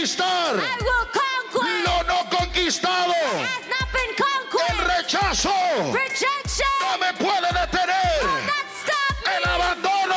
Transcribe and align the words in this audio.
conquistar 0.00 0.56
I 0.56 0.76
will 0.80 1.06
conquer 1.12 1.84
lo 1.84 2.02
no 2.08 2.30
conquistado. 2.30 3.12
has 3.12 3.66
not 3.68 3.88
been 3.92 4.12
El 4.70 4.78
rechazo 4.96 5.52
Rejection 5.92 6.66
no 6.80 6.98
me 6.98 7.12
puede 7.18 7.48
detener. 7.52 8.22
not 8.48 8.66
stop 8.80 9.14
El 9.28 9.42
me. 9.44 9.52
abandono 9.52 10.16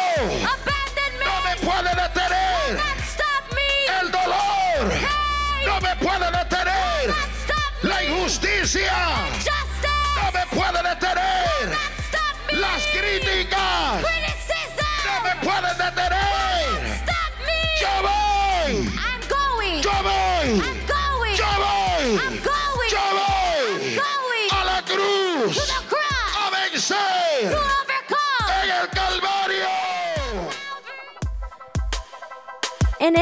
no 1.26 1.36
me 1.44 1.55
puede 1.68 1.91
detener. 1.96 2.76
not 2.77 3.00
stop 3.04 3.44
me. 3.55 3.68
El 4.00 4.12
dolor 4.12 4.90
Pain 4.90 5.66
no 5.68 5.82
me 5.82 5.95
puede 5.98 6.31
detener. 6.31 7.08
not 7.08 7.31
stop 7.44 7.84
me. 7.84 7.90
La 7.90 8.04
injusticia 8.05 8.94
no 10.16 10.31
me 10.31 10.45
puede 10.48 10.80
detener. 10.81 11.70
not 11.70 11.94
stop 12.08 12.36
me. 12.48 12.59
Las 12.59 12.81
críticas 12.88 14.23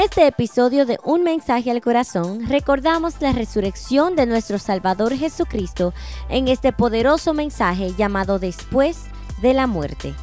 este 0.04 0.26
episodio 0.26 0.88
de 0.88 1.00
Un 1.04 1.22
mensaje 1.22 1.70
al 1.70 1.80
corazón, 1.80 2.48
recordamos 2.48 3.22
la 3.22 3.34
resurrección 3.34 4.16
de 4.16 4.26
nuestro 4.26 4.58
Salvador 4.58 5.16
Jesucristo 5.16 5.94
en 6.28 6.48
este 6.48 6.74
poderoso 6.74 7.36
mensaje 7.36 7.94
llamado 7.96 8.40
Después 8.40 9.04
de 9.44 9.54
la 9.54 9.68
muerte. 9.68 10.16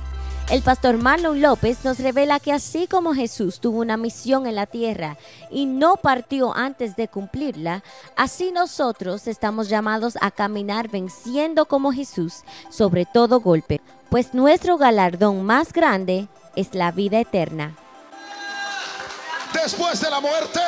El 0.51 0.63
pastor 0.63 0.99
Marlon 0.99 1.41
López 1.41 1.85
nos 1.85 2.01
revela 2.01 2.41
que 2.41 2.53
así 2.53 2.89
como 2.89 3.15
Jesús 3.15 3.61
tuvo 3.61 3.79
una 3.79 3.97
misión 3.97 4.47
en 4.47 4.57
la 4.57 4.67
tierra 4.67 5.17
y 5.49 5.67
no 5.67 5.95
partió 5.95 6.57
antes 6.57 6.97
de 6.97 7.07
cumplirla, 7.07 7.85
así 8.17 8.51
nosotros 8.51 9.29
estamos 9.29 9.69
llamados 9.69 10.19
a 10.21 10.33
caminar 10.33 10.89
venciendo 10.89 11.67
como 11.67 11.93
Jesús 11.93 12.43
sobre 12.69 13.07
todo 13.07 13.41
golpe, 13.41 13.81
pues 14.11 14.35
nuestro 14.35 14.77
galardón 14.77 15.45
más 15.45 15.73
grande 15.73 16.27
es 16.57 16.75
la 16.75 16.91
vida 16.91 17.21
eterna. 17.21 17.77
Después 19.53 20.01
de 20.01 20.11
la 20.11 20.21
muerte 20.21 20.61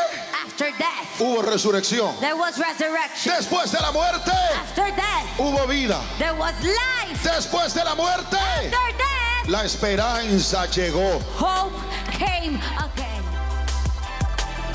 After 0.47 0.73
death, 0.77 1.20
hubo 1.20 1.42
resurrección. 1.42 2.14
there 2.20 2.34
was 2.34 2.56
resurrection. 2.59 3.34
Después 3.37 3.70
de 3.72 3.78
la 3.81 3.92
muerte 3.92 4.31
After 4.61 4.84
death, 4.95 5.39
hubo 5.39 5.67
vida. 5.67 6.00
there 6.19 6.33
was 6.33 6.55
life. 6.62 7.22
Después 7.22 7.75
de 7.75 7.84
la 7.84 7.95
muerte 7.95 8.37
After 8.37 8.70
death, 8.70 9.48
la 9.48 9.64
esperanza 9.64 10.67
llegó. 10.67 11.19
hope 11.39 11.72
came 12.19 12.59
again. 12.78 13.20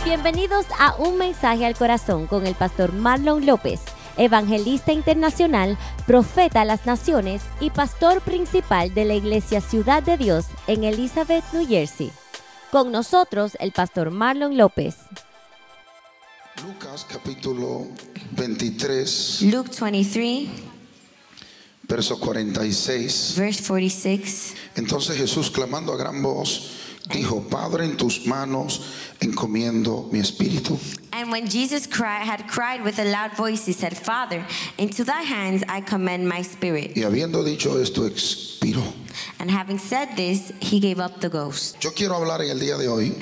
Bienvenidos 0.03 0.65
a 0.79 0.95
Un 0.97 1.17
Mensaje 1.17 1.65
al 1.65 1.75
Corazón 1.75 2.27
con 2.27 2.45
el 2.45 2.53
pastor 2.55 2.93
Marlon 2.93 3.45
López, 3.45 3.81
evangelista 4.17 4.91
internacional, 4.91 5.77
profeta 6.05 6.61
a 6.61 6.65
las 6.65 6.85
naciones 6.85 7.41
y 7.59 7.71
pastor 7.71 8.21
principal 8.21 8.93
de 8.93 9.05
la 9.05 9.15
Iglesia 9.15 9.61
Ciudad 9.61 10.03
de 10.03 10.17
Dios 10.17 10.45
en 10.67 10.83
Elizabeth, 10.83 11.43
New 11.53 11.67
Jersey. 11.67 12.11
Con 12.75 12.91
nosotros 12.91 13.53
el 13.61 13.71
pastor 13.71 14.11
Marlon 14.11 14.57
López. 14.57 14.97
Lucas 16.61 17.05
capítulo 17.09 17.87
23, 18.31 19.43
Luke 19.43 19.71
23, 19.79 20.49
verso 21.83 22.19
46. 22.19 23.35
verse 23.37 23.63
46. 23.65 24.55
Entonces 24.75 25.15
Jesús 25.15 25.49
clamando 25.51 25.93
a 25.93 25.95
gran 25.95 26.21
voz, 26.21 26.84
dijo, 27.09 27.47
Padre, 27.49 27.85
en 27.85 27.97
tus 27.97 28.25
manos 28.25 28.81
encomiendo 29.19 30.09
mi 30.11 30.19
espíritu. 30.19 30.79
And 31.11 31.31
when 31.31 31.47
Jesus 31.47 31.87
cried, 31.87 32.23
had 32.25 32.47
cried 32.47 32.83
with 32.83 32.99
a 32.99 33.05
loud 33.05 33.35
voice, 33.37 33.65
he 33.65 33.73
said, 33.73 33.95
Father, 33.95 34.45
into 34.77 35.03
thy 35.03 35.21
hands 35.21 35.63
I 35.69 35.81
commend 35.81 36.27
my 36.27 36.41
spirit. 36.41 36.95
Y 36.95 37.03
habiendo 37.03 37.43
dicho 37.43 37.79
esto, 37.81 38.01
expiró. 38.01 38.83
And 39.39 39.49
having 39.49 39.77
said 39.77 40.15
this, 40.15 40.51
he 40.59 40.79
gave 40.79 40.99
up 40.99 41.21
the 41.21 41.29
ghost. 41.29 41.77
Yo 41.81 41.91
quiero 41.91 42.15
hablar 42.15 42.41
en 42.41 42.49
el 42.49 42.59
día 42.59 42.77
de 42.77 42.87
hoy 42.87 43.13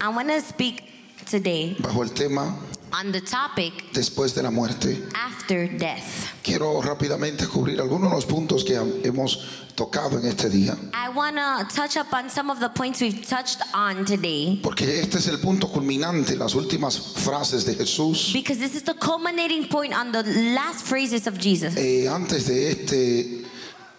I 0.00 0.08
want 0.08 0.28
to 0.28 0.40
speak 0.40 0.84
today 1.26 1.76
bajo 1.78 2.02
el 2.02 2.10
tema 2.10 2.56
on 2.92 3.12
the 3.12 3.20
topic 3.20 3.92
después 3.92 4.34
de 4.34 4.42
la 4.42 4.50
muerte. 4.50 5.02
after 5.14 5.66
death. 5.78 6.28
Quiero 6.42 6.80
rápidamente 6.82 7.46
cubrir 7.46 7.80
algunos 7.80 8.10
de 8.10 8.16
los 8.16 8.26
puntos 8.26 8.64
que 8.64 8.74
hemos 9.04 9.40
tocado 9.74 10.18
en 10.18 10.26
este 10.26 10.50
día, 10.50 10.76
I 10.92 11.08
want 11.08 11.36
to 11.36 11.74
touch 11.74 11.96
up 11.96 12.12
on 12.12 12.28
some 12.28 12.50
of 12.50 12.60
the 12.60 12.68
points 12.68 13.00
we've 13.00 13.26
touched 13.26 13.60
on 13.74 14.04
today 14.04 14.60
porque 14.62 15.00
este 15.00 15.18
es 15.18 15.28
el 15.28 15.38
punto 15.38 15.68
culminante, 15.68 16.36
las 16.36 16.54
últimas 16.54 16.98
frases 17.16 17.64
de 17.64 17.74
Jesús. 17.74 18.32
because 18.32 18.58
this 18.58 18.74
is 18.74 18.82
the 18.82 18.94
culminating 18.94 19.66
point 19.68 19.94
on 19.94 20.12
the 20.12 20.22
last 20.54 20.84
phrases 20.86 21.26
of 21.26 21.38
Jesus. 21.38 21.74
Eh, 21.76 22.06
antes 22.08 22.46
de 22.46 22.70
este 22.70 23.44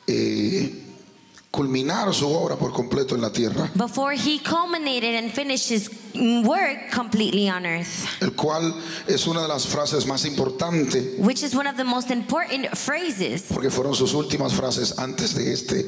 eh, 0.07 0.82
culminar 1.53 2.11
su 2.15 2.27
obra 2.27 2.55
por 2.55 2.73
completo 2.73 3.13
en 3.13 3.21
la 3.21 3.29
tierra, 3.31 3.69
Before 3.75 4.15
he 4.15 4.39
culminated 4.39 5.15
and 5.23 5.31
finished 5.31 5.69
his 5.69 5.87
work 6.43 6.89
completely 6.91 7.47
on 7.47 7.63
earth, 7.67 8.07
el 8.21 8.31
cual 8.31 8.73
es 9.07 9.27
una 9.27 9.43
de 9.43 9.47
las 9.47 9.67
frases 9.67 10.07
más 10.07 10.25
importantes 10.25 11.19
which 11.19 11.43
is 11.43 11.55
one 11.55 11.67
of 11.69 11.77
the 11.77 11.83
most 11.83 12.09
important 12.09 12.75
phrases. 12.75 13.43
porque 13.53 13.69
fueron 13.69 13.93
sus 13.93 14.13
últimas 14.15 14.51
frases 14.53 14.97
antes 14.97 15.35
de 15.35 15.53
este 15.53 15.85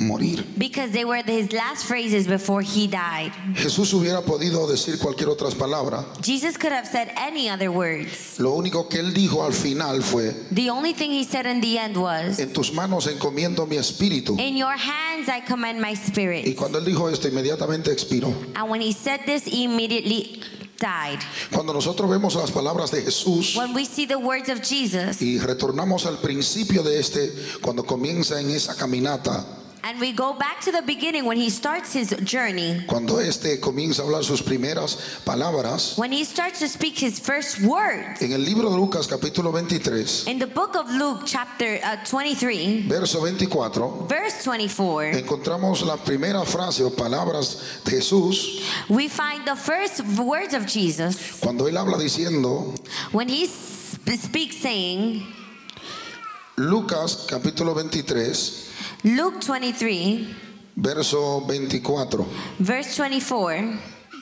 morir. 0.00 0.44
because 0.58 0.90
they 0.92 1.04
were 1.04 1.22
his 1.22 1.52
last 1.52 1.84
phrases 1.86 2.26
before 2.26 2.62
he 2.62 2.86
died. 2.88 3.32
Jesús 3.54 3.92
hubiera 3.92 4.22
podido 4.22 4.66
decir 4.68 4.98
cualquier 4.98 5.28
otra 5.28 5.50
palabra. 5.50 6.04
Jesus 6.22 6.56
could 6.56 6.72
have 6.72 6.86
said 6.86 7.12
any 7.16 7.48
other 7.48 7.70
words. 7.70 8.38
Lo 8.40 8.52
único 8.54 8.88
que 8.88 8.98
él 9.00 9.12
dijo 9.12 9.44
al 9.44 9.52
final 9.52 10.02
fue, 10.02 10.32
The 10.50 10.70
only 10.70 10.92
thing 10.94 11.10
he 11.10 11.24
said 11.24 11.46
in 11.46 11.60
the 11.60 11.78
end 11.78 11.96
was, 11.96 12.38
en 12.40 12.52
tus 12.52 12.72
manos 12.72 13.06
encomiendo 13.06 13.66
mi 13.68 13.76
espíritu. 13.76 14.38
In 14.38 14.56
your 14.56 14.76
hands 14.76 15.28
I 15.28 15.40
commend 15.40 15.80
my 15.80 15.90
Y 15.90 15.94
spirit. 15.96 16.56
cuando 16.56 16.78
él 16.78 16.84
dijo 16.84 17.08
esto, 17.10 17.28
inmediatamente 17.28 17.92
expiró. 17.92 18.32
And 18.54 18.70
when 18.70 18.80
he 18.80 18.92
said 18.92 19.20
this, 19.26 19.44
he 19.44 19.64
immediately 19.64 20.42
died. 20.78 21.18
Cuando 21.52 21.74
nosotros 21.74 22.08
vemos 22.08 22.34
las 22.36 22.50
palabras 22.50 22.90
de 22.90 23.02
Jesús 23.02 23.54
When 23.54 23.74
we 23.74 23.84
see 23.84 24.06
the 24.06 24.16
words 24.18 24.48
of 24.48 24.62
Jesus 24.62 25.20
y 25.20 25.38
retornamos 25.38 26.06
al 26.06 26.16
principio 26.18 26.82
de 26.82 26.98
este, 26.98 27.30
cuando 27.60 27.84
comienza 27.84 28.40
en 28.40 28.48
esa 28.50 28.74
caminata, 28.76 29.44
and 29.84 29.98
we 30.00 30.12
go 30.12 30.34
back 30.34 30.60
to 30.60 30.72
the 30.72 30.82
beginning 30.82 31.24
when 31.24 31.36
he 31.36 31.50
starts 31.50 31.92
his 31.92 32.10
journey, 32.24 32.82
cuando 32.86 33.18
este 33.18 33.60
comienza 33.60 34.00
a 34.00 34.06
hablar 34.06 34.24
sus 34.24 34.42
primeras 34.42 35.20
palabras, 35.24 35.96
when 35.96 36.12
he 36.12 36.24
starts 36.24 36.58
to 36.58 36.68
speak 36.68 36.98
his 36.98 37.18
first 37.18 37.60
words, 37.62 38.22
en 38.22 38.32
el 38.32 38.40
libro 38.40 38.70
de 38.70 38.76
Lucas 38.76 39.06
capítulo 39.06 39.52
23, 39.52 40.26
in 40.28 40.38
the 40.38 40.46
book 40.46 40.76
of 40.76 40.90
Luke, 40.90 41.22
chapter 41.24 41.78
uh, 41.84 41.96
23, 42.04 42.88
verso 42.88 43.20
24, 43.20 44.06
verse 44.08 44.44
24, 44.44 45.12
encontramos 45.12 45.84
la 45.84 45.96
primera 45.96 46.44
frase 46.44 46.82
o 46.84 46.90
palabras 46.90 47.82
de 47.84 47.92
Jesús 47.92 48.62
we 48.88 49.08
find 49.08 49.46
the 49.46 49.56
first 49.56 50.02
words 50.18 50.54
of 50.54 50.66
Jesus 50.66 51.40
cuando 51.40 51.66
él 51.66 51.76
habla 51.76 51.98
diciendo, 51.98 52.74
when 53.12 53.28
he 53.28 53.46
speaks, 53.46 54.56
saying, 54.56 55.22
Lucas 56.56 57.26
capítulo 57.28 57.74
23, 57.74 58.69
Luke 59.02 59.40
23, 59.46 60.26
verso 60.76 61.40
24, 61.46 62.26
verse 62.58 62.96
24, 62.96 63.78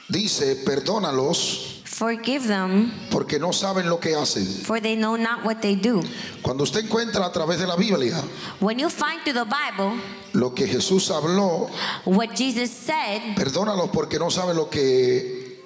dice, 0.09 0.57
perdónalos 0.65 1.83
forgive 1.85 2.47
them, 2.47 2.93
porque 3.11 3.41
no 3.41 3.53
saben 3.53 3.89
lo 3.89 3.99
que 3.99 4.15
hacen. 4.15 4.47
for 4.47 4.81
they 4.81 4.95
know 4.95 5.17
not 5.17 5.45
what 5.45 5.61
they 5.61 5.75
do. 5.75 6.01
Cuando 6.43 6.63
usted 6.63 6.85
encuentra 6.85 7.27
a 7.27 7.33
través 7.33 7.59
de 7.59 7.67
la 7.67 7.75
Biblia 7.75 8.23
When 8.61 8.79
you 8.79 8.89
find 8.89 9.21
through 9.25 9.35
the 9.35 9.45
Bible 9.45 10.01
lo 10.33 10.55
que 10.55 10.69
Jesús 10.69 11.11
habló, 11.11 11.69
what 12.05 12.37
Jesus 12.37 12.71
said, 12.71 13.35
perdónalos 13.37 13.91
porque 13.91 14.19
no 14.21 14.31
saben 14.31 14.57
lo 14.57 14.71
que 14.71 15.59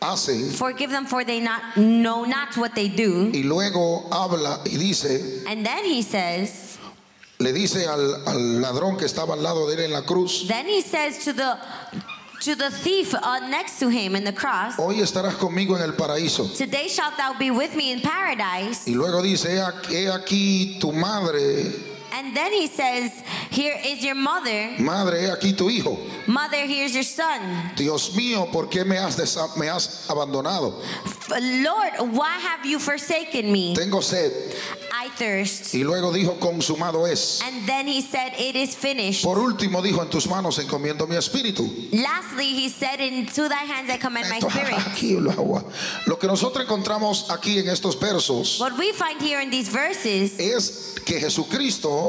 hacen. 0.00 0.52
forgive 0.52 0.92
them 0.92 1.06
for 1.06 1.24
they 1.24 1.40
not 1.40 1.74
know 1.76 2.24
not 2.24 2.56
what 2.56 2.72
they 2.76 2.88
do. 2.88 3.30
Y 3.32 3.42
luego 3.42 4.06
habla 4.12 4.60
y 4.64 4.76
dice, 4.76 5.42
And 5.48 5.66
then 5.66 5.84
he 5.84 6.02
says, 6.02 6.63
le 7.44 7.52
dice 7.52 7.86
al, 7.86 8.22
al 8.26 8.60
ladrón 8.60 8.96
que 8.96 9.04
estaba 9.04 9.34
al 9.34 9.42
lado 9.42 9.68
de 9.68 9.74
él 9.74 9.80
en 9.80 9.92
la 9.92 10.02
cruz, 10.02 10.46
then 10.48 10.66
he 10.66 10.80
says 10.82 11.18
to 11.24 11.32
the 11.32 11.56
to 12.40 12.56
the 12.56 12.70
thief 12.70 13.14
next 13.48 13.78
to 13.78 13.88
him 13.88 14.16
in 14.16 14.24
the 14.24 14.32
cross, 14.32 14.74
hoy 14.78 15.00
estarás 15.00 15.34
conmigo 15.36 15.76
en 15.76 15.82
el 15.82 15.92
paraíso. 15.92 16.52
today 16.56 16.88
shalt 16.88 17.16
thou 17.16 17.32
be 17.38 17.50
with 17.50 17.74
me 17.76 17.92
in 17.92 18.00
paradise. 18.00 18.88
Y 18.88 18.94
luego 18.94 19.22
dice, 19.22 19.46
he 19.46 19.60
aquí, 19.60 19.94
he 19.94 20.10
aquí 20.10 20.78
tu 20.80 20.90
madre 20.92 21.93
And 22.14 22.34
then 22.34 22.52
he 22.52 22.68
says, 22.68 23.10
Here 23.50 23.76
is 23.84 24.04
your 24.04 24.14
mother. 24.14 24.70
Madre, 24.78 25.22
he 25.22 25.26
aquí 25.26 25.56
tu 25.56 25.68
hijo. 25.68 25.98
Mother, 26.28 26.64
here's 26.64 26.94
your 26.94 27.02
son. 27.02 27.40
Dios 27.74 28.14
mío, 28.14 28.50
¿por 28.52 28.68
qué 28.68 28.86
me 28.86 28.96
has, 28.96 29.18
me 29.56 29.66
has 29.66 30.06
abandonado? 30.08 30.80
Lord, 31.28 32.14
why 32.14 32.38
have 32.38 32.64
you 32.64 32.78
forsaken 32.78 33.50
me? 33.50 33.74
Tengo 33.74 34.00
sed. 34.00 34.32
I 34.92 35.08
thirst. 35.08 35.74
Y 35.74 35.82
luego 35.82 36.12
dijo, 36.12 36.38
consumado 36.38 37.10
es. 37.10 37.40
And 37.42 37.66
then 37.66 37.88
he 37.88 38.00
said, 38.00 38.32
It 38.38 38.54
is 38.54 38.76
finished. 38.76 39.24
Por 39.24 39.38
último 39.38 39.82
dijo, 39.82 40.00
en 40.00 40.08
tus 40.08 40.28
manos 40.28 40.58
encomiendo 40.58 41.08
mi 41.08 41.16
espíritu. 41.16 41.68
Lastly, 41.92 42.54
he 42.54 42.68
said, 42.68 43.00
Into 43.00 43.48
thy 43.48 43.64
hands 43.64 43.90
I 43.90 43.96
commend 43.96 44.30
my 44.30 44.38
spirit. 44.38 44.74
aquí 44.86 45.20
lo. 45.20 45.64
Lo 46.06 46.16
que 46.16 46.28
nosotros 46.28 46.64
encontramos 46.64 47.28
aquí 47.30 47.58
en 47.58 47.68
estos 47.68 47.98
versos 47.98 48.60
What 48.60 48.78
we 48.78 48.92
find 48.92 49.20
here 49.20 49.40
in 49.40 49.50
these 49.50 49.68
verses 49.68 50.38
es 50.38 50.94
que 51.04 51.20
Jesucristo 51.20 52.03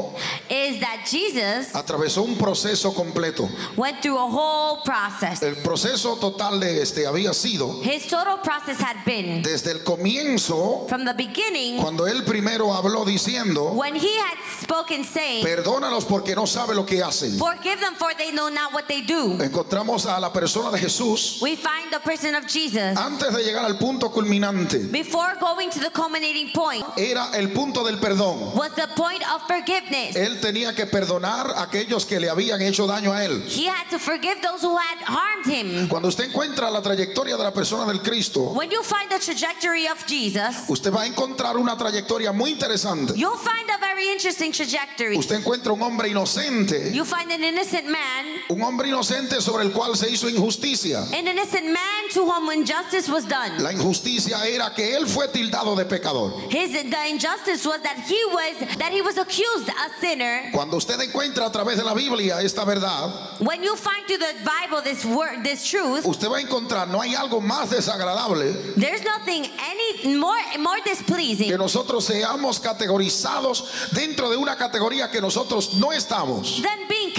is 0.48 0.80
that 0.80 1.06
Jesus 1.10 1.74
atravesó 1.74 2.22
un 2.22 2.36
proceso 2.36 2.92
completo. 2.94 3.48
went 3.76 4.00
through 4.02 4.18
a 4.18 4.26
whole 4.26 4.82
process. 4.84 5.42
El 5.42 5.56
proceso 5.56 6.16
total 6.16 6.60
de 6.60 6.82
este 6.82 7.06
había 7.06 7.32
sido 7.34 7.82
His 7.82 8.06
total 8.06 8.38
process 8.42 8.78
had 8.80 8.96
been 9.04 9.42
desde 9.42 9.70
el 9.72 9.82
comienzo, 9.84 10.86
from 10.88 11.04
the 11.04 11.14
beginning 11.14 11.80
cuando 11.80 12.06
él 12.06 12.24
primero 12.24 12.72
habló 12.74 13.04
diciendo, 13.04 13.72
when 13.74 13.94
he 13.94 14.16
had 14.18 14.36
spoken, 14.62 15.04
saying, 15.04 15.44
perdónalos 15.44 16.04
porque 16.04 16.34
no 16.34 16.46
sabe 16.46 16.74
lo 16.74 16.84
que 16.84 17.02
hacen. 17.02 17.38
Forgive 17.38 17.80
them, 17.80 17.94
for 17.96 18.12
they 18.16 18.32
know 18.32 18.48
not 18.48 18.72
what 18.72 18.86
they 18.88 19.02
do. 19.02 19.38
Encontramos 19.42 20.06
a 20.06 20.18
la 20.20 20.32
persona 20.32 20.70
de 20.70 20.78
Jesús 20.78 21.40
We 21.40 21.56
find 21.56 21.90
the 21.92 22.00
person 22.00 22.34
of 22.34 22.46
Jesus 22.46 22.96
antes 22.96 23.34
de 23.34 23.42
llegar 23.44 23.64
al 23.64 23.78
punto 23.78 24.10
culminante. 24.10 24.78
before 24.90 25.34
going 25.40 25.70
to 25.70 25.80
the 25.80 25.90
culminating 25.90 26.50
point 26.52 26.84
Era 26.96 27.30
el 27.34 27.48
punto 27.52 27.84
del 27.84 27.98
perdón. 27.98 28.54
was 28.54 28.72
the 28.74 28.88
point 28.96 29.22
of 29.34 29.42
forgiveness. 29.46 29.85
Él 29.90 30.40
tenía 30.40 30.74
que 30.74 30.86
perdonar 30.86 31.50
a 31.56 31.62
aquellos 31.62 32.04
que 32.06 32.18
le 32.20 32.28
habían 32.28 32.60
hecho 32.62 32.86
daño 32.86 33.12
a 33.12 33.24
él. 33.24 33.42
He 33.48 33.68
had 33.68 33.88
to 33.90 33.98
forgive 33.98 34.40
those 34.42 34.62
who 34.64 34.76
had 34.76 34.98
harmed 35.06 35.46
him. 35.46 35.88
Cuando 35.88 36.08
usted 36.08 36.24
encuentra 36.24 36.70
la 36.70 36.82
trayectoria 36.82 37.36
de 37.36 37.44
la 37.44 37.52
persona 37.52 37.86
del 37.86 38.00
Cristo, 38.02 38.52
When 38.54 38.70
you 38.70 38.82
find 38.82 39.10
the 39.10 39.18
trajectory 39.18 39.86
of 39.86 40.04
Jesus, 40.06 40.68
usted 40.68 40.92
va 40.92 41.02
a 41.02 41.06
encontrar 41.06 41.56
una 41.56 41.76
trayectoria 41.76 42.32
muy 42.32 42.50
interesante. 42.50 43.14
you'll 43.16 43.36
find 43.38 43.68
a 43.70 43.78
very 43.78 44.10
interesting 44.12 44.52
trajectory. 44.52 45.16
Usted 45.16 45.36
encuentra 45.36 45.72
un 45.72 45.82
hombre 45.82 46.08
inocente, 46.08 46.92
You 46.92 47.04
find 47.04 47.30
an 47.30 47.44
innocent 47.44 47.86
man, 47.86 48.26
un 48.48 48.62
hombre 48.62 48.88
inocente 48.88 49.40
sobre 49.40 49.64
el 49.64 49.72
cual 49.72 49.96
se 49.96 50.10
hizo 50.10 50.28
injusticia. 50.28 51.02
an 51.12 51.26
innocent 51.28 51.66
man 51.66 52.08
to 52.12 52.24
whom 52.24 52.50
injustice 52.52 53.08
was 53.10 53.24
done. 53.26 53.62
La 53.62 53.72
injusticia 53.72 54.46
era 54.46 54.72
que 54.74 54.96
él 54.96 55.06
fue 55.06 55.28
tildado 55.28 55.76
de 55.76 55.84
pecador. 55.84 56.32
His 56.50 56.72
the 56.72 57.08
injustice 57.08 57.64
was 57.66 57.80
that 57.82 57.96
he 58.06 58.18
was 58.32 58.76
that 58.78 58.92
he 58.92 59.02
was 59.02 59.16
accused 59.18 59.68
a 59.76 60.00
sinner. 60.00 60.50
Cuando 60.52 60.76
usted 60.76 61.00
encuentra 61.00 61.46
a 61.46 61.52
través 61.52 61.76
de 61.76 61.84
la 61.84 61.94
Biblia 61.94 62.40
esta 62.40 62.64
verdad, 62.64 63.40
When 63.40 63.62
you 63.62 63.76
find 63.76 64.06
through 64.06 64.18
the 64.18 64.34
Bible 64.44 64.82
this 64.82 65.04
word, 65.04 65.42
this 65.42 65.64
truth, 65.64 66.04
usted 66.06 66.28
va 66.28 66.38
a 66.38 66.40
encontrar, 66.40 66.88
no 66.88 67.00
hay 67.00 67.14
algo 67.14 67.40
más 67.40 67.70
desagradable 67.70 68.52
there's 68.76 69.04
nothing 69.04 69.44
any 69.44 70.16
more 70.16 70.38
more 70.58 70.80
displeasing 70.84 71.48
que 71.48 71.58
nosotros 71.58 72.04
seamos 72.04 72.60
categorizados 72.60 73.64
dentro 73.92 74.30
de 74.30 74.36
una 74.36 74.56
categoría 74.56 75.10
que 75.10 75.20
nosotros 75.20 75.74
no 75.74 75.92
estamos. 75.92 76.62
being 76.88 77.12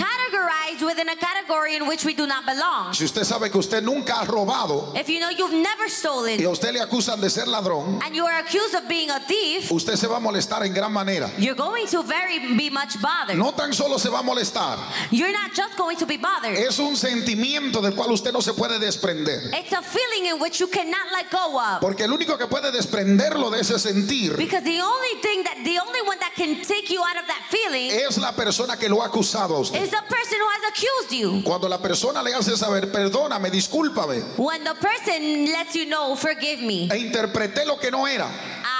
within 1.08 1.10
a 1.10 1.16
category 1.16 1.76
in 1.76 1.88
which 1.88 2.06
we 2.06 2.14
do 2.14 2.28
not 2.28 2.46
belong. 2.46 2.94
Si 2.94 3.06
usted 3.06 3.24
sabe 3.24 3.50
que 3.50 3.60
usted 3.60 3.84
nunca 3.84 4.14
ha 4.16 4.26
robado 4.26 4.94
If 4.96 5.10
you 5.10 5.20
know 5.20 5.30
you've 5.30 5.54
never 5.54 5.86
y 5.86 5.90
stolen 5.90 6.46
a 6.46 6.50
usted 6.50 6.74
le 6.74 6.82
acusan 6.82 7.22
de 7.22 7.30
ser 7.30 7.48
ladrón, 7.48 8.02
and 8.04 8.16
you 8.16 8.26
are 8.26 8.40
accused 8.40 8.76
of 8.76 8.88
being 8.88 9.10
a 9.10 9.20
thief, 9.22 9.72
usted 9.72 9.96
se 9.96 10.08
va 10.08 10.18
a 10.18 10.20
molestar 10.20 10.64
en 10.66 10.74
gran 10.74 10.92
manera. 10.92 11.30
you're 11.38 11.56
going 11.56 11.88
to 11.88 12.04
very 12.04 12.40
be 12.56 12.70
much 12.70 13.00
bothered. 13.02 13.38
No 13.38 13.52
tan 13.54 13.74
solo 13.74 13.98
se 13.98 14.10
va 14.10 14.20
a 14.20 14.24
molestar, 14.24 14.78
You're 15.12 15.32
not 15.32 15.54
just 15.54 15.78
going 15.78 15.98
to 15.98 16.06
be 16.06 16.18
bothered. 16.18 16.58
es 16.58 16.80
un 16.80 16.96
sentimiento 16.96 17.82
del 17.82 17.94
cual 17.96 18.12
usted 18.12 18.32
no 18.32 18.42
se 18.42 18.54
puede 18.54 18.80
desprender. 18.80 19.54
It's 19.54 19.74
a 19.74 19.82
feeling 19.82 20.28
in 20.34 20.40
which 20.42 20.60
you 20.60 20.68
cannot 20.68 21.12
let 21.12 21.30
go 21.32 21.60
of. 21.60 21.82
Porque 21.82 22.04
el 22.04 22.12
único 22.12 22.38
que 22.38 22.48
puede 22.48 22.72
desprenderlo 22.72 23.50
de 23.50 23.62
ese 23.62 23.80
sentir 23.80 24.36
Because 24.36 24.64
the 24.64 24.82
only 24.82 25.22
thing 25.22 25.44
that 25.44 25.58
the 25.64 25.80
only 25.80 26.02
one 26.06 26.20
that 26.20 26.34
can 26.36 26.62
take 26.64 26.90
you 26.90 27.02
out 27.02 27.16
of 27.18 27.28
that 27.28 27.44
feeling 27.50 27.92
es 27.92 28.18
la 28.18 28.32
persona 28.34 28.78
que 28.78 28.90
lo 28.90 29.02
ha 29.02 29.08
acusado 29.08 29.56
a 29.56 29.60
usted. 29.60 29.82
is 29.82 29.90
the 29.90 30.04
person 30.10 30.38
who 30.40 30.50
has 30.50 30.70
accused 30.70 30.97
you. 31.12 31.42
Cuando 31.44 31.68
la 31.68 31.78
persona 31.80 32.22
le 32.22 32.34
hace 32.34 32.56
saber, 32.58 32.92
perdóname, 32.92 33.50
discúlpame, 33.50 34.24
When 34.38 34.64
the 34.64 34.74
person 34.76 35.46
lets 35.46 35.76
you 35.76 35.86
know, 35.86 36.16
forgive 36.16 36.62
me, 36.62 36.88
e 36.92 36.98
interpreté 36.98 37.66
lo 37.66 37.78
que 37.78 37.92
no 37.92 38.08
era, 38.08 38.28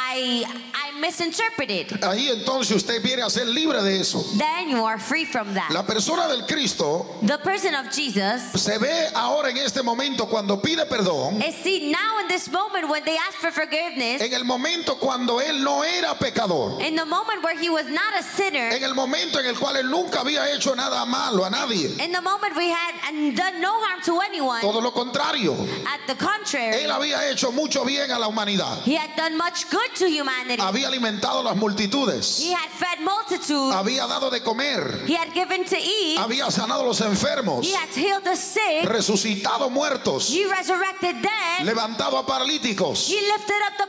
I 0.10 0.44
I 0.74 0.87
misinterpreted. 1.00 2.04
ahí 2.04 2.30
entonces 2.30 2.76
usted 2.76 3.02
viene 3.02 3.22
a 3.24 3.30
ser 3.30 3.48
libre 3.48 3.82
de 3.84 4.00
eso. 4.00 4.24
Then 4.38 4.70
you 4.70 4.86
are 4.86 5.00
free 5.00 5.26
from 5.26 5.54
that. 5.54 5.72
La 5.72 5.84
persona 5.86 6.28
del 6.28 6.46
Cristo 6.46 7.06
The 7.22 7.38
person 7.40 7.76
of 7.76 7.92
Jesus 7.92 8.42
se 8.62 8.78
ve 8.78 9.10
ahora 9.14 9.50
en 9.50 9.58
este 9.58 9.82
momento 9.84 10.28
cuando 10.28 10.58
pide 10.62 10.86
perdón, 10.86 11.42
is 11.42 11.56
seen 11.56 11.92
now 11.92 12.20
in 12.22 12.28
this 12.28 12.50
moment 12.52 12.90
when 12.90 13.04
they 13.06 13.18
ask 13.18 13.38
for 13.40 13.52
forgiveness, 13.52 14.22
en 14.22 14.34
el 14.34 14.44
momento 14.44 14.96
cuando 15.00 15.40
él 15.40 15.64
no 15.64 15.84
era 15.84 16.16
pecador, 16.16 16.82
in 16.82 16.96
the 16.96 17.06
moment 17.06 17.44
where 17.44 17.58
he 17.58 17.70
was 17.70 17.86
not 17.88 18.14
a 18.20 18.24
sinner, 18.24 18.70
en 18.74 18.84
el 18.84 18.94
momento 18.94 19.40
en 19.40 19.46
el 19.46 19.56
cual 19.56 19.76
él 19.78 19.90
nunca 19.90 20.22
había 20.22 20.54
hecho 20.54 20.76
nada 20.76 21.06
malo 21.06 21.44
a 21.46 21.50
nadie. 21.50 21.90
in 22.04 22.12
the 22.12 22.22
moment 22.22 22.56
we 22.56 22.70
had 22.70 22.94
and 23.10 23.36
done 23.36 23.60
no 23.62 23.74
harm 23.82 24.02
to 24.04 24.20
anyone. 24.22 24.62
Todo 24.62 24.80
lo 24.82 24.92
contrario, 24.92 25.54
At 25.88 26.02
the 26.08 26.16
contrary, 26.16 26.84
él 26.84 26.92
había 26.92 27.30
hecho 27.32 27.52
mucho 27.52 27.84
bien 27.86 28.12
a 28.12 28.20
la 28.20 28.28
humanidad. 28.28 28.82
he 28.84 28.96
had 28.96 29.16
done 29.16 29.38
much 29.38 29.70
good 29.70 29.90
to 29.96 30.08
humanity. 30.10 30.62
Había 30.62 30.87
alimentado 30.88 31.40
a 31.40 31.44
las 31.44 31.56
multitudes, 31.56 32.40
He 32.40 32.54
had 32.54 32.70
fed 32.72 33.00
multitudes. 33.04 33.76
había 33.76 34.08
dado 34.08 34.30
de 34.30 34.42
comer, 34.42 35.04
He 35.08 35.16
had 35.16 35.32
given 35.34 35.64
to 35.66 35.76
eat. 35.78 36.18
había 36.20 36.50
sanado 36.52 36.82
a 36.82 36.86
los 36.86 37.02
enfermos, 37.02 37.66
He 37.66 37.74
had 37.76 37.90
healed 37.90 38.24
the 38.24 38.36
sick. 38.36 38.86
resucitado 38.86 39.70
muertos, 39.70 40.30
He 40.30 40.46
resurrected 40.48 41.22
dead. 41.22 41.66
levantado 41.66 42.18
a 42.18 42.26
paralíticos 42.26 43.08
He 43.10 43.20
lifted 43.22 43.62
up 43.68 43.78
the 43.78 43.88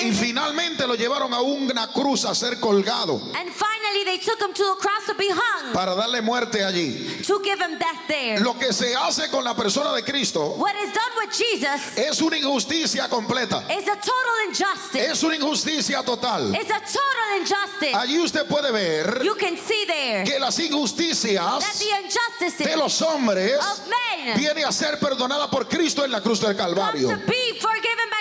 y 0.00 0.12
finalmente 0.12 0.86
lo 0.86 0.94
llevaron 0.94 1.32
a 1.34 1.40
una 1.40 1.90
cruz 1.92 2.24
a 2.24 2.34
ser 2.34 2.58
colgado 2.60 3.20
And 3.34 3.50
finally, 3.50 4.04
they 4.04 4.18
took 4.18 4.40
him 4.40 4.52
to 4.54 4.62
a 4.72 4.76
cross 4.76 5.06
to 5.06 5.14
be 5.14 5.28
hung, 5.30 5.72
para 5.72 5.94
darle 5.94 6.20
muerte 6.22 6.62
allí. 6.64 7.22
to 7.26 7.40
give 7.42 7.60
him 7.60 7.78
death 7.78 8.06
there. 8.08 8.40
Lo 8.40 8.54
que 8.58 8.72
se 8.72 8.94
hace 8.94 9.28
con 9.30 9.44
la 9.44 9.54
persona 9.54 9.92
de 9.92 10.02
Cristo 10.02 10.54
What 10.56 10.74
is 10.76 10.92
done 10.92 11.12
with 11.18 11.30
Jesus 11.32 11.96
es 11.98 12.20
una 12.20 12.36
injusticia 12.36 13.08
completa, 13.08 13.62
is 13.70 13.86
a 13.88 13.96
total 13.96 14.48
injustice. 14.48 15.10
es 15.10 15.22
una 15.22 15.36
injusticia 15.36 16.02
total. 16.02 16.54
A 16.54 16.80
total 16.80 17.38
injustice. 17.40 17.94
Allí 17.94 18.18
usted 18.18 18.46
puede 18.46 18.70
ver 18.72 19.22
You 19.22 19.34
can 19.36 19.56
see 19.56 19.84
there 19.86 20.24
que 20.24 20.38
las 20.38 20.56
that 20.56 20.64
injusticias 20.64 21.78
the 21.78 21.90
injustices 22.02 22.66
de 22.66 22.76
los 22.76 23.00
hombres 23.02 23.56
of 23.58 23.80
men 23.88 24.36
viene 24.36 24.64
a 24.64 24.72
ser 24.72 24.98
perdonada 24.98 25.50
por 25.50 25.68
Cristo 25.68 26.04
en 26.04 26.10
la 26.10 26.20
cruz 26.20 26.40
del 26.40 26.56
come 26.56 26.74
Calvario. 26.74 27.08
to 27.08 27.16
be 27.26 27.58
forgiven 27.60 28.11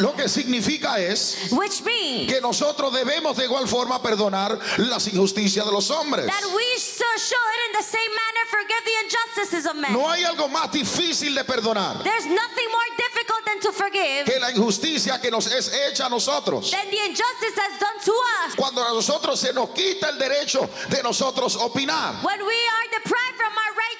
Lo 0.00 0.14
que 0.14 0.28
significa 0.28 0.98
es 0.98 1.48
which 1.52 1.82
means 1.84 2.32
que 2.32 2.40
nosotros 2.40 2.92
debemos 2.92 3.36
de 3.36 3.44
igual 3.44 3.66
forma 3.68 4.00
perdonar 4.02 4.58
las 4.78 5.06
injusticias 5.08 5.64
de 5.64 5.72
los 5.72 5.90
hombres. 5.90 6.26
that 6.26 6.44
we 6.54 6.78
so 6.78 7.04
should, 7.16 7.58
in 7.68 7.72
the 7.78 7.82
same 7.82 8.10
manner, 8.10 8.46
forgive 8.50 8.84
the 8.84 9.04
injustices 9.04 9.66
of 9.70 9.76
men. 9.76 9.92
No 9.92 10.08
hay 10.08 10.24
algo 10.24 10.48
más 10.48 10.70
difícil 10.72 11.34
de 11.34 11.44
perdonar 11.44 12.02
There's 12.02 12.26
nothing 12.26 12.68
more 12.70 12.96
difficult 12.96 13.44
than 13.44 13.60
to 13.60 13.72
forgive 13.72 14.26
que 14.26 14.38
la 14.40 14.50
injusticia 14.50 15.20
que 15.20 15.30
nos 15.30 15.46
es 15.46 15.70
hecha 15.72 16.06
a 16.06 16.08
nosotros. 16.10 16.70
than 16.70 16.90
the 16.90 16.98
injustice 17.06 17.54
that's 17.54 17.78
done 17.78 17.98
to 18.04 18.12
us 18.46 18.54
Cuando 18.56 18.82
a 18.84 18.90
nosotros 18.92 19.38
se 19.40 19.52
nos 19.52 19.70
quita 19.70 20.08
el 20.10 20.18
derecho 20.18 20.68
de 20.90 21.02
nosotros 21.02 21.56
opinar. 21.56 22.22
when 22.24 22.38
we 22.44 22.54
are 22.54 22.98
deprived 22.98 23.36
from 23.36 23.52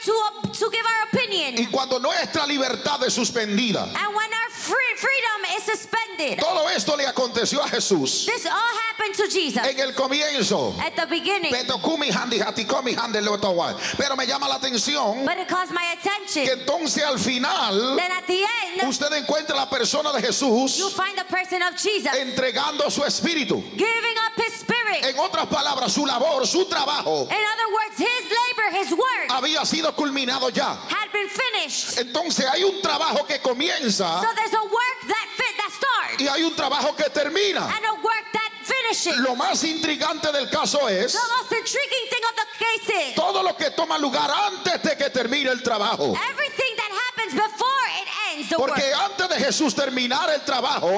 to, 0.04 0.70
give 0.70 0.84
our 0.86 1.08
opinion 1.12 1.54
Y 1.58 1.66
cuando 1.70 1.98
nuestra 1.98 2.46
libertad 2.46 3.02
es 3.04 3.14
suspendida. 3.14 3.82
and 3.84 4.14
when 4.14 4.32
our 4.32 4.50
free, 4.50 4.94
freedom 4.96 5.56
is 5.56 5.62
suspended. 5.64 6.38
Todo 6.40 6.68
esto 6.68 6.96
le 6.96 7.04
aconteció 7.06 7.60
a 7.62 7.68
Jesús 7.68 8.26
This 8.26 8.46
all 8.46 8.52
happened 8.88 9.14
to 9.16 9.28
Jesus 9.28 9.62
en 9.64 9.78
el 9.80 9.92
comienzo. 9.94 10.74
at 10.80 10.94
the 10.96 11.06
beginning, 11.06 11.52
Petokumi 11.52 12.10
handi 12.10 12.38
hatikomi 12.38 12.94
hande 12.94 13.20
leotowai. 13.20 13.74
Pero 13.96 14.16
me 14.16 14.26
llama 14.26 14.48
la 14.48 14.56
atención 14.58 15.24
but 15.24 15.38
it 15.38 15.48
caused 15.48 15.72
my 15.72 15.82
que 16.02 16.10
attention. 16.10 16.58
entonces 16.60 17.02
al 17.04 17.18
final 17.18 17.96
Then 17.96 18.12
at 18.12 18.26
the 18.26 18.42
end, 18.42 18.88
usted 18.88 19.12
encuentra 19.12 19.56
la 19.56 19.66
persona 19.68 20.12
de 20.12 20.20
you 20.20 20.26
Jesús 20.28 20.92
find 20.92 21.16
the 21.16 21.24
person 21.24 21.62
of 21.62 21.74
Jesus 21.76 22.12
entregando 22.18 22.90
su 22.90 23.02
espíritu. 23.04 23.62
giving 23.76 24.17
spirit. 24.96 25.04
En 25.04 25.18
otras 25.18 25.46
palabras, 25.46 25.92
su 25.92 26.04
labor, 26.06 26.46
su 26.46 26.64
trabajo 26.66 27.22
In 27.30 27.36
other 27.36 27.72
words, 27.72 27.98
his 27.98 28.24
labor, 28.30 28.78
his 28.78 28.92
work 28.92 29.28
había 29.30 29.64
sido 29.64 29.94
culminado 29.94 30.48
ya. 30.50 30.74
had 30.88 31.10
been 31.12 31.28
finished. 31.28 31.98
Entonces 31.98 32.46
hay 32.46 32.64
un 32.64 32.80
trabajo 32.82 33.26
que 33.26 33.38
comienza 33.40 34.20
So 34.20 34.28
there's 34.34 34.54
a 34.54 34.62
work 34.62 35.00
that 35.08 35.26
fit 35.36 35.56
that 35.56 35.72
starts 35.72 36.20
y 36.22 36.28
hay 36.28 36.42
un 36.42 36.54
trabajo 36.54 36.94
que 36.96 37.04
termina. 37.10 37.62
and 37.66 37.84
a 37.84 37.94
work 38.02 38.24
that 38.32 38.50
finishes. 38.64 39.16
Lo 39.18 39.34
más 39.34 39.62
intrigante 39.64 40.30
del 40.32 40.48
caso 40.50 40.88
es 40.88 41.12
The 41.12 41.18
most 41.38 41.52
intriguing 41.52 42.08
thing 42.10 42.24
of 42.24 42.36
the 42.36 42.64
case 42.64 43.08
is 43.10 43.14
todo 43.14 43.42
lo 43.42 43.54
que 43.56 43.70
toma 43.70 43.98
lugar 43.98 44.30
antes 44.30 44.82
de 44.82 44.96
que 44.96 45.10
termine 45.10 45.50
el 45.50 45.62
trabajo. 45.62 46.14
everything 46.30 46.76
that 46.76 46.90
happens 47.06 47.34
before 47.34 47.86
it 48.00 48.08
ends 48.34 48.48
the 48.50 48.56
work. 48.58 48.68
Porque 48.74 48.92
antes 48.92 49.28
de 49.28 49.36
Jesús 49.44 49.74
terminar 49.74 50.30
el 50.30 50.40
trabajo, 50.44 50.88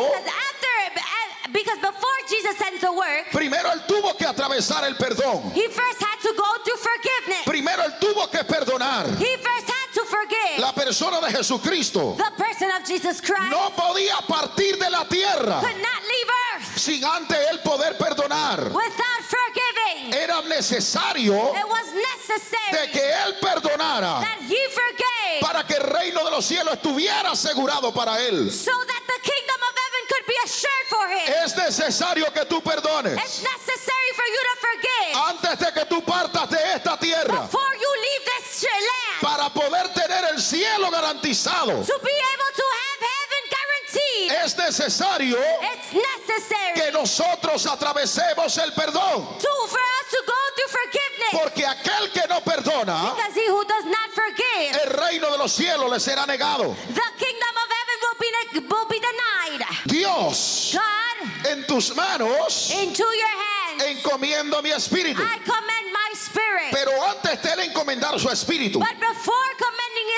Because 1.52 1.78
before 1.80 2.18
Jesus 2.28 2.56
sends 2.56 2.80
the 2.80 2.92
work, 2.92 3.30
primero 3.32 3.72
él 3.72 3.80
tuvo 3.86 4.16
que 4.16 4.26
atravesar 4.26 4.84
el 4.84 4.96
perdón. 4.96 5.52
he 5.54 5.66
first 5.68 6.00
had 6.00 6.18
to 6.22 6.32
go 6.36 6.46
through 6.64 6.78
forgiveness. 6.78 7.44
Primero 7.44 7.82
él 7.82 7.98
tuvo 7.98 8.30
que 8.30 8.44
perdonar. 8.44 9.06
He 9.18 9.36
first 9.38 9.69
to 9.92 10.04
forgive. 10.04 10.58
La 10.58 10.72
persona 10.72 11.20
de 11.20 11.30
Jesucristo 11.32 12.16
The 12.16 12.30
person 12.36 12.70
of 12.70 12.86
Jesus 12.86 13.20
Christ 13.20 13.50
no 13.50 13.70
podía 13.70 14.16
partir 14.26 14.76
de 14.78 14.90
la 14.90 15.04
tierra 15.04 15.60
could 15.60 15.76
not 15.76 16.02
leave 16.02 16.30
earth 16.54 16.78
sin 16.78 17.04
antes 17.04 17.36
él 17.50 17.60
poder 17.62 17.96
perdonar. 17.96 18.72
without 18.72 19.22
forgiving. 19.24 20.14
Era 20.14 20.42
necesario 20.42 21.34
It 21.54 21.68
was 21.68 21.86
de 21.92 22.02
necessary 22.02 22.88
que 22.92 23.00
él 23.02 23.34
perdonara 23.40 24.20
that 24.20 24.38
he 24.48 24.58
forgave 24.70 25.40
para 25.40 25.64
que 25.64 25.74
el 25.76 25.84
reino 25.84 26.24
de 26.24 26.30
los 26.30 26.44
cielos 26.44 26.74
estuviera 26.74 27.30
asegurado 27.32 27.92
para 27.92 28.20
él. 28.20 28.50
so 28.50 28.72
that 28.86 29.02
the 29.06 29.20
kingdom 29.22 29.60
of 29.60 29.74
heaven 29.74 30.04
could 30.08 30.26
be 30.26 30.36
assured 30.44 30.86
for 30.88 31.08
him. 31.08 31.44
Es 31.44 31.56
necesario 31.56 32.32
que 32.32 32.44
tú 32.44 32.60
perdones 32.62 33.16
It's 33.18 33.42
necessary 33.42 34.10
for 34.14 34.24
you 34.24 34.40
to 34.42 34.56
forgive 34.60 34.90
antes 35.30 35.58
de 35.58 35.72
que 35.72 35.84
tú 35.86 36.02
partas 36.04 36.48
de 36.50 36.58
esta 36.74 36.96
tierra 36.98 37.42
before 37.42 37.74
you 37.80 37.89
poder 39.70 39.88
tener 39.94 40.24
el 40.32 40.40
cielo 40.40 40.90
garantizado. 40.90 41.84
to 41.86 41.98
be 42.02 42.10
able 42.10 42.50
to 42.56 42.64
have 42.80 43.00
heaven 43.00 43.42
guaranteed. 43.50 44.44
Es 44.44 44.56
necesario 44.56 45.36
It's 45.38 45.92
necessary 45.92 46.74
que 46.74 46.92
nosotros 46.92 47.66
atravesemos 47.66 48.58
el 48.58 48.72
perdón. 48.72 49.38
to, 49.38 49.48
for 49.68 49.78
us 49.78 50.10
to 50.10 50.22
go 50.26 50.34
through 50.56 50.68
forgiveness 50.68 51.30
Porque 51.32 51.66
aquel 51.66 52.10
que 52.12 52.22
no 52.28 52.40
perdona, 52.40 53.14
because 53.14 53.34
he 53.34 53.46
who 53.48 53.64
does 53.64 53.84
not 53.86 54.10
forgive, 54.12 54.76
el 54.84 54.90
reino 54.98 55.30
de 55.30 55.38
los 55.38 55.52
cielos 55.52 55.90
le 55.90 55.98
será 56.00 56.26
negado. 56.26 56.74
the 56.88 57.10
kingdom 57.18 57.54
of 57.56 57.68
heaven 57.70 57.98
will 58.02 58.18
be, 58.18 58.74
will 58.74 58.88
be 58.88 58.98
denied. 59.00 59.66
Dios, 59.86 60.72
God, 60.74 61.46
en 61.50 61.64
tus 61.66 61.94
manos 61.94 62.70
into 62.70 63.02
your 63.04 63.28
hands 63.28 63.82
encomiendo 63.84 64.62
mi 64.62 64.70
espíritu. 64.70 65.20
I 65.22 65.38
commend 65.38 65.89
my 65.89 65.89
spirit. 66.30 66.70
Pero 66.72 66.92
antes 67.04 67.42
de 67.42 67.52
él 67.52 67.60
encomendar 67.70 68.18
su 68.18 68.28
espíritu, 68.30 68.78
But 68.78 68.98
before 69.00 69.50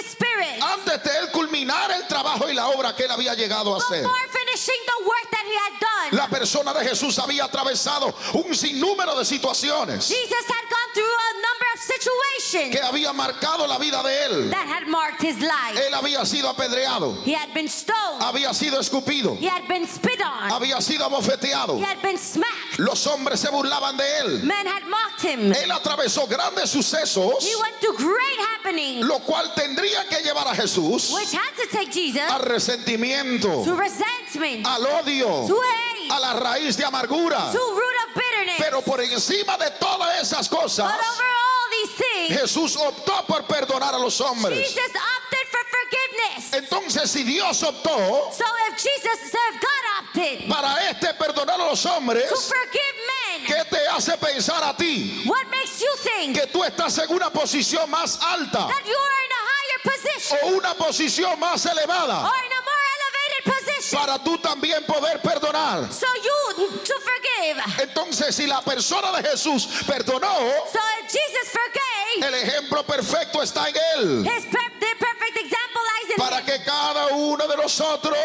his 0.00 0.06
spirit, 0.10 0.62
antes 0.62 1.02
de 1.02 1.18
él 1.18 1.30
culminar 1.32 1.90
el 1.90 2.06
trabajo 2.08 2.48
y 2.48 2.54
la 2.54 2.68
obra 2.68 2.94
que 2.94 3.04
él 3.04 3.10
había 3.10 3.34
llegado 3.34 3.74
a 3.74 3.78
hacer, 3.78 4.02
before 4.02 4.28
finishing 4.30 4.80
the 4.86 5.04
work 5.06 5.30
that 5.30 5.44
he 5.46 5.56
had 5.56 5.80
done, 5.80 6.16
la 6.18 6.28
persona 6.28 6.72
de 6.74 6.84
Jesús 6.88 7.18
había 7.18 7.44
atravesado 7.44 8.14
un 8.34 8.54
sinnúmero 8.54 9.16
de 9.18 9.24
situaciones 9.24 10.08
Jesus 10.08 10.44
had 10.48 10.68
gone 10.68 10.92
through 10.94 11.04
a 11.04 11.32
number 11.34 11.66
of 11.74 11.80
situations 11.80 12.70
que 12.76 12.80
había 12.82 13.12
marcado 13.12 13.66
la 13.66 13.78
vida 13.78 14.02
de 14.02 14.24
él. 14.26 14.50
that 14.50 14.66
had 14.66 14.86
marked 14.88 15.22
his 15.22 15.38
life. 15.40 15.76
Él 15.76 15.94
había 15.94 16.24
sido 16.26 16.48
apedreado, 16.48 17.16
He 17.24 17.32
had 17.34 17.52
been 17.54 17.68
stoned, 17.68 18.20
había 18.20 18.52
sido 18.54 18.78
escupido, 18.80 19.36
he 19.38 19.46
had 19.48 19.66
been 19.68 19.86
spit 19.86 20.20
on, 20.20 20.50
había 20.50 20.80
sido 20.80 21.04
abofeteado. 21.04 21.78
he 21.78 21.84
had 21.84 22.00
been 22.02 22.18
smacked. 22.18 22.78
Los 22.78 23.06
hombres 23.06 23.40
se 23.40 23.48
burlaban 23.48 23.96
de 23.96 24.04
él. 24.20 24.42
Men 24.42 24.66
had 24.66 24.84
mocked 24.88 25.22
him. 25.22 25.52
Él 25.52 25.70
atravesó 25.70 26.26
grandes 26.28 26.70
sucesos, 26.70 27.42
He 27.42 27.54
went 27.56 27.74
through 27.80 27.96
great 27.96 28.38
happenings, 28.56 29.04
lo 29.06 29.18
cual 29.20 29.52
tendría 29.74 30.06
que 30.08 30.22
llevar 30.22 30.48
a 30.48 30.54
Jesús 30.54 31.10
which 31.12 31.32
had 31.32 31.54
to 31.56 31.66
take 31.70 31.90
Jesus 31.90 32.20
al 32.20 32.40
resentimiento, 32.40 33.64
to 33.64 33.74
resentment, 33.74 34.66
al 34.66 34.86
odio, 34.86 35.46
to 35.46 35.60
hate, 35.60 36.10
a 36.10 36.20
la 36.20 36.34
raíz 36.34 36.76
de 36.76 36.84
amargura. 36.84 37.50
to 37.52 37.58
root 37.58 37.96
of 38.08 38.14
bitterness. 38.14 38.56
Pero 38.58 38.82
por 38.82 39.00
encima 39.00 39.56
de 39.58 39.70
todas 39.80 40.20
esas 40.20 40.48
cosas, 40.48 40.90
But 40.90 41.00
over 41.00 41.24
all 41.24 41.70
these 41.70 41.94
things, 41.94 42.40
Jesús 42.40 42.76
optó 42.76 43.26
por 43.26 43.42
perdonar 43.44 43.94
a 43.94 43.98
los 43.98 44.20
hombres. 44.20 44.58
Jesus 44.58 44.92
opted 44.92 45.48
for 45.48 45.64
forgiveness. 45.70 46.52
Entonces, 46.52 47.10
si 47.10 47.24
Dios 47.24 47.62
optó 47.62 48.32
So 48.32 48.44
if 48.68 48.76
Jesus, 48.76 49.34
if 49.34 49.60
God 49.60 50.04
opted 50.04 50.48
para 50.48 50.90
este 50.90 51.14
perdonar 51.14 51.60
a 51.60 51.66
los 51.66 51.84
hombres, 51.86 52.28
to 52.28 52.36
forgive 52.36 52.96
men, 53.38 53.46
¿qué 53.46 53.64
te 53.70 53.86
hace 53.88 54.16
pensar 54.18 54.62
a 54.64 54.76
ti 54.76 55.24
what 55.26 55.46
you 55.82 55.96
think 56.02 56.34
que 56.36 56.46
tú 56.46 56.62
estás 56.64 56.98
en 56.98 57.10
una 57.12 57.30
posición 57.30 57.88
más 57.90 58.18
alta 58.22 58.66
that 58.68 58.84
you 58.86 58.96
are 58.96 59.24
in 59.24 59.32
a 59.32 59.42
higher 59.50 59.80
position 59.84 60.38
o 60.42 60.46
una 60.58 60.74
posición 60.74 61.38
más 61.38 61.64
elevada 61.66 62.24
or 62.24 62.44
in 62.44 62.52
a 62.52 62.62
more 62.62 62.84
elevated 62.96 63.44
position 63.52 63.98
para 64.00 64.18
tú 64.22 64.38
también 64.38 64.84
poder 64.86 65.20
perdonar? 65.20 65.92
so 65.92 66.06
you 66.22 66.68
to 66.84 66.94
forgive? 67.00 67.62
Entonces, 67.80 68.34
si 68.36 68.46
la 68.46 68.60
persona 68.62 69.10
de 69.12 69.28
Jesús 69.28 69.66
perdonó, 69.86 70.32
So 70.72 70.78
if 71.00 71.10
Jesus 71.10 71.48
forgave, 71.50 72.28
el 72.28 72.34
ejemplo 72.34 72.84
perfecto 72.84 73.42
está 73.42 73.68
en 73.68 73.74
él. 73.96 74.24
his 74.26 74.44
per- 74.46 74.72
the 74.78 74.94
perfect 74.98 75.36
example 75.36 75.82
lies 75.82 76.10
in 76.10 76.16
Para 76.16 76.38
him. 76.40 76.46
que 76.46 76.64
cada 76.64 77.06
uno 77.16 77.46
de 77.48 77.56
nosotros 77.56 78.16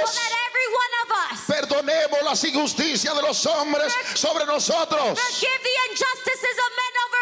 So 1.46 1.54
perdonemos 1.54 2.22
las 2.24 2.44
injusticias 2.44 3.16
de 3.16 3.22
los 3.22 3.46
hombres 3.46 3.94
sobre 4.16 4.46
nosotros. 4.46 5.18
forgive 5.18 5.60
the 5.64 5.76
injustices 5.92 6.58
of 6.58 6.70
men 6.76 6.94
over 7.06 7.17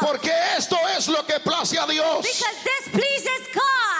Porque 0.00 0.32
esto 0.56 0.76
es 0.96 1.08
lo 1.08 1.24
que 1.26 1.40
place 1.40 1.78
a 1.78 1.86
Dios. 1.86 2.18
Because 2.22 2.62
this 2.62 2.88
pleases 2.92 3.48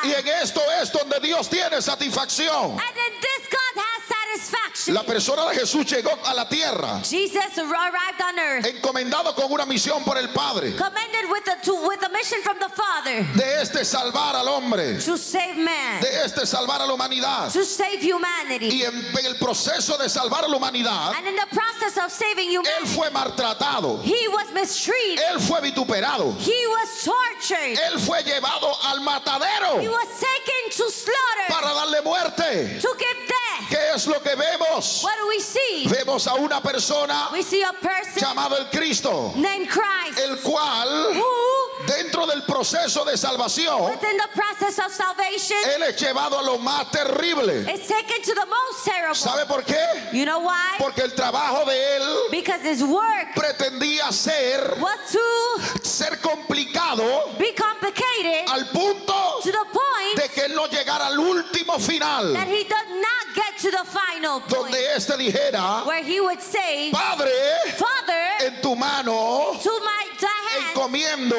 Y 0.04 0.09
God. 0.09 0.19
en 0.19 0.28
esto 0.43 0.61
es 0.83 0.93
donde 0.93 1.21
Dios 1.21 1.49
tiene 1.49 1.81
satisfacción. 1.81 2.73
And 2.73 2.97
in 2.97 3.21
this 3.21 3.49
God 3.50 3.83
has 3.83 4.04
satisfaction. 4.38 4.95
La 4.95 5.03
persona 5.03 5.47
de 5.49 5.55
Jesús 5.57 5.87
llegó 5.87 6.11
a 6.25 6.35
la 6.35 6.49
tierra 6.49 7.00
Jesus 7.03 7.59
arrived 7.59 8.21
on 8.21 8.38
earth, 8.38 8.67
encomendado 8.67 9.35
con 9.35 9.50
una 9.53 9.64
misión 9.67 10.05
por 10.05 10.19
el 10.19 10.29
Padre 10.31 10.75
commended 10.76 11.31
with 11.31 11.47
a, 11.49 11.61
to, 11.62 11.75
with 11.88 12.03
a 12.05 12.09
mission 12.11 12.41
from 12.43 12.59
the 12.59 12.69
Father 12.71 13.23
de 13.35 13.61
este 13.62 13.85
salvar 13.85 14.35
al 14.37 14.49
hombre, 14.49 14.99
to 14.99 15.17
save 15.17 15.57
man, 15.57 16.00
de 16.00 16.25
este 16.25 16.47
salvar 16.47 16.81
a 16.81 16.87
la 16.87 16.93
humanidad. 16.95 17.53
to 17.53 17.64
save 17.64 18.00
humanity. 18.03 18.69
Y 18.71 18.83
en, 18.85 18.95
en 19.19 19.26
el 19.26 19.37
proceso 19.37 19.97
de 19.99 20.09
salvar 20.09 20.45
a 20.45 20.49
la 20.49 20.57
humanidad, 20.57 21.12
And 21.17 21.26
in 21.29 21.37
the 21.37 21.47
process 21.50 21.97
of 22.03 22.11
saving 22.11 22.50
él 22.50 22.59
humanity, 22.61 22.95
fue 22.95 23.11
maltratado, 23.11 24.00
he 24.03 24.29
was 24.29 24.47
mistreated, 24.53 25.21
él 25.33 25.41
fue 25.41 25.61
vituperado, 25.61 26.35
he 26.41 26.67
was 26.69 27.05
tortured, 27.05 27.79
él 27.79 27.99
fue 28.00 28.23
llevado 28.23 28.73
al 28.85 28.99
he 28.99 29.05
matadero 29.05 29.76
was 29.91 30.09
taken 30.21 30.71
to 30.76 30.91
slaughter, 30.91 31.49
para 31.49 31.69
darle 31.75 32.03
muerte. 32.03 32.81
to 32.81 32.88
give 32.99 33.17
death. 33.29 33.69
¿Qué 33.71 33.95
es 33.95 34.07
lo 34.07 34.21
que 34.25 34.35
vemos? 34.35 35.02
What 35.04 35.16
do 35.21 35.28
we 35.28 35.38
see? 35.38 35.87
Vemos 35.87 36.26
a 36.26 36.35
una 36.35 36.61
persona 36.61 37.28
We 37.33 37.43
see 37.43 37.62
a 37.62 37.73
person 37.73 38.23
llamado 38.23 38.59
el 38.59 38.66
Cristo, 38.71 39.33
named 39.37 39.69
Christ 39.69 40.19
el 40.19 40.38
cual 40.38 41.14
who, 41.14 41.87
dentro 41.87 42.26
del 42.26 42.43
proceso 42.45 43.04
de 43.04 43.16
salvación, 43.16 43.90
within 43.90 44.16
the 44.16 44.28
process 44.35 44.78
of 44.78 44.93
salvation, 44.93 45.57
él 45.76 45.83
es 45.83 46.00
llevado 46.00 46.38
a 46.38 46.43
lo 46.43 46.59
más 46.59 46.90
terrible. 46.90 47.64
taken 47.64 48.23
to 48.23 48.35
the 48.35 48.47
most 48.47 48.85
terrible. 48.85 49.14
¿Sabe 49.14 49.47
por 49.47 49.62
qué? 49.62 49.76
You 50.12 50.25
know 50.25 50.40
why? 50.40 50.76
Porque 50.78 51.02
el 51.02 51.12
trabajo 51.12 51.64
de 51.66 51.97
él 51.97 52.02
Because 52.31 52.62
his 52.62 52.83
work 52.83 53.35
pretendía 53.35 54.11
ser 54.12 54.78
was 54.81 54.99
to 55.12 55.83
ser 55.83 56.19
complicado 56.21 57.04
be 57.38 57.52
complicated 57.54 58.49
al 58.49 58.66
punto 58.71 59.13
que 60.45 60.51
él 60.51 60.55
no 60.55 60.67
llegara 60.67 61.07
al 61.07 61.19
último 61.19 61.79
final 61.79 62.33
that 62.35 62.47
he 62.49 62.65
does 62.65 62.89
not 63.01 63.35
get 63.35 63.57
to 63.59 63.71
the 63.71 63.85
final 63.91 64.41
point 64.41 64.73
donde 64.73 64.95
éste 64.95 65.17
dijera, 65.17 65.85
where 65.87 66.03
he 66.05 66.21
would 66.21 66.41
say, 66.41 66.91
Padre, 66.93 67.31
Father, 67.77 68.47
en 68.47 68.61
tu 68.61 68.75
mano 68.77 69.53
to 69.63 69.71
my 69.81 70.07
to 70.19 70.27
hand, 70.27 70.77
encomiendo 70.77 71.37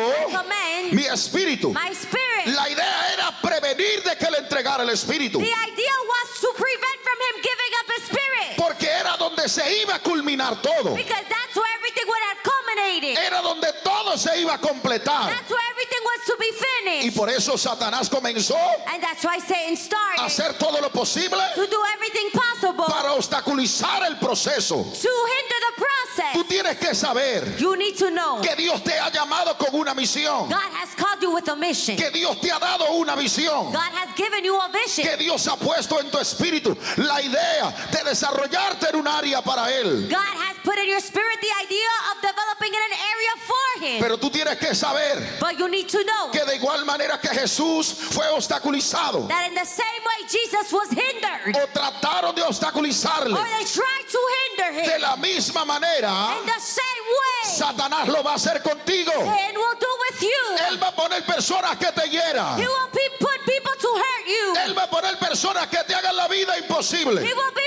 mi 0.92 1.04
espíritu. 1.04 1.74
my 1.74 1.94
spirit. 1.94 2.48
La 2.56 2.70
idea 2.70 3.14
era 3.14 3.32
prevenir 3.42 4.04
de 4.04 4.16
que 4.18 4.30
le 4.32 4.40
entregara 4.40 4.84
el 4.84 4.90
espíritu, 4.90 5.40
The 5.40 5.46
idea 5.46 5.96
was 6.08 6.40
to 6.42 6.48
prevent 6.56 7.00
from 7.04 7.18
him 7.26 7.36
giving 7.44 7.74
up 7.80 7.88
his 7.98 8.04
spirit 8.06 8.58
porque 8.58 8.88
era 8.90 9.16
donde 9.18 9.48
se 9.50 9.62
iba 9.82 9.96
a 9.96 10.00
culminar 10.00 10.62
todo. 10.62 10.96
because 10.96 11.26
that's 11.30 11.56
where 11.56 11.74
everything 11.78 12.06
would 12.08 12.24
have 12.30 12.44
culminated. 12.80 13.18
Era 13.18 13.42
donde 13.42 13.68
todo 13.84 14.18
se 14.18 14.40
iba 14.40 14.54
a 14.56 14.58
completar. 14.60 15.30
That's 15.30 15.50
where 15.50 15.62
everything 15.72 16.04
was 16.04 16.26
to 16.26 16.36
be 16.40 16.46
Y 16.46 17.00
finished. 17.02 17.18
por 17.18 17.30
eso 17.30 17.58
Satanás 17.58 18.10
comenzó 18.10 18.56
And 18.88 19.02
that's 19.02 19.24
why 19.24 19.40
Satan 19.40 19.74
a 19.74 19.78
started 19.78 20.22
hacer 20.22 20.58
todo 20.58 20.80
lo 20.82 20.90
posible 20.90 21.40
to 21.56 21.68
do 21.68 21.82
everything 21.94 22.30
possible 22.32 22.86
para 22.88 23.14
obstaculizar 23.14 24.04
el 24.08 24.18
proceso. 24.18 24.76
to 24.84 25.10
hinder 25.10 25.60
the 25.68 25.82
process. 25.82 26.34
Tú 26.34 26.44
tienes 26.48 26.78
que 26.78 26.94
saber 26.96 27.58
You 27.58 27.76
need 27.76 27.98
to 27.98 28.10
know 28.12 28.42
que 28.42 28.56
Dios 28.56 28.82
te 28.84 28.94
ha 28.94 29.10
llamado 29.12 29.58
con 29.58 29.76
una 29.76 29.94
misión, 29.94 30.48
God 30.50 30.72
has 30.74 30.94
called 30.96 31.22
you 31.22 31.34
with 31.34 31.48
a 31.50 31.56
mission. 31.56 31.98
que 31.98 32.10
Dios 32.12 32.40
te 32.42 32.50
ha 32.52 32.60
dado 32.60 32.92
una 32.96 33.16
visión, 33.16 33.72
God 33.72 33.92
has 33.94 34.16
given 34.16 34.44
you 34.44 34.56
a 34.60 34.70
vision. 34.72 35.08
que 35.08 35.18
Dios 35.18 35.48
ha 35.48 35.56
puesto 35.58 36.00
en 36.00 36.10
tu 36.10 36.18
espíritu 36.20 36.76
la 36.98 37.22
idea 37.22 37.74
de 37.92 38.04
desarrollarte 38.10 38.90
en 38.90 38.96
un 38.98 39.08
área 39.08 39.42
para 39.42 39.72
Él. 39.72 40.08
God 40.10 40.18
has 40.18 40.56
put 40.64 40.78
in 40.78 40.90
your 40.90 41.02
spirit 41.02 41.40
the 41.42 41.66
idea 41.66 41.90
of 42.12 42.22
developing 42.22 42.65
in 42.74 42.82
an 42.82 42.98
area 43.14 43.34
for 43.46 43.86
Him. 43.86 44.02
Pero 44.02 44.18
tú 44.18 44.30
tienes 44.30 44.58
que 44.58 44.74
saber 44.76 45.38
But 45.40 45.58
you 45.58 45.68
need 45.68 45.88
to 45.90 46.04
know 46.04 46.32
que 46.32 46.44
de 46.46 46.56
igual 46.56 46.86
manera 46.86 47.20
que 47.20 47.30
Jesús 47.30 47.94
fue 47.94 48.28
obstaculizado 48.30 49.28
that 49.28 49.48
in 49.48 49.56
the 49.56 49.66
same 49.66 50.02
way 50.06 50.28
Jesus 50.28 50.72
was 50.72 50.90
hindered, 50.90 51.56
o 51.56 51.68
trataron 51.68 52.36
de 52.36 52.42
obstaculizarle, 52.44 53.34
or 53.34 53.46
they 53.46 53.66
tried 53.66 54.08
to 54.10 54.20
hinder 54.36 54.84
de 54.84 54.96
Him, 54.96 55.02
la 55.02 55.16
misma 55.18 55.66
manera 55.66 56.38
in 56.40 56.46
the 56.46 56.60
same 56.60 57.06
way, 57.06 57.52
Satanás 57.52 58.08
lo 58.08 58.24
va 58.24 58.32
a 58.32 58.36
hacer 58.36 58.62
contigo. 58.62 59.12
Satan 59.12 59.56
will 59.56 59.76
do 59.80 59.88
with 60.10 60.22
you. 60.22 60.58
Él 60.70 60.82
va 60.82 60.88
a 60.90 60.96
poner 60.96 61.24
personas 61.26 61.78
que 61.78 61.92
te 61.92 62.10
hieran. 62.10 62.58
He 62.58 62.68
will 62.68 62.90
be, 62.92 63.02
put 63.20 63.40
people 63.46 63.74
to 63.80 63.88
hurt 63.88 64.28
you. 64.28 64.56
Él 64.66 64.74
va 64.74 64.84
a 64.84 64.90
poner 64.90 65.18
personas 65.18 65.68
que 65.68 65.84
te 65.84 65.94
hagan 65.94 66.16
la 66.16 66.28
vida 66.28 66.58
imposible. 66.58 67.22
He 67.22 67.34
will 67.34 67.52
be, 67.54 67.62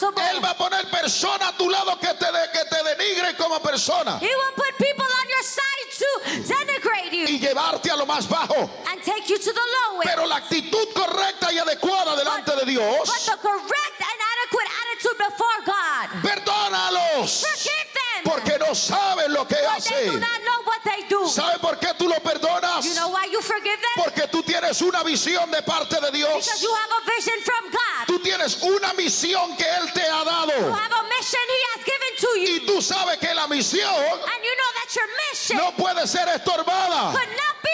pu- 0.00 0.12
put 0.12 0.14
people 0.14 0.30
to 0.34 0.40
make 0.40 0.58
your 0.58 0.70
life 0.70 0.90
persona 0.90 1.48
a 1.48 1.52
tu 1.56 1.68
lado 1.70 1.96
que 2.00 2.14
te, 2.14 2.26
de- 2.26 2.48
que 2.52 2.64
te 2.70 2.82
denigre 2.84 3.36
como 3.36 3.58
persona 3.60 4.18
He 4.20 4.26
will 4.26 4.52
put 4.56 4.76
people 4.78 5.04
on 5.04 5.26
your 5.28 5.42
side 5.42 5.88
to 5.98 6.54
denigrate 6.54 7.12
you 7.12 7.26
y 7.26 7.38
llevarte 7.38 7.90
a 7.90 7.96
lo 7.96 8.06
más 8.06 8.26
bajo. 8.28 8.68
and 8.90 9.02
take 9.02 9.28
you 9.28 9.38
to 9.38 9.52
the 9.52 9.66
lowest. 9.90 10.08
Pero 10.08 10.26
la 10.26 10.36
actitud 10.36 10.88
correcta 10.94 11.52
y 11.52 11.58
adecuada 11.58 12.16
delante 12.16 12.54
de 12.56 12.64
Dios, 12.66 13.08
But 13.08 13.36
the 13.36 13.38
correct 13.42 13.98
and 14.00 14.18
adequate 14.34 14.68
attitude 14.82 15.18
before 15.18 15.60
God. 15.66 16.08
perdónalos. 16.22 17.40
Forgive 17.40 17.88
them. 17.92 18.24
Porque 18.24 18.58
no 18.58 18.74
saben 18.74 19.32
lo 19.32 19.44
que 19.46 19.56
For 19.56 19.80
they 19.82 20.06
do 20.06 20.12
hacen. 20.12 20.20
not 20.20 20.40
know 20.44 20.62
what 20.64 20.80
they 20.84 21.02
do. 21.08 21.26
¿Sabe 21.28 21.58
por 21.60 21.76
qué 21.78 21.92
tú 21.98 22.08
lo 22.08 22.16
perdonas? 22.20 22.84
You 22.84 22.94
know 22.94 23.10
why 23.10 23.26
you 23.30 23.40
forgive 23.42 23.78
them? 23.80 23.93
Porque 24.04 24.28
tú 24.28 24.42
tienes 24.42 24.80
una 24.82 25.02
visión 25.02 25.50
de 25.50 25.62
parte 25.62 25.96
de 26.00 26.10
Because 26.10 26.44
Dios. 26.44 26.60
you 26.62 26.72
have 26.74 26.90
a 26.92 27.10
vision 27.10 27.40
from 27.42 27.70
God. 27.70 28.06
Tú 28.06 28.18
tienes 28.20 28.62
una 28.62 28.92
misión 28.94 29.56
que 29.56 29.64
Él 29.64 29.92
te 29.92 30.02
ha 30.02 30.20
You 30.20 30.24
dado. 30.24 30.72
have 30.72 30.92
a 30.92 31.02
mission 31.08 31.40
He 31.48 31.60
has 31.74 31.84
given 31.84 32.12
to 32.20 32.28
you. 32.38 32.48
Y 32.56 32.66
tú 32.66 32.82
sabes 32.82 33.18
que 33.18 33.34
la 33.34 33.46
misión 33.46 33.88
And 33.94 34.44
you 34.44 34.54
know 34.56 34.70
that 34.74 34.94
your 34.94 35.08
mission 35.30 35.56
no 35.56 35.70
puede 35.72 36.06
ser 36.06 36.28
estorbada. 36.28 37.12
could 37.12 37.28
not 37.30 37.56
be 37.62 37.70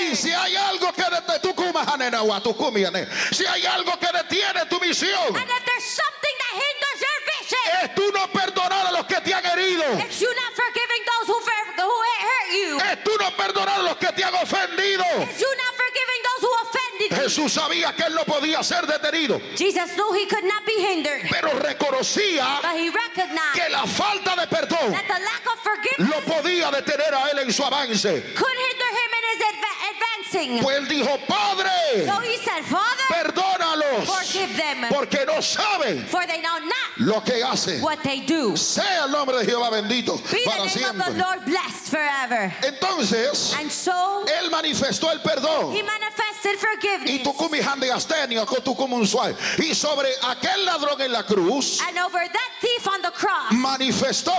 Y 0.00 0.14
si 0.14 0.30
hay 0.32 0.54
algo 0.56 0.92
que 0.92 1.02
detiene 1.02 1.38
tu 1.42 1.52
si 3.32 3.44
hay 3.46 3.66
algo 3.66 3.98
que 3.98 4.06
detiene 4.12 4.66
tu 4.68 4.78
misión, 4.80 5.34
And 5.36 5.50
if 5.50 5.64
there's 5.64 5.84
something 5.84 6.36
that 6.38 6.52
hinders 6.54 7.00
your 7.00 7.18
vision, 7.26 7.64
es 7.82 7.94
tú 7.94 8.12
no 8.12 8.26
perdonar 8.28 8.86
a 8.86 8.92
los 8.92 9.06
que 9.06 9.20
te 9.20 9.32
han 9.34 9.44
herido. 9.44 9.84
it's 9.98 10.20
you 10.20 10.32
not 10.34 10.52
forgiving 10.54 11.02
those 11.04 11.26
who, 11.28 11.40
who 11.84 12.02
hurt 12.24 12.52
you. 12.52 12.78
Es 12.92 13.04
tú 13.04 13.10
no 13.20 13.30
perdonar 13.36 13.80
a 13.80 13.82
los 13.82 13.96
que 13.96 14.08
te 14.12 14.22
han 14.24 14.34
ofendido. 14.34 15.04
It's 15.22 15.40
you 15.40 15.48
not 15.56 15.74
forgiving 15.74 16.20
those 16.24 16.42
who 16.42 16.54
offended 16.62 17.10
you. 17.10 17.16
Jesús 17.16 17.52
sabía 17.52 17.94
que 17.96 18.04
él 18.04 18.14
no 18.14 18.24
podía 18.24 18.62
ser 18.62 18.86
detenido, 18.86 19.40
Jesus 19.56 19.90
knew 19.96 20.12
he 20.14 20.26
could 20.26 20.44
not 20.44 20.64
be 20.66 20.72
hindered, 20.80 21.26
pero 21.30 21.48
reconocía 21.58 22.60
but 22.62 22.76
he 22.76 22.90
recognized 22.90 23.54
que 23.54 23.68
la 23.70 23.86
falta 23.86 24.34
de 24.36 24.46
perdón 24.46 24.92
that 24.92 25.06
the 25.06 25.20
lack 25.24 25.46
of 25.46 25.58
forgiveness 25.62 26.08
lo 26.10 26.20
podía 26.34 26.70
detener 26.70 27.14
a 27.14 27.30
él 27.30 27.38
en 27.40 27.52
su 27.52 27.62
avance. 27.64 28.02
could 28.34 28.56
hinder 28.56 28.90
him 28.90 29.10
in 29.18 29.24
his 29.32 29.42
adva- 29.48 29.78
advancing. 29.90 30.62
Pues 30.62 30.76
él 30.78 30.88
dijo, 30.88 31.18
Padre, 31.26 32.06
So 32.06 32.20
he 32.20 32.36
said, 32.38 32.64
Father, 32.64 33.04
perdónalos, 33.08 34.04
forgive 34.06 34.56
them, 34.56 34.88
porque 34.90 35.24
no 35.26 35.40
saben 35.40 36.04
for 36.06 36.26
they 36.26 36.40
know 36.40 36.58
not 36.58 36.87
lo 36.98 37.20
que 37.22 37.42
hacen. 37.42 37.80
what 37.82 38.02
they 38.02 38.20
do. 38.20 38.56
Sea 38.56 39.04
el 39.04 39.10
nombre 39.12 39.38
de 39.38 39.44
Jehová 39.46 39.70
bendito 39.70 40.16
Be 40.30 40.42
the 40.44 40.50
para 40.50 40.56
name 40.58 40.66
of 40.66 40.72
the 40.72 40.78
siempre. 41.04 41.18
Lord 41.18 41.44
blessed 41.44 41.88
forever. 41.90 42.54
Entonces, 42.62 43.54
And 43.58 43.70
so 43.70 44.24
él 44.42 44.50
manifestó 44.50 45.10
el 45.12 45.20
perdón. 45.20 45.72
he 45.74 45.82
manifested 45.82 46.54
Y 46.54 46.56
forgiveness. 46.56 47.22
tú 47.24 47.34
como 47.34 47.48
tu 48.62 48.74
como 48.76 48.96
un 48.96 49.06
suave. 49.06 49.34
Y 49.58 49.74
sobre 49.74 50.08
aquel 50.22 50.64
ladrón 50.64 51.00
en 51.00 51.12
la 51.12 51.22
cruz, 51.24 51.80
And 51.86 51.98
over 51.98 52.20
that 52.20 52.50
thief 52.60 52.86
on 52.88 53.02
the 53.02 53.10
cross, 53.10 53.52
manifestó 53.52 54.32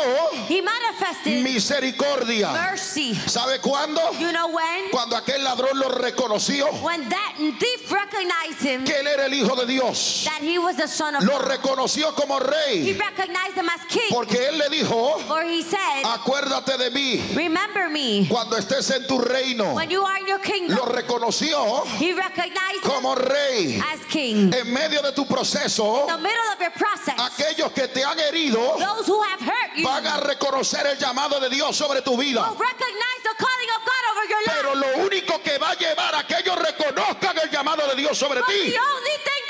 he 0.47 0.61
manifested 0.61 1.43
misericordia. 1.43 2.51
mercy. 2.51 3.13
¿Sabe 3.27 3.59
cuándo? 3.59 4.01
You 4.19 4.31
know 4.31 4.47
when? 4.49 4.89
Cuando 4.91 5.15
aquel 5.17 5.43
ladrón 5.43 5.77
lo 5.79 5.89
reconoció 5.89 6.67
When 6.81 7.07
that 7.09 7.33
thief 7.59 7.91
recognized 7.91 8.61
him 8.61 8.85
que 8.85 8.93
él 8.99 9.07
era 9.07 9.25
el 9.25 9.33
hijo 9.33 9.55
de 9.55 9.65
Dios. 9.65 10.25
that 10.25 10.41
he 10.41 10.57
was 10.57 10.75
the 10.77 10.87
son 10.87 11.15
of 11.15 11.23
Lo 11.23 11.39
reconoció 11.39 12.13
como 12.15 12.39
rey. 12.49 12.93
recognized 12.93 13.55
him 13.57 13.69
as 13.69 13.81
king. 13.87 14.09
Porque 14.11 14.47
él 14.47 14.57
le 14.57 14.69
dijo, 14.69 15.19
For 15.27 15.43
he 15.43 15.61
said, 15.63 16.03
acuérdate 16.05 16.77
de 16.77 16.91
mí 16.91 17.19
Remember 17.35 17.89
me 17.89 18.27
cuando 18.29 18.57
estés 18.57 18.89
en 18.91 19.05
tu 19.07 19.19
reino. 19.19 19.73
when 19.75 19.89
you 19.89 20.03
are 20.03 20.17
in 20.19 20.27
your 20.27 20.39
Lo 20.69 20.85
reconoció 20.85 21.85
He 21.99 22.13
recognized 22.13 22.81
como 22.83 23.15
rey. 23.15 23.81
as 23.91 23.99
king. 24.09 24.51
En 24.53 24.73
medio 24.73 25.01
de 25.01 25.11
tu 25.13 25.25
proceso, 25.25 26.01
In 26.01 26.07
the 26.07 26.17
middle 26.21 26.49
of 26.53 26.59
your 26.59 26.71
process, 26.71 27.15
aquellos 27.17 27.71
que 27.73 27.87
te 27.87 28.03
han 28.03 28.17
herido 28.19 28.59
those 28.77 29.07
who 29.07 29.21
have 29.21 29.41
hurt 29.41 29.75
you 29.75 29.85
van 29.85 30.05
a 30.05 30.19
reconocer 30.21 30.85
el 30.85 30.97
llamado 30.97 31.39
de 31.39 31.49
Dios 31.49 31.75
sobre 31.75 32.01
tu 32.01 32.15
vida. 32.17 32.41
will 32.49 32.57
recognize 32.57 33.21
the 33.23 33.35
calling 33.37 33.69
of 33.75 33.85
God 33.85 34.03
over 34.11 34.25
your 34.29 34.41
life. 34.45 34.55
Pero 34.55 34.75
lo 34.75 35.05
único 35.05 35.43
que 35.43 35.57
va 35.57 35.71
a 35.71 35.75
llevar 35.75 36.15
a 36.15 36.23
que 36.25 36.35
ellos 36.37 36.55
reconozcan 36.57 37.37
el 37.39 37.49
llamado 37.49 37.87
de 37.87 37.95
Dios 37.95 38.17
sobre 38.17 38.39
But 38.41 38.47
ti 38.49 38.71
the 38.71 38.79
only 38.79 39.17
thing 39.23 39.43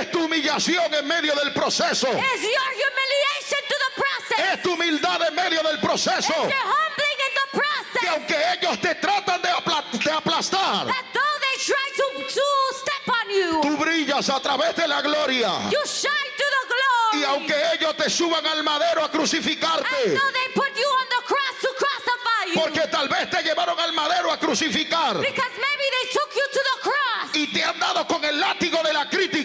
es 0.00 0.10
tu 0.10 0.24
humillación 0.24 0.94
en 0.94 1.06
medio 1.06 1.34
del 1.34 1.52
proceso. 1.52 2.08
is 2.08 2.42
your 2.42 2.70
humiliation 2.72 3.62
to 3.68 3.76
the 3.78 4.02
process. 4.02 4.54
Es 4.54 4.62
tu 4.62 4.72
humildad 4.74 5.22
en 5.28 5.34
medio 5.34 5.62
del 5.62 5.78
proceso. 5.80 6.18
It's 6.18 6.28
your 6.28 6.50
humbling 6.50 7.18
in 7.26 7.32
the 7.34 7.46
Que 7.50 7.60
process. 7.60 8.08
aunque 8.10 8.36
ellos 8.54 8.80
te 8.80 8.94
tratan 8.94 9.42
de, 9.42 9.48
apla- 9.48 9.84
de 10.04 10.10
aplastar, 10.10 10.86
That 10.86 11.04
though 11.12 11.36
they 11.40 11.64
try 11.64 11.86
to, 11.96 12.24
to 12.28 12.46
step 12.76 13.08
on 13.08 13.30
you, 13.30 13.60
tú 13.62 13.76
brillas 13.76 14.28
a 14.30 14.40
través 14.40 14.74
de 14.76 14.86
la 14.86 15.00
gloria. 15.02 15.50
you 15.70 15.80
shine 15.86 16.32
to 16.36 16.44
the 16.44 16.74
Y 17.16 17.20
glory. 17.20 17.24
aunque 17.34 17.54
ellos 17.74 17.96
te 17.96 18.10
suban 18.10 18.46
al 18.46 18.62
madero 18.62 19.00
a 19.02 19.04
And 19.06 19.12
crucificarte, 19.12 19.82
though 20.14 20.32
they 20.32 20.52
put 20.54 20.70
you 20.76 20.86
on 20.86 21.06
the 21.08 21.22
cross 21.26 21.54
to 21.62 21.68
crucify 21.76 22.52
you, 22.54 22.60
porque 22.60 22.86
tal 22.90 23.08
vez 23.08 23.28
te 23.30 23.42
llevaron 23.42 23.78
al 23.80 23.92
madero 23.92 24.30
a 24.30 24.38
crucificar 24.38 25.18
because 25.20 25.52
maybe 25.56 25.86
they 25.90 26.12
took 26.12 26.30
you 26.34 26.46
to 26.52 26.60
the 26.60 26.80
cross 26.82 27.34
y 27.34 27.46
te 27.52 27.62
han 27.64 27.78
dado 27.78 28.06
con 28.06 28.22
el 28.24 28.38
látigo 28.40 28.82
de 28.82 28.92
la 28.92 29.08
crítica 29.08 29.37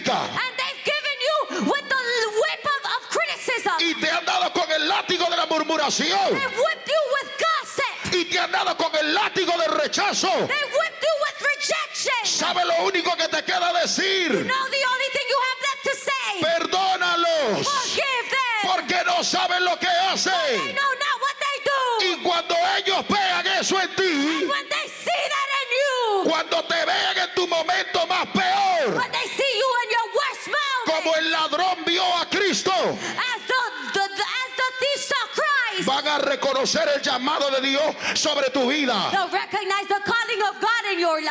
murmuración 5.54 6.18
y 8.12 8.24
te 8.26 8.38
han 8.38 8.50
dado 8.50 8.76
con 8.76 8.94
el 8.96 9.14
látigo 9.14 9.52
del 9.58 9.70
rechazo. 9.78 10.28
¿Sabe 12.24 12.64
lo 12.64 12.84
único 12.84 13.16
que 13.16 13.28
te 13.28 13.42
queda 13.44 13.72
decir? 13.80 14.30
No, 14.32 14.54
the 14.70 14.84
only 14.84 15.08
thing 15.12 15.26
you 15.30 15.38
have 15.48 15.60
left 15.66 15.82
to 15.84 15.94
say, 15.96 16.40
Perdónalos 16.40 17.64
forgive 17.64 18.30
them. 18.30 18.70
porque 18.72 19.04
no 19.06 19.22
saben 19.24 19.64
lo 19.64 19.78
que 19.78 19.86
They 19.86 20.06
hacen. 20.12 20.74
know 20.74 20.92
not 20.98 21.20
what 21.20 21.36
they 21.38 21.56
do. 21.64 22.04
Y 22.04 22.22
cuando 22.22 22.54
ellos 22.76 23.04
vean 23.08 23.46
eso 23.58 23.78
en 23.80 23.88
ti, 23.96 24.46
When 24.46 24.68
they 24.68 24.88
see 24.88 25.22
that 25.34 25.48
in 25.60 25.68
you, 25.78 26.30
cuando 26.30 26.62
te 26.64 26.84
vean 26.84 27.18
en 27.18 27.34
tu 27.34 27.46
momento 27.46 28.06
más 28.06 28.26
peor, 28.32 28.96
when 28.98 29.10
they 29.12 29.28
van 35.94 36.06
a 36.08 36.18
reconocer 36.18 36.88
el 36.96 37.02
llamado 37.02 37.50
de 37.50 37.60
Dios 37.60 37.82
sobre 38.14 38.50
tu 38.50 38.68
vida. 38.68 39.10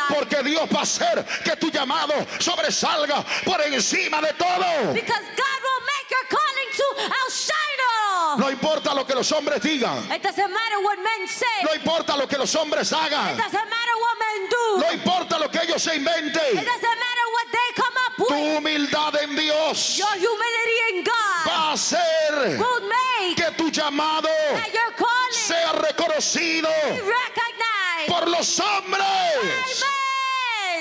Porque 0.08 0.42
Dios 0.42 0.68
va 0.74 0.80
a 0.80 0.82
hacer 0.82 1.24
que 1.44 1.56
tu 1.56 1.70
llamado 1.70 2.14
sobresalga 2.38 3.24
por 3.44 3.60
encima 3.62 4.20
de 4.20 4.32
todo. 4.34 4.92
Because 4.92 5.24
God 5.36 5.60
will 5.62 5.82
make 5.84 6.10
your 6.10 6.26
calling 6.30 6.70
to 6.76 7.12
outshine 7.22 7.80
all. 7.90 8.38
No 8.38 8.50
importa 8.50 8.94
lo 8.94 9.04
que 9.04 9.14
los 9.14 9.30
hombres 9.32 9.60
digan. 9.62 9.98
It 10.10 10.22
doesn't 10.22 10.50
matter 10.52 10.80
what 10.82 10.96
men 10.98 11.28
say. 11.28 11.62
No 11.64 11.74
importa 11.74 12.16
lo 12.16 12.26
que 12.26 12.38
los 12.38 12.54
hombres 12.54 12.90
It 12.90 12.98
hagan. 12.98 13.36
doesn't 13.36 13.52
matter 13.52 13.96
what 14.00 14.16
men 14.18 14.48
do. 14.50 14.78
No 14.80 14.92
importa 14.92 15.38
lo 15.38 15.48
que 15.50 15.60
ellos 15.62 15.82
se 15.82 15.94
It 15.94 15.98
inventen. 16.00 16.54
doesn't 16.54 16.98
matter 17.04 17.26
what 17.32 17.46
they 17.52 17.82
come 17.82 17.94
up 18.06 18.28
Tu 18.28 18.34
humildad 18.34 19.22
en 19.22 19.34
Dios 19.36 19.96
Your 19.98 20.08
humility 20.08 20.78
hacer 21.74 22.58
que 23.36 23.50
tu 23.56 23.68
llamado 23.68 24.28
sea 25.30 25.72
reconocido 25.72 26.68
por 28.06 28.28
los 28.28 28.60
hombres. 28.60 29.04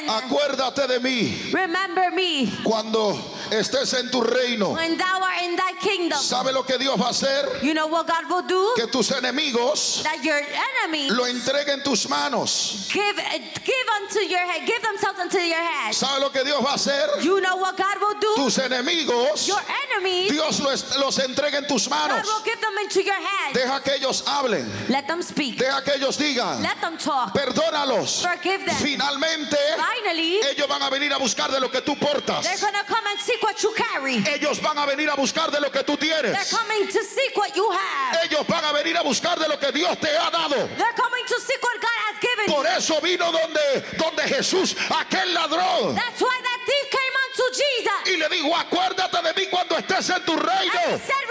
Amen. 0.01 0.09
Acuérdate 0.09 0.85
de 0.87 0.99
mí 0.99 1.49
Remember 1.51 2.11
me 2.11 2.47
cuando 2.63 3.17
estés 3.49 3.93
en 3.93 4.11
tu 4.11 4.21
reino. 4.21 4.69
when 4.69 4.95
thou 4.97 5.23
art 5.23 5.32
in 5.53 5.57
thy 5.57 5.73
kingdom. 5.79 6.17
¿Sabe 6.19 6.51
lo 6.51 6.63
que 6.63 6.77
Dios 6.77 6.97
va 6.99 7.07
a 7.07 7.09
hacer? 7.09 7.61
You 7.63 7.73
know 7.73 7.87
what 7.87 8.07
God 8.07 8.29
will 8.29 8.41
do? 8.47 8.73
Que 8.75 8.87
tus 8.87 9.11
enemigos 9.11 10.03
That 10.03 10.23
your 10.23 10.39
enemies 10.83 11.11
lo 11.11 11.25
entreguen 11.25 11.73
en 11.79 11.83
tus 11.83 12.07
manos. 12.09 12.89
give 12.91 13.15
give 13.63 13.87
unto 14.01 14.19
your 14.19 14.39
head, 14.39 14.65
give 14.65 14.81
themselves 14.81 15.19
unto 15.19 15.37
your 15.39 15.57
head. 15.61 15.93
¿Sabe 15.93 16.19
lo 16.21 16.29
que 16.29 16.43
Dios 16.43 16.61
va 16.63 16.71
a 16.71 16.75
hacer? 16.75 17.21
You 17.23 17.39
know 17.41 17.57
what 17.57 17.77
God 17.77 17.97
will 18.01 18.19
do? 18.19 18.35
Tus 18.35 18.57
enemigos, 18.59 19.47
Your 19.47 19.61
enemies, 19.95 20.31
Dios 20.31 20.59
los, 20.59 20.97
los 20.97 21.17
entrega 21.19 21.57
en 21.57 21.67
tus 21.67 21.87
God 21.87 22.09
manos. 22.09 22.25
will 22.27 22.43
give 22.43 22.59
them 22.61 22.73
into 22.81 23.01
your 23.03 23.15
hand. 23.15 23.53
Deja 23.55 23.81
que 23.83 23.93
ellos 23.95 24.23
hablen. 24.25 24.67
Let 24.89 25.07
them 25.07 25.21
speak. 25.21 25.57
Deja 25.57 25.81
que 25.83 25.93
ellos 25.95 26.17
digan. 26.17 26.61
Let 26.61 26.79
them 26.81 26.97
talk. 26.97 27.33
Perdónalos. 27.33 28.21
Forgive 28.21 28.65
them. 28.65 28.75
Finalmente, 28.75 29.57
Finally, 29.77 30.39
ellos 30.51 30.67
van 30.67 30.81
a 30.81 30.89
venir 30.89 31.11
a 31.13 31.17
buscar 31.17 31.51
de 31.51 31.59
lo 31.59 31.69
que 31.69 31.81
tú 31.81 31.95
portas. 31.97 32.43
they're 32.43 32.57
gonna 32.59 32.83
come 32.87 33.05
and 33.07 33.19
seek 33.19 33.41
what 33.43 33.61
you 33.63 33.73
carry. 33.75 34.17
Ellos 34.27 34.59
van 34.61 34.77
a 34.77 34.85
venir 34.85 35.09
a 35.09 35.15
buscar 35.15 35.42
de 35.51 35.59
lo 35.59 35.69
que 35.71 35.83
tú 35.83 35.97
They're 35.97 36.21
tienes. 36.21 36.49
coming 36.51 36.87
to 36.87 37.03
seek 37.03 37.35
what 37.37 37.55
you 37.55 37.69
have. 37.71 38.17
Ellos 38.25 38.45
van 38.47 38.63
a 38.65 38.71
venir 38.73 38.97
a 38.97 39.03
buscar 39.03 39.37
de 39.39 39.47
lo 39.47 39.57
que 39.57 39.71
Dios 39.71 39.97
te 39.99 40.09
ha 40.17 40.29
dado. 40.31 40.67
They're 40.77 40.93
coming 40.95 41.25
to 41.27 41.39
seek 41.41 41.61
what 41.61 41.79
God 41.81 41.97
has 42.07 42.19
given. 42.21 42.45
Por 42.53 42.65
eso 42.67 42.99
vino 43.01 43.31
donde, 43.31 43.81
donde 43.97 44.23
Jesús, 44.23 44.75
aquel 44.89 45.33
ladrón, 45.33 45.95
That's 45.95 46.21
why 46.21 46.39
that 46.41 46.59
thief 46.65 46.89
came 46.91 47.13
unto 47.27 47.43
Jesus. 47.53 48.13
y 48.13 48.17
le 48.17 48.29
dijo, 48.29 48.55
acuérdate 48.55 49.21
de 49.21 49.33
mí 49.33 49.47
cuando 49.49 49.75
estés 49.77 50.09
en 50.09 50.23
tu 50.25 50.33
And 50.33 50.41
he 50.41 50.69
reino. 50.69 50.97
said, 50.99 51.23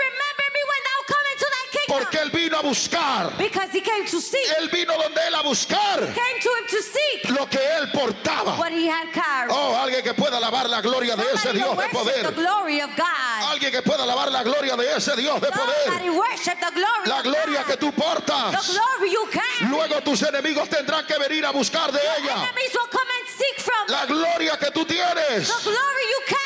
Porque 1.92 2.18
él 2.18 2.30
vino 2.30 2.56
a 2.58 2.62
buscar. 2.62 3.36
Because 3.36 3.68
he 3.72 3.80
came 3.82 4.06
to 4.06 4.20
seek. 4.20 4.48
Él 4.58 4.68
vino 4.70 4.94
donde 4.96 5.20
él 5.26 5.34
a 5.34 5.42
buscar 5.42 5.98
Came 6.00 6.40
to 6.40 6.48
him 6.56 6.66
to 6.70 6.82
seek 6.82 7.30
lo 7.38 7.46
que 7.46 7.58
él 7.58 7.90
portaba. 7.92 8.58
what 8.58 8.72
he 8.72 8.86
had 8.88 9.12
carried. 9.12 9.50
Oh, 9.52 9.74
alguien 9.76 10.02
que 10.02 10.14
pueda 10.14 10.38
alabar 10.38 10.68
la 10.68 10.80
gloria 10.80 11.14
de 11.16 11.24
ese 11.34 11.52
Dios 11.52 11.70
de 11.70 11.76
worship 11.76 11.90
the 11.92 11.98
poder. 11.98 12.32
glory 12.34 12.80
of 12.80 12.90
God. 12.96 13.52
Alguien 13.52 13.70
que 13.72 13.82
pueda 13.82 14.02
alabar 14.04 14.30
la 14.32 14.42
gloria 14.42 14.76
de 14.76 14.96
ese 14.96 15.14
Dios 15.16 15.40
de 15.40 15.48
Somebody 15.48 16.08
poder. 16.08 16.12
worship 16.12 16.58
the 16.60 16.70
glory 16.74 17.06
La 17.08 17.18
of 17.18 17.24
gloria 17.24 17.58
God. 17.62 17.66
que 17.66 17.76
tú 17.76 17.90
The 17.92 18.00
portas. 18.02 18.66
glory 18.72 19.10
you 19.12 19.26
carry. 19.30 19.68
Luego 19.70 20.00
tus 20.02 20.22
enemigos 20.22 20.68
tendrán 20.68 21.06
que 21.06 21.18
venir 21.18 21.44
a 21.44 21.50
buscar 21.52 21.92
de 21.92 22.00
ella. 22.00 22.32
Enemies 22.48 22.72
will 22.74 22.88
come 22.90 23.08
and 23.20 23.28
seek 23.28 23.60
from 23.60 23.86
La 23.88 24.06
gloria 24.06 24.56
que 24.56 24.70
tú 24.70 24.84
tienes. 24.86 25.46
the 25.48 25.62
glory 25.64 26.04
you 26.10 26.20
carry. 26.26 26.41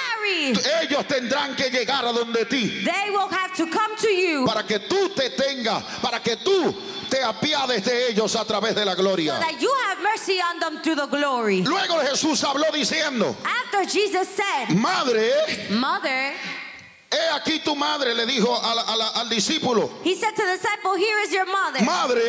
Ellos 0.82 1.06
tendrán 1.06 1.54
que 1.56 1.70
llegar 1.70 2.04
a 2.04 2.12
donde 2.12 2.44
ti. 2.46 2.84
They 2.84 3.10
will 3.10 3.28
have 3.30 3.54
to 3.56 3.66
come 3.66 3.96
to 3.96 4.08
you 4.08 4.44
Para 4.46 4.62
que 4.64 4.78
tú 4.80 5.10
te 5.14 5.30
tengas, 5.30 5.82
para 6.02 6.20
que 6.20 6.36
tú 6.36 6.74
te 7.08 7.22
apiades 7.22 7.84
de 7.84 8.08
ellos 8.10 8.34
a 8.36 8.44
través 8.44 8.74
de 8.74 8.84
la 8.84 8.94
so 8.94 9.02
gloria. 9.02 9.32
that 9.38 9.60
you 9.60 9.72
have 9.88 9.98
mercy 10.02 10.38
on 10.40 10.58
them 10.60 10.82
through 10.82 10.96
the 10.96 11.06
glory. 11.06 11.62
Luego 11.62 12.00
Jesús 12.00 12.42
habló 12.44 12.70
diciendo, 12.72 13.34
After 13.44 13.84
Jesus 13.88 14.28
said, 14.28 14.76
madre, 14.76 15.30
Mother, 15.70 16.34
he 17.10 17.28
aquí 17.38 17.60
tu 17.64 17.74
madre, 17.74 18.14
le 18.14 18.26
dijo 18.26 18.54
a 18.54 18.74
la- 18.74 18.82
a 18.82 18.96
la- 18.96 19.08
al 19.20 19.28
discípulo, 19.28 19.90
he 20.04 20.14
said 20.16 20.34
to 20.34 20.42
the 20.42 20.52
disciple, 20.56 20.94
Here 20.96 21.18
is 21.20 21.32
your 21.32 21.46
mother. 21.46 21.82
madre, 21.84 22.22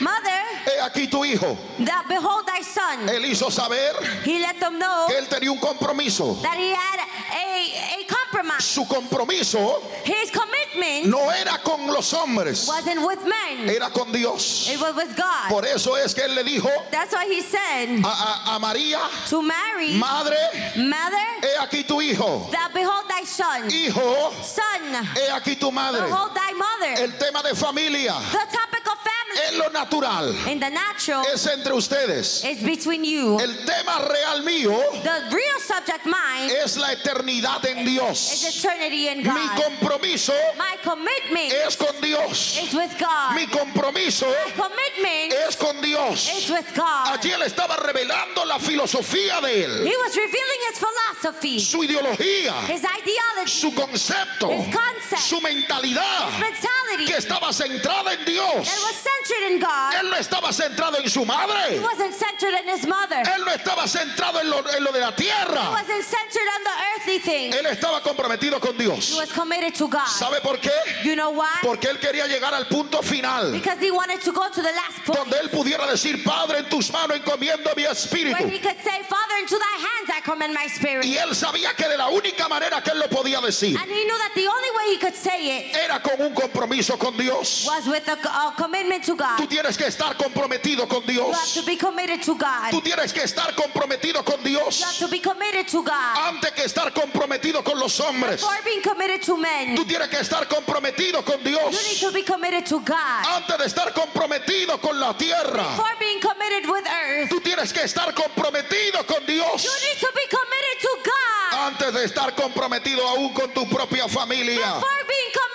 Mother, 0.00 0.42
he 0.66 0.78
aquí 0.80 1.10
tu 1.10 1.24
hijo. 1.24 1.56
that 1.80 2.06
behold 2.08 2.46
thy 2.46 2.60
son. 2.62 3.08
Él 3.08 3.24
hizo 3.24 3.50
saber 3.50 3.94
He 4.24 4.38
let 4.38 4.58
them 4.60 4.78
know 4.78 5.06
que 5.08 5.16
él 5.16 5.26
tenía 5.28 5.50
un 5.50 5.58
compromiso. 5.58 6.40
that 6.42 6.56
he 6.56 6.70
had 6.72 7.00
a, 7.32 8.00
a 8.00 8.04
compromise. 8.06 8.64
Su 8.64 8.84
compromiso 8.86 9.82
His 10.04 10.30
commitment 10.30 11.06
no 11.06 11.28
era 11.30 11.58
con 11.64 11.86
los 11.88 12.12
hombres, 12.12 12.66
wasn't 12.68 13.00
with 13.06 13.18
men, 13.24 13.68
era 13.68 13.90
con 13.90 14.12
Dios. 14.12 14.68
it 14.70 14.80
was 14.80 14.94
with 14.94 15.16
God. 15.16 15.48
Por 15.48 15.64
eso 15.66 15.94
es 15.96 16.14
que 16.14 16.22
él 16.24 16.34
le 16.34 16.44
dijo 16.44 16.70
That's 16.90 17.12
why 17.12 17.26
he 17.26 17.40
said 17.42 18.00
a, 18.04 18.08
a- 18.08 18.56
a 18.56 18.58
María, 18.60 19.00
to 19.28 19.42
Mary, 19.42 19.94
madre, 19.96 20.36
Mother, 20.76 21.26
he 21.42 21.56
aquí 21.66 21.86
tu 21.86 22.00
hijo. 22.00 22.48
that 22.52 22.72
behold 22.74 23.08
thy 23.08 23.24
son. 23.24 23.68
Hijo, 23.70 24.19
Son, 24.42 25.06
he 25.16 25.30
aquí 25.32 25.56
tu 25.56 25.70
madre. 25.72 26.02
behold 26.02 26.32
thy 26.34 26.52
mother. 26.54 27.04
El 27.04 27.16
tema 27.18 27.42
de 27.42 27.54
familia 27.54 28.14
The 28.32 28.38
topic 28.56 28.86
of 28.86 28.99
es 29.46 29.54
lo 29.56 29.68
natural. 29.70 30.34
in 30.48 30.58
the 30.60 30.70
natural 30.70 31.24
Es 31.32 31.46
entre 31.46 31.72
ustedes. 31.74 32.44
is 32.44 32.58
between 32.62 33.04
you. 33.04 33.38
El 33.40 33.64
tema 33.64 33.98
real 34.08 34.42
mío 34.42 34.78
The 35.02 35.30
real 35.30 35.60
subject 35.60 36.06
mine 36.06 36.50
es 36.64 36.76
la 36.76 36.92
eternidad 36.92 37.64
en 37.66 37.78
is 37.78 37.84
Dios. 37.86 38.44
eternity 38.58 39.08
in 39.08 39.18
Mi 39.18 39.24
God. 39.24 39.62
compromiso 39.64 40.32
My 40.56 40.76
commitment 40.82 41.52
es 41.66 41.76
con 41.76 42.00
Dios. 42.00 42.58
is 42.62 42.74
with 42.74 42.92
God. 42.98 43.34
Mi 43.34 43.46
compromiso 43.46 44.26
My 44.26 44.52
commitment 44.52 45.32
es 45.48 45.56
con 45.56 45.80
Dios. 45.80 46.28
is 46.36 46.50
with 46.50 46.66
God. 46.74 47.06
Allí 47.18 47.30
él 47.32 47.42
estaba 47.42 47.76
revelando 47.76 48.44
la 48.44 48.58
filosofía 48.58 49.40
de 49.40 49.64
él, 49.64 49.86
He 49.86 49.96
was 49.96 50.16
revealing 50.16 50.60
his 50.70 50.78
philosophy, 50.78 51.60
su 51.60 51.82
ideología, 51.84 52.54
his 52.68 52.82
ideology, 52.82 53.50
su 53.50 53.74
concepto, 53.74 54.50
His 54.50 54.74
concept. 54.74 55.22
su 55.22 55.40
mentalidad 55.40 56.30
mentality 56.38 56.89
que 57.06 57.16
estaba 57.16 57.52
centrada 57.52 58.12
en 58.12 58.24
Dios. 58.24 58.54
was 58.66 58.96
centered 58.96 59.52
in 59.52 59.58
God. 59.60 59.94
Él 60.00 60.10
no 60.10 60.16
estaba 60.16 60.52
centrado 60.52 60.96
en 60.98 61.08
su 61.08 61.22
He 61.22 61.26
madre. 61.26 61.80
wasn't 61.80 62.14
centered 62.14 62.54
in 62.62 62.68
his 62.68 62.86
mother. 62.86 63.22
Él 63.24 63.44
no 63.44 63.52
estaba 63.52 63.86
centrado 63.88 64.40
en 64.40 64.50
lo, 64.50 64.58
en 64.76 64.84
lo 64.84 64.92
de 64.92 65.00
la 65.00 65.10
He 65.10 65.22
tierra. 65.22 65.70
wasn't 65.70 66.04
centered 66.04 66.48
on 66.56 66.64
the 66.64 66.70
earthly 66.96 67.18
thing. 67.18 67.52
Él 67.52 67.66
estaba 67.66 68.00
comprometido 68.02 68.60
con 68.60 68.74
He 68.76 68.84
Dios. 68.84 69.16
was 69.16 69.30
committed 69.32 69.74
to 69.74 69.88
God. 69.88 70.06
¿Sabe 70.06 70.40
por 70.42 70.58
qué? 70.58 70.70
You 71.04 71.14
know 71.14 71.30
why? 71.30 71.58
Porque 71.62 71.88
él 71.88 71.98
quería 71.98 72.26
llegar 72.26 72.54
al 72.54 72.66
punto 72.66 73.02
final. 73.02 73.52
Because 73.52 73.78
he 73.80 73.90
wanted 73.90 74.20
to 74.22 74.32
go 74.32 74.48
to 74.48 74.62
the 74.62 74.72
last 74.72 75.04
point 75.04 75.18
Donde 75.18 75.38
él 75.40 75.50
pudiera 75.50 75.86
decir, 75.86 76.22
Padre, 76.24 76.58
en 76.60 76.68
tus 76.68 76.90
manos 76.90 77.16
encomiendo 77.16 77.74
mi 77.76 77.84
espíritu. 77.84 78.36
he 78.48 78.58
could 78.58 78.76
say, 78.82 79.02
Father, 79.08 79.36
into 79.40 79.56
thy 79.58 79.76
hands 79.78 80.10
I 80.10 80.20
commend 80.22 80.54
my 80.54 80.66
spirit. 80.66 81.04
Y 81.04 81.16
él 81.16 81.34
sabía 81.34 81.74
que 81.76 81.88
de 81.88 81.96
la 81.96 82.08
única 82.08 82.48
manera 82.48 82.82
que 82.82 82.90
él 82.92 82.98
lo 82.98 83.08
podía 83.08 83.40
decir 83.40 83.76
And 83.78 83.90
he 83.90 84.04
knew 84.04 84.18
that 84.18 84.32
the 84.34 84.46
only 84.48 84.70
way 84.76 84.94
he 84.94 84.98
could 84.98 85.14
say 85.14 85.58
it 85.70 85.76
era 85.76 86.00
con 86.00 86.20
un 86.20 86.34
compromiso 86.34 86.79
con 86.88 87.16
Dios. 87.16 87.66
was 87.66 87.86
with 87.86 88.06
a, 88.08 88.12
a 88.12 88.54
commitment 88.56 89.04
to 89.04 89.16
God. 89.16 89.36
Tú 89.38 89.46
tienes 89.46 89.76
que 89.76 89.86
estar 89.86 90.16
comprometido 90.16 90.88
con 90.88 91.02
You 91.06 91.22
have 91.22 91.32
Dios. 91.32 91.54
to 91.54 91.62
be 91.64 91.76
committed 91.76 92.22
to 92.22 92.34
God. 92.36 92.70
Tú 92.70 92.80
tienes 92.80 93.12
que 93.12 93.22
estar 93.22 93.54
comprometido 93.54 94.24
con 94.24 94.42
You 94.44 94.58
have 94.58 94.70
Dios 94.70 94.98
to 94.98 95.08
be 95.08 95.20
committed 95.20 95.66
to 95.68 95.82
God. 95.82 96.16
antes 96.28 96.52
que 96.52 96.64
estar 96.64 96.92
comprometido 96.92 97.62
con 97.64 97.78
los 97.78 97.98
hombres. 98.00 98.40
Before 98.40 98.62
being 98.64 98.82
committed 98.82 99.22
to 99.22 99.36
men, 99.36 99.76
Tú 99.76 99.84
tienes 99.84 100.08
que 100.08 100.18
estar 100.18 100.46
comprometido 100.48 101.24
con 101.24 101.38
you 101.40 101.50
need 101.50 101.70
Dios 101.70 102.00
to 102.00 102.12
be 102.12 102.22
committed 102.22 102.64
to 102.66 102.80
God. 102.80 103.26
antes 103.26 103.58
de 103.58 103.64
estar 103.66 103.92
comprometido 103.92 104.80
con 104.80 104.98
la 104.98 105.12
tierra. 105.16 105.62
Before 105.76 105.96
being 105.98 106.20
committed 106.20 106.68
with 106.70 106.86
earth, 106.86 107.30
Tú 107.30 107.40
tienes 107.40 107.72
que 107.72 107.82
estar 107.82 108.12
comprometido 108.14 109.06
con 109.06 109.24
Dios 109.26 109.62
you 109.64 109.70
need 109.88 109.98
to 110.00 110.08
be 110.14 110.26
committed 110.30 110.80
to 110.80 110.88
God. 111.04 111.58
antes 111.72 111.94
de 111.94 112.04
estar 112.04 112.34
comprometido 112.34 113.06
aún 113.08 113.32
con 113.34 113.50
tu 113.52 113.66
propia 113.68 114.08
familia. 114.08 114.56
Before 114.74 115.04
being 115.08 115.30
committed 115.32 115.49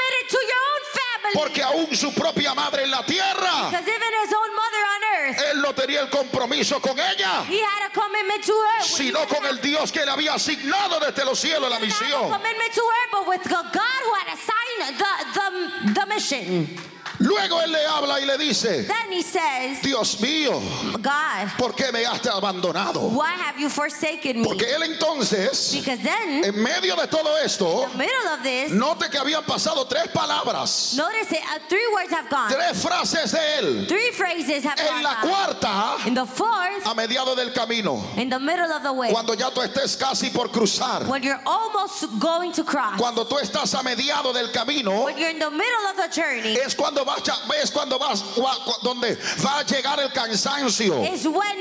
Porque 1.36 1.62
aún 1.62 1.94
su 1.96 2.14
propia 2.14 2.54
madre 2.54 2.84
en 2.84 2.92
la 2.92 3.04
tierra, 3.06 3.70
Because 3.70 3.86
even 3.88 4.14
his 4.24 4.34
own 4.34 4.56
mother 4.56 4.84
on 4.96 5.02
earth, 5.28 5.42
él 5.52 5.62
no 5.62 5.74
tenía 5.74 6.00
el 6.02 6.10
compromiso 6.10 6.80
con 6.82 6.98
ella, 6.98 7.44
he 7.50 7.60
had 7.62 7.90
a 7.90 7.94
commitment 7.94 8.42
to 8.46 8.54
her. 8.54 8.84
sino 8.86 9.28
con 9.28 9.46
el 9.46 9.60
Dios 9.60 9.92
que 9.92 10.06
le 10.06 10.12
había 10.12 10.34
asignado 10.36 10.98
desde 11.02 11.26
los 11.26 11.38
cielos 11.38 11.70
la 11.70 11.76
a 11.76 11.80
misión. 11.80 12.30
commitment 12.32 12.74
to 12.74 12.82
her, 12.82 13.10
but 13.12 13.28
with 13.28 13.44
the 13.44 13.50
God 13.50 14.02
who 14.06 14.14
had 14.14 14.34
assigned 14.34 14.98
the, 14.98 15.92
the, 15.94 15.94
the 16.00 16.06
mission. 16.08 16.80
Luego 17.20 17.62
él 17.62 17.72
le 17.72 17.86
habla 17.86 18.20
y 18.20 18.26
le 18.26 18.38
dice, 18.38 18.84
Then 18.88 19.12
he 19.12 19.22
says, 19.22 19.82
Dios 19.82 20.20
mío, 20.22 20.60
God, 21.02 21.50
¿por 21.58 21.74
qué 21.76 21.92
me 21.92 22.04
has 22.06 22.22
abandonado? 22.28 23.10
why 23.12 23.32
have 23.32 23.60
you 23.60 23.70
forsaken 23.70 24.42
me? 24.42 24.44
Porque 24.44 24.66
él 24.74 24.84
entonces, 24.84 25.74
Because 25.74 26.00
then, 26.04 26.44
en 26.44 26.62
medio 26.62 26.96
de 26.96 27.08
todo 27.08 27.36
esto, 27.44 27.88
the 27.92 27.98
middle 27.98 28.28
of 28.34 28.44
this, 28.44 28.72
note 28.72 29.10
que 29.10 29.20
habían 29.20 29.44
pasado 29.46 29.88
tres 29.88 30.08
palabras, 30.14 30.96
notice 30.98 31.32
it, 31.32 31.42
uh, 31.54 31.60
three 31.70 31.88
words 31.94 32.12
have 32.12 32.30
gone. 32.30 32.50
tres 32.52 32.82
frases 32.82 33.32
de 33.32 33.40
él. 33.60 33.88
Three 33.88 34.12
phrases 34.12 34.64
have 34.64 34.80
En 34.80 34.88
gone. 34.88 35.04
la 35.04 35.16
cuarta, 35.22 36.08
In 36.08 36.14
the 36.14 36.26
fourth, 36.26 36.86
a 36.86 36.94
mediado 36.96 37.36
del 37.36 37.52
camino, 37.54 38.04
in 38.18 38.30
the 38.30 38.40
middle 38.40 38.72
of 38.72 38.84
the 38.84 38.92
way, 38.92 39.12
cuando 39.12 39.34
ya 39.36 39.50
tú 39.52 39.62
estés 39.62 39.98
casi 39.98 40.30
por 40.32 40.50
cruzar, 40.50 41.08
when 41.08 41.24
you're 41.24 41.42
almost 41.46 42.06
going 42.20 42.52
to 42.52 42.64
cross, 42.64 43.00
cuando 43.00 43.24
tú 43.26 43.38
estás 43.40 43.74
a 43.80 43.84
mediado 43.84 44.34
del 44.34 44.52
camino, 44.52 45.06
when 45.06 45.18
you're 45.18 45.30
in 45.30 45.40
the 45.40 45.50
middle 45.50 45.86
of 45.90 45.96
the 45.98 46.10
journey, 46.14 46.56
es 46.58 46.76
cuando 46.76 47.05
vas, 47.06 47.22
a- 47.30 47.56
es 47.62 47.72
cuando 47.72 47.98
vas, 47.98 48.22
donde 48.84 49.16
va 49.44 49.60
a 49.60 49.64
llegar 49.64 50.00
el 50.00 50.10
cansancio 50.12 51.02
is 51.14 51.26
when 51.28 51.60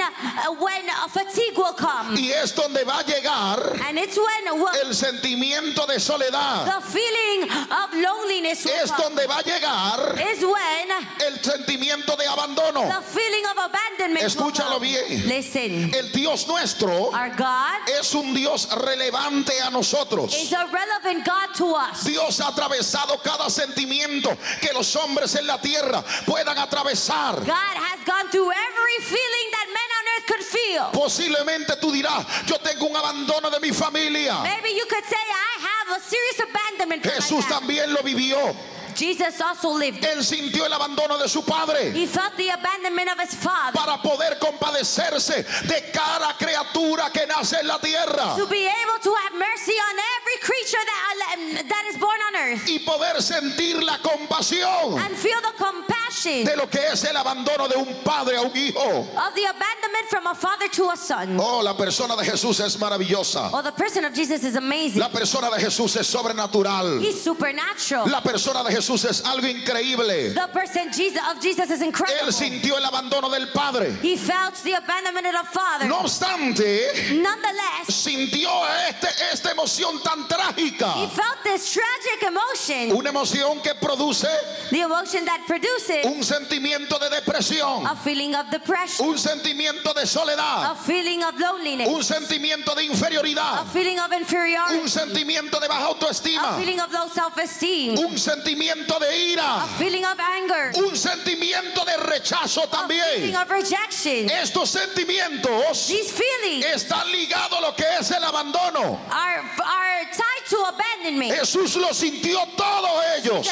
when 0.58 0.88
fatigue 1.10 1.56
will 1.56 1.72
come, 1.74 2.16
y 2.18 2.30
es 2.32 2.52
donde 2.54 2.84
va 2.84 3.00
a 3.00 3.04
llegar 3.04 3.80
and 3.88 3.98
it's 3.98 4.16
when 4.16 4.74
el 4.82 4.94
sentimiento 4.94 5.86
de 5.86 5.98
soledad, 6.00 6.64
the 6.66 6.80
feeling 6.90 7.50
of 7.50 7.94
loneliness 7.94 8.64
will 8.64 8.72
es 8.82 8.90
come. 8.90 9.02
donde 9.14 9.26
va 9.26 9.38
a 9.38 9.42
llegar 9.42 10.18
Is 10.20 10.42
when 10.42 10.90
el 11.26 11.38
sentimiento 11.42 12.16
de 12.16 12.26
abandono. 12.26 12.88
the 12.88 13.02
feeling 13.02 13.44
of 13.46 13.58
abandonment 13.58 14.24
Escúchalo 14.24 14.80
bien. 14.80 15.28
Listen, 15.28 15.92
El 15.94 16.10
Dios 16.12 16.46
nuestro 16.48 17.10
our 17.12 17.30
God 17.36 17.88
es 17.98 18.14
un 18.14 18.34
Dios 18.34 18.66
relevante 18.70 19.52
a 19.62 19.70
nosotros. 19.70 20.34
is 20.34 20.52
a 20.52 20.66
relevant 20.66 21.24
God 21.24 21.54
to 21.54 21.66
us. 21.74 22.04
Dios 22.04 22.38
ha 22.40 22.48
atravesado 22.50 23.22
cada 23.22 23.48
sentimiento 23.50 24.36
que 24.60 24.72
los 24.72 24.94
hombres 24.96 25.33
en 25.34 25.46
la 25.46 25.58
tierra 25.60 26.02
puedan 26.26 26.58
atravesar. 26.58 27.40
God 27.44 27.76
has 27.76 28.00
gone 28.04 28.28
through 28.30 28.50
every 28.50 28.98
feeling 29.00 29.50
that 29.52 29.66
men 29.68 29.90
on 29.98 30.04
earth 30.16 30.26
could 30.26 30.42
feel. 30.42 30.90
Posiblemente 30.92 31.76
tú 31.76 31.92
dirás, 31.92 32.24
yo 32.46 32.58
tengo 32.58 32.86
un 32.86 32.96
abandono 32.96 33.50
de 33.50 33.60
mi 33.60 33.72
familia. 33.72 34.40
Maybe 34.42 34.70
you 34.70 34.86
could 34.88 35.04
say, 35.04 35.16
I 35.16 35.60
have 35.60 35.98
a 35.98 36.00
serious 36.00 36.40
abandonment 36.40 37.02
Jesús 37.02 37.46
también 37.48 37.92
lo 37.92 38.02
vivió. 38.02 38.54
Jesus 38.94 39.40
also 39.40 39.70
lived. 39.76 40.02
Él 40.04 40.22
sintió 40.24 40.66
el 40.66 40.72
abandono 40.72 41.18
de 41.18 41.28
su 41.28 41.42
padre 41.42 41.90
He 41.94 42.06
felt 42.06 42.36
the 42.36 42.50
abandonment 42.50 43.10
of 43.10 43.20
his 43.20 43.34
father 43.34 43.78
para 43.78 44.00
poder 44.02 44.38
compadecerse 44.38 45.44
de 45.66 45.90
cada 45.92 46.34
criatura 46.38 47.10
que 47.12 47.26
nace 47.26 47.58
en 47.60 47.66
la 47.66 47.78
tierra 47.78 48.36
to 48.36 48.46
be 48.46 48.66
able 48.66 48.98
to 49.02 49.14
have 49.14 49.32
mercy 49.38 49.72
on 49.72 49.96
every 50.18 50.38
creature 50.42 50.84
that, 50.84 51.68
that 51.68 51.84
is 51.88 51.96
born 51.98 52.18
on 52.28 52.36
earth 52.36 52.68
y 52.68 52.78
poder 52.80 53.20
sentir 53.22 53.82
la 53.82 53.98
compasión 53.98 54.98
and 54.98 55.16
feel 55.16 55.40
the 55.40 55.62
compassion 55.62 56.44
de 56.44 56.56
lo 56.56 56.68
que 56.68 56.80
es 56.92 57.04
el 57.04 57.16
abandono 57.16 57.68
de 57.68 57.76
un 57.76 58.02
padre 58.04 58.36
a 58.36 58.42
un 58.42 58.56
hijo. 58.56 58.80
of 58.80 59.34
the 59.34 59.44
abandonment 59.44 60.08
from 60.08 60.26
a 60.26 60.34
father 60.34 60.68
to 60.68 60.90
a 60.90 60.96
son. 60.96 61.36
Oh, 61.40 61.60
la 61.62 61.74
persona 61.76 62.16
de 62.16 62.24
Jesús 62.24 62.60
es 62.60 62.76
maravillosa. 62.76 63.50
Oh, 63.52 63.62
the 63.62 63.72
person 63.72 64.04
of 64.04 64.14
Jesus 64.14 64.44
is 64.44 64.56
amazing. 64.56 65.00
La 65.00 65.08
persona 65.08 65.50
de 65.50 65.60
Jesús 65.60 65.96
es 65.96 66.06
sobrenatural. 66.06 67.00
He's 67.00 67.20
supernatural. 67.20 68.06
La 68.08 68.20
persona 68.20 68.62
de 68.62 68.70
Jesús 68.70 68.83
Jesús 68.84 69.04
es 69.06 69.24
algo 69.24 69.46
increíble. 69.46 70.34
The 70.34 70.48
person 70.52 70.92
Jesus 70.92 71.22
of 71.30 71.40
Jesus 71.40 71.70
is 71.70 71.80
incredible. 71.80 72.26
Él 72.26 72.32
sintió 72.34 72.76
el 72.76 72.84
abandono 72.84 73.30
del 73.30 73.48
Padre. 73.48 73.96
He 74.02 74.18
felt 74.18 74.62
the 74.62 74.74
abandonment 74.74 75.26
of 75.26 75.32
the 75.32 75.58
Father. 75.58 75.88
No 75.88 76.00
obstante, 76.00 77.14
Nonetheless, 77.14 77.88
sintió 77.88 78.50
este, 78.90 79.08
esta 79.32 79.52
emoción 79.52 80.02
tan 80.02 80.20
he 80.20 80.28
trágica. 80.28 81.08
felt 81.12 81.42
this 81.44 81.72
tragic 81.72 82.28
emotion, 82.28 82.94
Una 82.94 83.08
emoción 83.08 83.62
que 83.62 83.74
produce 83.74 84.26
the 84.70 84.80
emotion 84.80 85.24
that 85.24 85.40
produces 85.46 86.04
un 86.04 86.22
sentimiento 86.22 86.98
de 86.98 87.08
depresión, 87.08 87.86
a 87.86 87.96
feeling 87.96 88.34
of 88.34 88.50
depression, 88.50 89.08
un 89.08 89.16
sentimiento 89.16 89.94
de 89.94 90.02
a 90.02 90.06
soledad, 90.06 90.76
feeling 90.84 91.22
of 91.22 91.38
loneliness, 91.40 91.88
un 91.88 92.04
sentimiento 92.04 92.74
de 92.74 92.82
a 92.82 92.84
inferioridad, 92.84 93.64
feeling 93.72 93.98
of 93.98 94.12
inferiority, 94.12 94.74
un 94.78 94.88
sentimiento 94.90 95.58
de 95.58 95.68
baja 95.68 95.84
a 95.84 95.88
autoestima, 95.88 96.58
feeling 96.58 96.80
of 96.80 96.92
low 96.92 97.08
self-esteem, 97.08 97.96
un 97.98 98.18
sentimiento 98.18 98.73
de 98.74 99.06
a 99.08 99.16
ira, 99.16 99.66
feeling 99.78 100.04
of 100.04 100.18
anger, 100.18 100.72
un 100.76 100.96
sentimiento 100.96 101.84
de 101.84 101.96
rechazo 101.98 102.62
también. 102.68 103.34
of 103.36 103.48
rejection. 103.48 104.28
Estos 104.28 104.70
sentimientos 104.70 105.86
These 105.86 106.12
feelings 106.12 106.64
están 106.66 107.10
ligados 107.10 107.58
a 107.58 107.60
lo 107.60 107.74
que 107.76 107.84
es 108.00 108.10
el 108.10 108.24
abandono. 108.24 108.98
are, 109.10 109.40
are 109.64 110.04
tied 110.12 110.48
to 110.48 110.56
abandonment. 110.66 111.32
Jesús 111.38 111.76
lo 111.76 111.92
sintió 111.94 112.38
todos 112.56 112.90
ellos. 113.18 113.46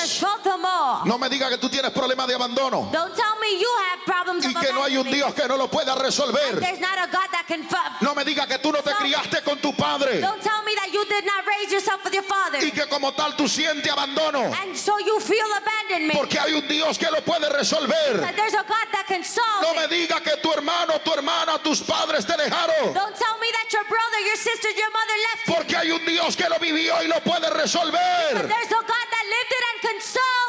No 1.05 1.19
me 1.19 1.29
diga 1.29 1.49
que 1.49 1.59
tú 1.59 1.69
tienes 1.69 1.91
problemas 1.93 2.27
de 2.27 2.35
abandono 2.35 2.89
Don't 2.93 3.15
tell 3.15 3.39
me 3.41 3.59
you 3.61 3.69
have 3.91 4.05
problems 4.05 4.45
y 4.45 4.55
que 4.55 4.73
no 4.73 4.83
hay 4.85 4.97
un. 4.97 5.11
Dios 5.11 5.35
que 5.35 5.47
no 5.47 5.57
lo 5.57 5.69
pueda 5.69 5.95
resolver. 5.95 6.59
There's 6.61 6.81
not 6.81 6.99
a 6.99 7.07
God 7.07 7.29
that 7.33 7.47
can. 7.47 7.63
fu- 7.69 7.77
No 8.01 8.15
me 8.15 8.25
diga 8.25 8.47
que 8.47 8.59
tú 8.59 8.73
no 8.73 8.81
te 8.83 8.93
criaste 8.93 9.43
con 9.45 9.59
tu 9.61 9.73
padre 9.75 10.21
Don't 10.21 10.41
tell 10.43 10.63
me 10.65 10.75
that 10.75 10.82
you 10.93 11.05
did 11.07 11.25
not 11.25 11.47
raise 11.47 11.73
yourself 11.73 12.05
with 12.05 12.13
your 12.15 12.23
father. 12.25 12.59
y 12.65 12.71
que 12.71 12.87
como 12.89 13.13
tal 13.13 13.35
tú 13.37 13.49
sientes 13.49 13.91
abandono 13.91 14.53
And 14.63 14.77
so 14.77 14.99
you 14.99 15.19
feel 15.21 15.47
abandonment. 15.57 16.19
porque 16.19 16.39
hay 16.39 16.53
un 16.55 16.67
Dios 16.69 16.99
que 16.99 17.07
lo 17.11 17.21
puede 17.23 17.49
resolver. 17.51 18.21
That 18.21 18.37
there's 18.37 18.55
a 18.55 18.65
God 18.67 18.87
that 18.93 19.07
can 19.07 19.25
solve 19.25 19.63
No 19.63 19.75
me 19.75 19.87
diga 19.89 20.21
que 20.23 20.37
tu 20.43 20.53
hermano, 20.53 21.01
tu 21.05 21.13
hermana, 21.13 21.59
tus 21.63 21.81
padres 21.83 22.25
te 22.27 22.35
dejaron 22.37 22.93
Don't 22.95 23.17
tell 23.17 23.39
me 23.41 23.49
that 23.53 23.73
your 23.73 23.85
brother, 23.85 24.21
your 24.27 24.37
sister, 24.37 24.69
your 24.71 24.91
mother 24.93 25.19
left 25.33 25.59
porque 25.59 25.77
hay 25.77 25.91
un 25.91 26.05
Dios 26.05 26.37
que 26.37 26.49
lo 26.49 26.59
vivió 26.59 27.03
y 27.03 27.09
lo 27.09 27.21
puede 27.21 27.49
resolver. 27.51 28.47
There's 28.49 28.73
a 28.73 28.83
God 28.87 29.02
it 29.51 29.65
and 29.73 29.81
can 29.83 29.99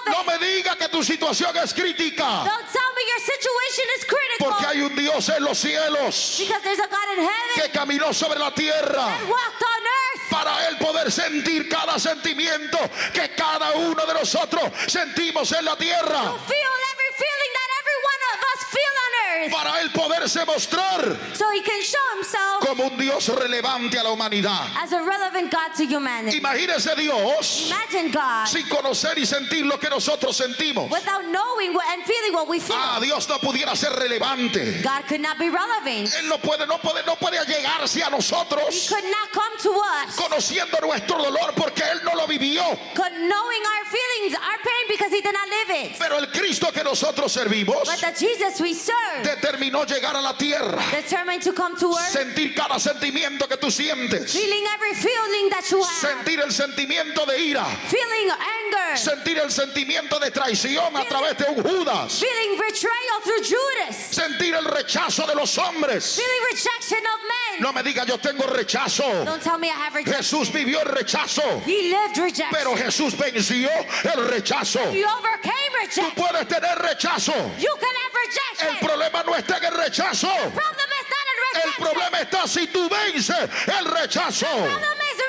No 0.05 0.23
me 0.25 0.37
diga 0.37 0.75
que 0.77 0.87
tu 0.89 1.03
situación 1.03 1.55
es 1.57 1.73
crítica 1.73 2.43
Don't 2.45 2.67
tell 2.71 2.91
me 2.95 3.03
your 3.07 3.19
situation 3.21 3.85
is 3.97 4.05
critical. 4.05 4.49
porque 4.49 4.65
hay 4.67 4.81
un 4.81 4.95
Dios 4.95 5.29
en 5.29 5.43
los 5.43 5.57
cielos 5.57 6.35
Because 6.39 6.61
there's 6.63 6.79
a 6.79 6.87
God 6.87 7.07
in 7.17 7.23
heaven 7.23 7.55
que 7.55 7.69
caminó 7.71 8.13
sobre 8.13 8.39
la 8.39 8.51
tierra 8.53 9.05
that 9.05 9.21
walked 9.27 9.63
on 9.63 9.83
earth. 9.83 10.29
para 10.29 10.67
él 10.67 10.77
poder 10.77 11.11
sentir 11.11 11.69
cada 11.69 11.97
sentimiento 11.99 12.77
que 13.13 13.29
cada 13.35 13.71
uno 13.73 14.05
de 14.05 14.13
nosotros 14.13 14.63
sentimos 14.87 15.51
en 15.53 15.65
la 15.65 15.75
tierra. 15.77 16.21
To 16.23 16.37
feel 16.47 16.73
every 16.91 17.11
feeling 17.17 17.51
that 17.53 17.69
every 17.79 17.99
one 18.03 18.21
of 18.33 18.39
us 18.53 18.63
feel 18.69 18.95
on 19.05 19.13
earth. 19.41 19.51
Para 19.51 19.81
él 19.81 19.91
poderse 19.91 20.45
mostrar 20.45 21.17
So 21.35 21.49
he 21.51 21.61
can 21.61 21.81
show 21.81 21.99
himself 22.15 22.65
como 22.65 22.85
un 22.87 22.97
Dios 22.97 23.27
relevante 23.29 23.97
a 23.99 24.03
la 24.03 24.11
humanidad. 24.11 24.67
as 24.77 24.91
a 24.91 25.01
relevant 25.03 25.51
God 25.51 25.73
to 25.77 25.83
humanity. 25.85 26.39
Imagínese 26.39 26.95
Dios 26.95 27.67
Imagine 27.67 28.11
God 28.11 28.47
sin 28.47 28.67
conocer 28.83 29.17
y 29.17 29.25
sentir 29.25 29.65
lo 29.65 29.79
que 29.79 29.89
nosotros 29.89 30.35
sentimos. 30.35 30.89
without 30.91 31.23
knowing 31.31 31.73
what, 31.73 31.85
and 31.93 32.03
feeling 32.03 32.33
what 32.33 32.47
we 32.47 32.59
feel. 32.59 32.75
Ah, 32.77 32.99
Dios 33.01 33.27
no 33.29 33.39
pudiera 33.39 33.75
ser 33.75 33.91
relevante. 33.91 34.81
God 34.83 35.05
could 35.07 35.21
not 35.21 35.39
be 35.39 35.49
relevant. 35.49 36.13
Él 36.19 36.27
no 36.27 36.37
puede, 36.37 36.67
no 36.67 36.77
puede, 36.77 37.05
no 37.05 37.15
puede 37.15 37.39
llegarse 37.45 38.01
a 38.01 38.07
He 38.07 38.11
nosotros 38.11 38.89
could 38.89 39.05
not 39.05 39.31
come 39.31 39.57
to 39.59 39.71
us 39.71 40.15
conociendo 40.15 40.79
nuestro 40.81 41.17
dolor 41.17 41.53
porque 41.55 41.81
él 41.83 42.03
no 42.03 42.13
lo 42.15 42.27
vivió. 42.27 42.63
could 42.93 43.13
knowing 43.13 43.63
our 43.63 43.85
feelings, 43.85 44.35
our 44.35 44.59
pain, 44.63 44.85
because 44.89 45.11
he 45.11 45.21
did 45.21 45.33
not 45.33 45.47
live 45.47 45.85
it. 45.85 45.97
Pero 45.97 46.17
el 46.17 46.27
Cristo 46.27 46.71
que 46.71 46.83
nosotros 46.83 47.31
servimos 47.31 47.85
But 47.85 47.99
the 48.01 48.13
Jesus 48.19 48.59
we 48.59 48.73
serve 48.73 49.23
determinó 49.23 49.85
llegar 49.85 50.15
a 50.15 50.21
la 50.21 50.33
tierra, 50.33 50.83
determined 50.91 51.41
to 51.43 51.53
come 51.53 51.77
to 51.77 51.87
earth, 51.93 52.11
sentir 52.11 52.53
cada 52.53 52.79
sentimiento 52.79 53.47
que 53.47 53.57
tú 53.57 53.71
sientes, 53.71 54.31
feeling 54.33 54.65
every 54.75 54.93
feeling 54.95 55.49
that 55.49 55.63
you 55.69 55.81
have, 55.81 56.01
sentir 56.01 56.41
el 56.41 56.51
sentimiento 56.51 57.25
de 57.25 57.39
ira, 57.39 57.65
feeling 57.87 58.29
anger, 58.29 58.72
sentir 58.95 59.37
el 59.39 59.51
sentimiento 59.51 60.19
de 60.19 60.31
traición 60.31 60.95
a 60.95 61.05
través 61.05 61.37
de 61.37 61.45
un 61.45 61.63
Judas, 61.63 62.19
feeling 62.19 62.57
betrayal 62.57 63.21
through 63.23 63.43
Judas, 63.43 63.95
sentir 64.11 64.53
el 64.55 64.65
rechazo 64.65 65.25
de 65.27 65.35
los 65.35 65.57
hombres. 65.57 66.15
feeling 66.15 66.43
rejection 66.51 66.99
of 67.05 67.19
men. 67.21 67.61
No 67.61 67.71
me 67.73 67.81
diga 67.83 68.05
yo 68.05 68.17
tengo 68.17 68.43
rechazo. 68.47 69.03
Don't 69.25 69.41
tell 69.41 69.57
me 69.57 69.69
I 69.69 69.73
have 69.73 69.93
rejection. 69.95 70.23
Jesús 70.23 70.51
vivió 70.51 70.79
el 70.81 70.87
rechazo, 70.87 71.41
He 71.65 71.89
lived 71.89 72.17
rejection. 72.17 72.47
pero 72.51 72.75
Jesús 72.75 73.15
venció 73.17 73.69
el 74.03 74.27
rechazo. 74.29 74.79
you 74.91 75.05
overcame 75.07 75.53
Tú 75.93 76.01
rejection. 76.01 76.11
puedes 76.15 76.47
tener 76.47 76.77
rechazo. 76.79 77.33
You 77.59 77.73
can 77.79 77.95
have 77.95 78.13
El 78.13 78.29
rejection. 78.29 78.87
problema 78.87 79.23
no 79.25 79.35
está 79.35 79.57
en 79.57 79.65
el 79.65 79.73
rechazo. 79.73 80.27
problem 80.27 80.89
is 80.89 81.07
not 81.09 81.25
in 81.27 81.37
El 81.43 81.61
rejection. 81.63 81.83
problema 81.85 82.19
está 82.21 82.47
si 82.47 82.67
tú 82.67 82.89
vences 82.89 83.49
el 83.67 83.85
rechazo. 83.85 84.45
problem 84.47 84.97
is 85.11 85.17
rejection. 85.17 85.23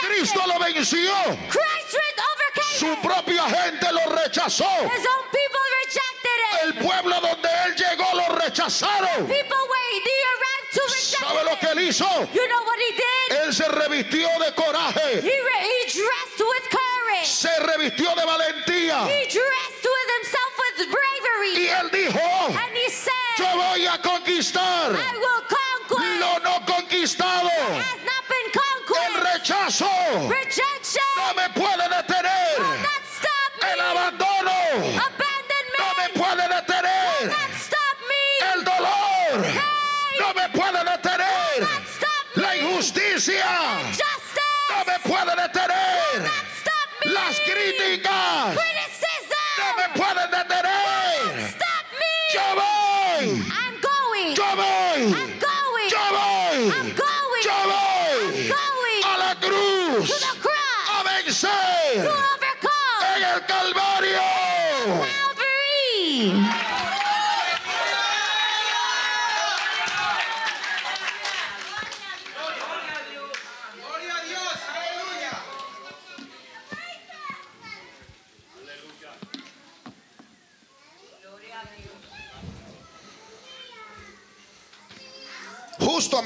Cristo 0.00 0.40
lo 0.46 0.58
venció. 0.58 1.12
Christ 1.48 1.92
re- 1.92 2.22
overcame 2.32 2.78
Su 2.78 3.02
propia 3.02 3.42
gente 3.48 3.92
lo 3.92 4.00
rechazó. 4.16 4.68
His 4.84 5.06
own 5.06 5.24
people 5.30 5.60
rejected 5.84 6.38
it. 6.52 6.64
El 6.64 6.74
pueblo 6.84 7.20
donde 7.20 7.48
él 7.66 7.74
llegó 7.76 8.12
lo 8.14 8.34
rechazaron. 8.36 9.28
¿Sabe 10.98 11.44
lo 11.44 11.58
que 11.58 11.66
él 11.68 11.78
hizo? 11.88 12.04
You 12.34 12.46
know 12.48 12.62
what 12.64 12.78
he 12.78 12.92
did? 12.92 13.36
Él 13.46 13.54
se 13.54 13.64
revistió 13.68 14.28
de 14.38 14.52
coraje. 14.54 15.20
He, 15.20 15.40
re- 15.40 15.62
he 15.62 15.84
dressed 15.86 16.40
with 16.40 16.68
courage. 16.70 17.26
Se 17.26 17.48
revistió 17.60 18.14
de 18.14 18.24
valentía. 18.24 19.06
He 19.06 19.24
dressed 19.26 19.84
with 19.84 20.08
himself 20.18 20.58
with 20.58 20.86
Y 20.86 20.90
bravery. 20.90 21.68
él 21.68 21.90
dijo, 21.90 22.46
And 22.48 22.76
he 22.76 22.90
said, 22.90 23.12
yo 23.38 23.56
voy 23.56 23.86
a 23.86 23.98
conquistar 24.02 24.92
I 24.92 25.16
will 25.18 25.42
conquer. 25.48 26.20
lo 26.20 26.38
no 26.40 26.66
conquistado. 26.66 27.50
Rechazo 29.80 30.28
Rejection 30.28 31.02
no 31.16 31.34
me 31.34 31.48
puede 31.54 31.76
will 31.76 31.90
detener. 31.90 32.58
not 32.82 33.04
stop 33.04 33.52
El 33.62 33.76
me. 33.76 33.84
abandono 33.90 34.52
no 35.78 35.86
me 35.98 36.08
puede 36.14 36.42
will 36.42 36.54
detener. 36.54 37.28
not 37.28 37.50
stop 37.60 37.96
me. 38.08 38.22
El 38.52 38.64
dolor 38.64 39.46
no 40.20 40.34
me 40.34 40.48
puede 40.50 40.84
detener. 40.84 41.60
Not 41.60 41.82
stop 41.88 42.36
me. 42.36 42.42
La 42.42 42.56
injusticia 42.56 43.44
no 44.70 44.84
me 44.84 44.98
puede 45.00 45.36
detener. 45.36 46.22
not 46.22 46.46
stop 46.58 46.88
me. 47.04 47.12
Las 47.12 47.40
críticas 47.40 48.56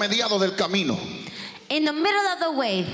Justo 0.00 0.04
a 0.04 0.08
mediado 0.08 0.38
del 0.38 0.56
camino 0.56 0.98
In 1.68 1.84
the 1.84 1.92
middle 1.92 2.26
of 2.32 2.40
the 2.40 2.50
way, 2.52 2.86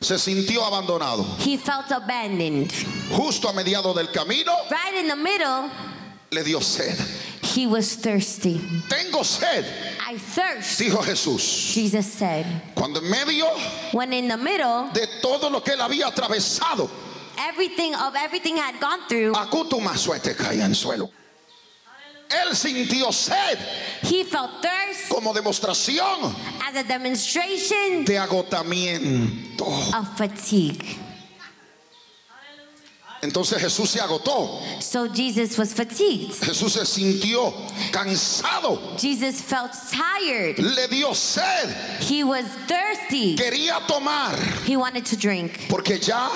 se 0.00 0.14
sintió 0.18 0.62
abandonado. 0.64 1.24
he 1.40 1.56
felt 1.56 1.90
abandoned. 1.90 2.72
Justo 3.10 3.48
a 3.48 3.52
mediado 3.52 3.94
del 3.94 4.08
camino 4.08 4.52
Right 4.70 4.94
in 4.94 5.08
the 5.08 5.16
middle, 5.16 5.70
le 6.32 6.42
dio 6.44 6.60
sed. 6.60 6.96
he 7.42 7.66
was 7.66 7.94
thirsty. 7.96 8.60
Tengo 8.88 9.22
sed, 9.22 9.64
I 10.06 10.16
thirst, 10.18 10.80
dijo 10.80 11.02
Jesús. 11.04 11.72
Jesus 11.74 12.06
said. 12.12 12.46
Cuando 12.74 13.00
en 13.00 13.10
medio 13.10 13.46
When 13.92 14.12
in 14.12 14.28
the 14.28 14.36
middle, 14.36 14.90
de 14.94 15.06
todo 15.22 15.50
lo 15.50 15.60
que 15.60 15.74
él 15.74 15.80
había 15.80 16.06
atravesado, 16.10 16.88
everything 17.38 17.94
of 17.94 18.14
everything 18.16 18.56
had 18.56 18.80
gone 18.80 19.00
through, 19.08 19.34
Acutuma 19.34 19.96
suete 19.96 20.34
caía 20.34 20.64
en 20.64 20.74
suelo. 20.74 21.10
Él 22.30 22.54
sintió 22.54 23.12
sed 23.12 23.58
he 24.02 24.24
felt 24.24 24.62
thirst 24.62 25.08
como 25.08 25.32
demostración 25.32 26.34
as 26.62 26.76
a 26.76 26.82
demonstration 26.82 28.04
de 28.04 28.18
agotamiento. 28.18 29.66
of 29.94 30.16
fatigue. 30.16 30.98
Entonces 33.20 33.60
Jesús 33.60 33.90
se 33.90 34.00
agotó. 34.00 34.60
So 34.80 35.08
Jesus 35.12 35.58
was 35.58 35.74
fatigued. 35.74 36.34
Jesús 36.44 36.74
se 36.74 36.86
sintió 36.86 37.52
cansado. 37.90 38.96
Jesus 38.96 39.40
felt 39.42 39.72
tired. 39.90 40.58
Le 40.58 40.86
dio 40.86 41.12
sed. 41.14 41.68
He 42.00 42.22
was 42.22 42.44
thirsty. 42.68 43.34
Quería 43.36 43.84
tomar 43.88 44.36
He 44.64 44.76
wanted 44.76 45.04
to 45.06 45.16
drink 45.16 45.68
porque 45.68 45.98
ya 45.98 46.30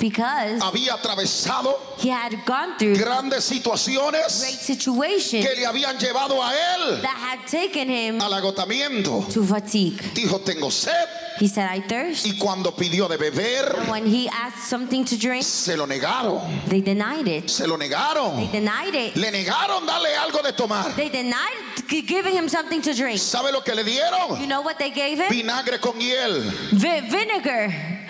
because 0.00 0.60
había 0.62 0.94
atravesado 0.94 1.78
he 1.98 2.08
had 2.10 2.32
gone 2.44 2.76
through 2.78 2.96
grandes 2.96 3.48
great 3.48 3.62
situaciones 3.62 4.30
situations 4.30 5.44
que 5.46 5.54
le 5.56 5.66
habían 5.66 5.98
llevado 5.98 6.42
a 6.42 6.52
él 6.52 7.02
that 7.02 7.16
had 7.16 7.46
taken 7.46 7.88
him 7.88 8.20
al 8.20 8.32
agotamiento. 8.32 9.26
to 9.32 9.42
fatigue. 9.44 10.00
Dijo, 10.14 10.40
tengo 10.44 10.70
sed. 10.70 11.08
He 11.38 11.48
said, 11.48 11.68
I 11.70 11.80
thirst. 11.80 12.24
Y 12.26 12.38
cuando 12.38 12.70
pidió 12.72 13.08
de 13.08 13.18
beber, 13.18 13.74
And 13.76 13.88
when 13.90 14.06
he 14.06 14.26
asked 14.28 14.68
something 14.70 15.04
to 15.04 15.18
drink, 15.18 15.44
se 15.44 15.76
lo 15.76 15.86
negaron. 15.86 16.40
they 16.68 16.80
denied 16.80 17.28
it. 17.28 17.50
Se 17.50 17.66
lo 17.66 17.76
negaron. 17.76 18.36
They 18.36 18.60
denied 18.60 18.94
it. 18.94 19.16
Le 19.16 19.30
negaron 19.30 19.86
darle 19.86 20.14
algo 20.16 20.42
de 20.42 20.52
tomar. 20.52 20.94
They 20.96 21.10
denied 21.10 21.52
giving 21.88 22.34
him 22.34 22.48
something 22.48 22.80
to 22.82 22.94
drink. 22.94 23.18
¿Sabe 23.20 23.52
lo 23.52 23.60
que 23.60 23.74
le 23.74 23.84
dieron? 23.84 24.40
You 24.40 24.46
know 24.46 24.62
what 24.62 24.78
they 24.78 24.90
gave 24.90 25.18
him? 25.18 25.28
Vinagre 25.30 25.78
con 25.78 26.00
hiel. 26.00 26.40
Vi- 26.72 27.00
vinegar. 27.10 28.05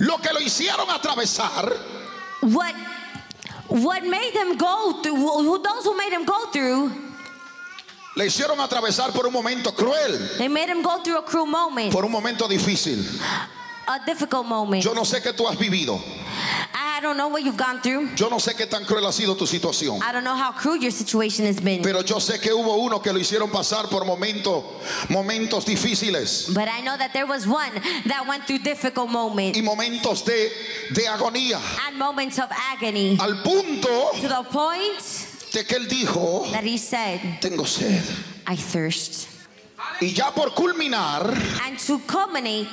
Lo 0.00 0.18
que 0.18 0.32
lo 0.32 0.40
hicieron 0.40 0.88
atravesar 0.90 1.72
What 2.40 2.74
what 3.68 4.02
made 4.02 4.32
him 4.32 4.56
go 4.56 5.00
through 5.02 5.62
those 5.62 5.84
who 5.84 5.96
made 5.96 6.12
him 6.12 6.24
go 6.24 6.50
through, 6.50 6.90
le 8.16 8.26
hicieron 8.26 8.58
atravesar 8.58 9.12
por 9.12 9.26
un 9.26 9.32
momento 9.32 9.72
cruel, 9.72 10.18
they 10.38 10.48
made 10.48 10.68
him 10.68 10.82
go 10.82 11.02
through 11.02 11.18
a 11.18 11.22
cruel 11.22 11.46
moment, 11.46 11.92
por 11.92 12.04
un 12.04 12.10
momento 12.10 12.48
difícil. 12.48 12.98
a 13.86 14.00
difficult 14.06 14.46
moment. 14.46 14.82
Yo 14.82 14.94
no 14.94 15.04
sé 15.04 15.20
qué 15.22 15.32
tú 15.32 15.46
has 15.46 15.56
vivido. 15.58 16.00
I 17.00 17.02
don't 17.02 17.16
know 17.16 17.28
what 17.28 17.42
you've 17.42 17.56
gone 17.56 17.80
through. 17.80 18.10
Yo 18.14 18.28
no 18.28 18.36
sé 18.36 18.54
qué 18.54 18.66
tan 18.68 18.84
cruel 18.84 19.06
ha 19.06 19.10
sido 19.12 19.34
tu 19.34 19.46
situación. 19.46 20.02
I 20.02 20.12
don't 20.12 20.22
know 20.22 20.34
how 20.36 20.52
cruel 20.52 20.76
your 20.76 20.90
situation 20.90 21.46
has 21.46 21.58
been. 21.58 21.80
Pero 21.82 22.02
yo 22.02 22.16
sé 22.20 22.38
que 22.38 22.52
hubo 22.52 22.76
uno 22.76 22.98
que 23.00 23.10
lo 23.10 23.18
hicieron 23.18 23.50
pasar 23.50 23.88
por 23.88 24.04
momentos, 24.04 24.62
momentos 25.08 25.64
difíciles 25.64 26.52
But 26.52 26.68
I 26.68 26.82
know 26.82 26.98
that 26.98 27.14
there 27.14 27.24
was 27.24 27.46
one 27.46 27.72
that 28.04 28.26
went 28.28 28.46
through 28.46 28.58
difficult 28.58 29.08
moments 29.08 29.56
y 29.58 29.62
momentos 29.62 30.26
de, 30.26 30.50
de 30.92 31.06
agonía. 31.08 31.58
and 31.88 31.96
moments 31.98 32.38
of 32.38 32.50
agony 32.52 33.16
Al 33.18 33.42
punto 33.42 34.10
to 34.20 34.28
the 34.28 34.44
point 34.50 35.00
de 35.54 35.64
que 35.64 35.76
él 35.78 35.88
dijo, 35.88 36.52
that 36.52 36.64
he 36.64 36.76
said, 36.76 37.18
tengo 37.40 37.64
sed. 37.64 38.02
I 38.46 38.56
thirst. 38.56 39.26
Y 40.02 40.08
ya 40.08 40.32
por 40.32 40.50
culminar, 40.50 41.34
And 41.66 41.78
to 41.86 41.98
culminate, 42.00 42.68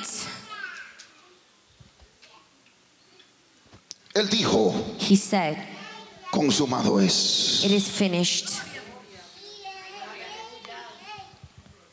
él 4.14 4.28
dijo, 4.28 4.72
he 4.98 5.16
said, 5.16 5.56
consumado 6.32 7.00
es. 7.00 7.62
It 7.64 7.72
is 7.72 7.88
finished. 7.88 8.48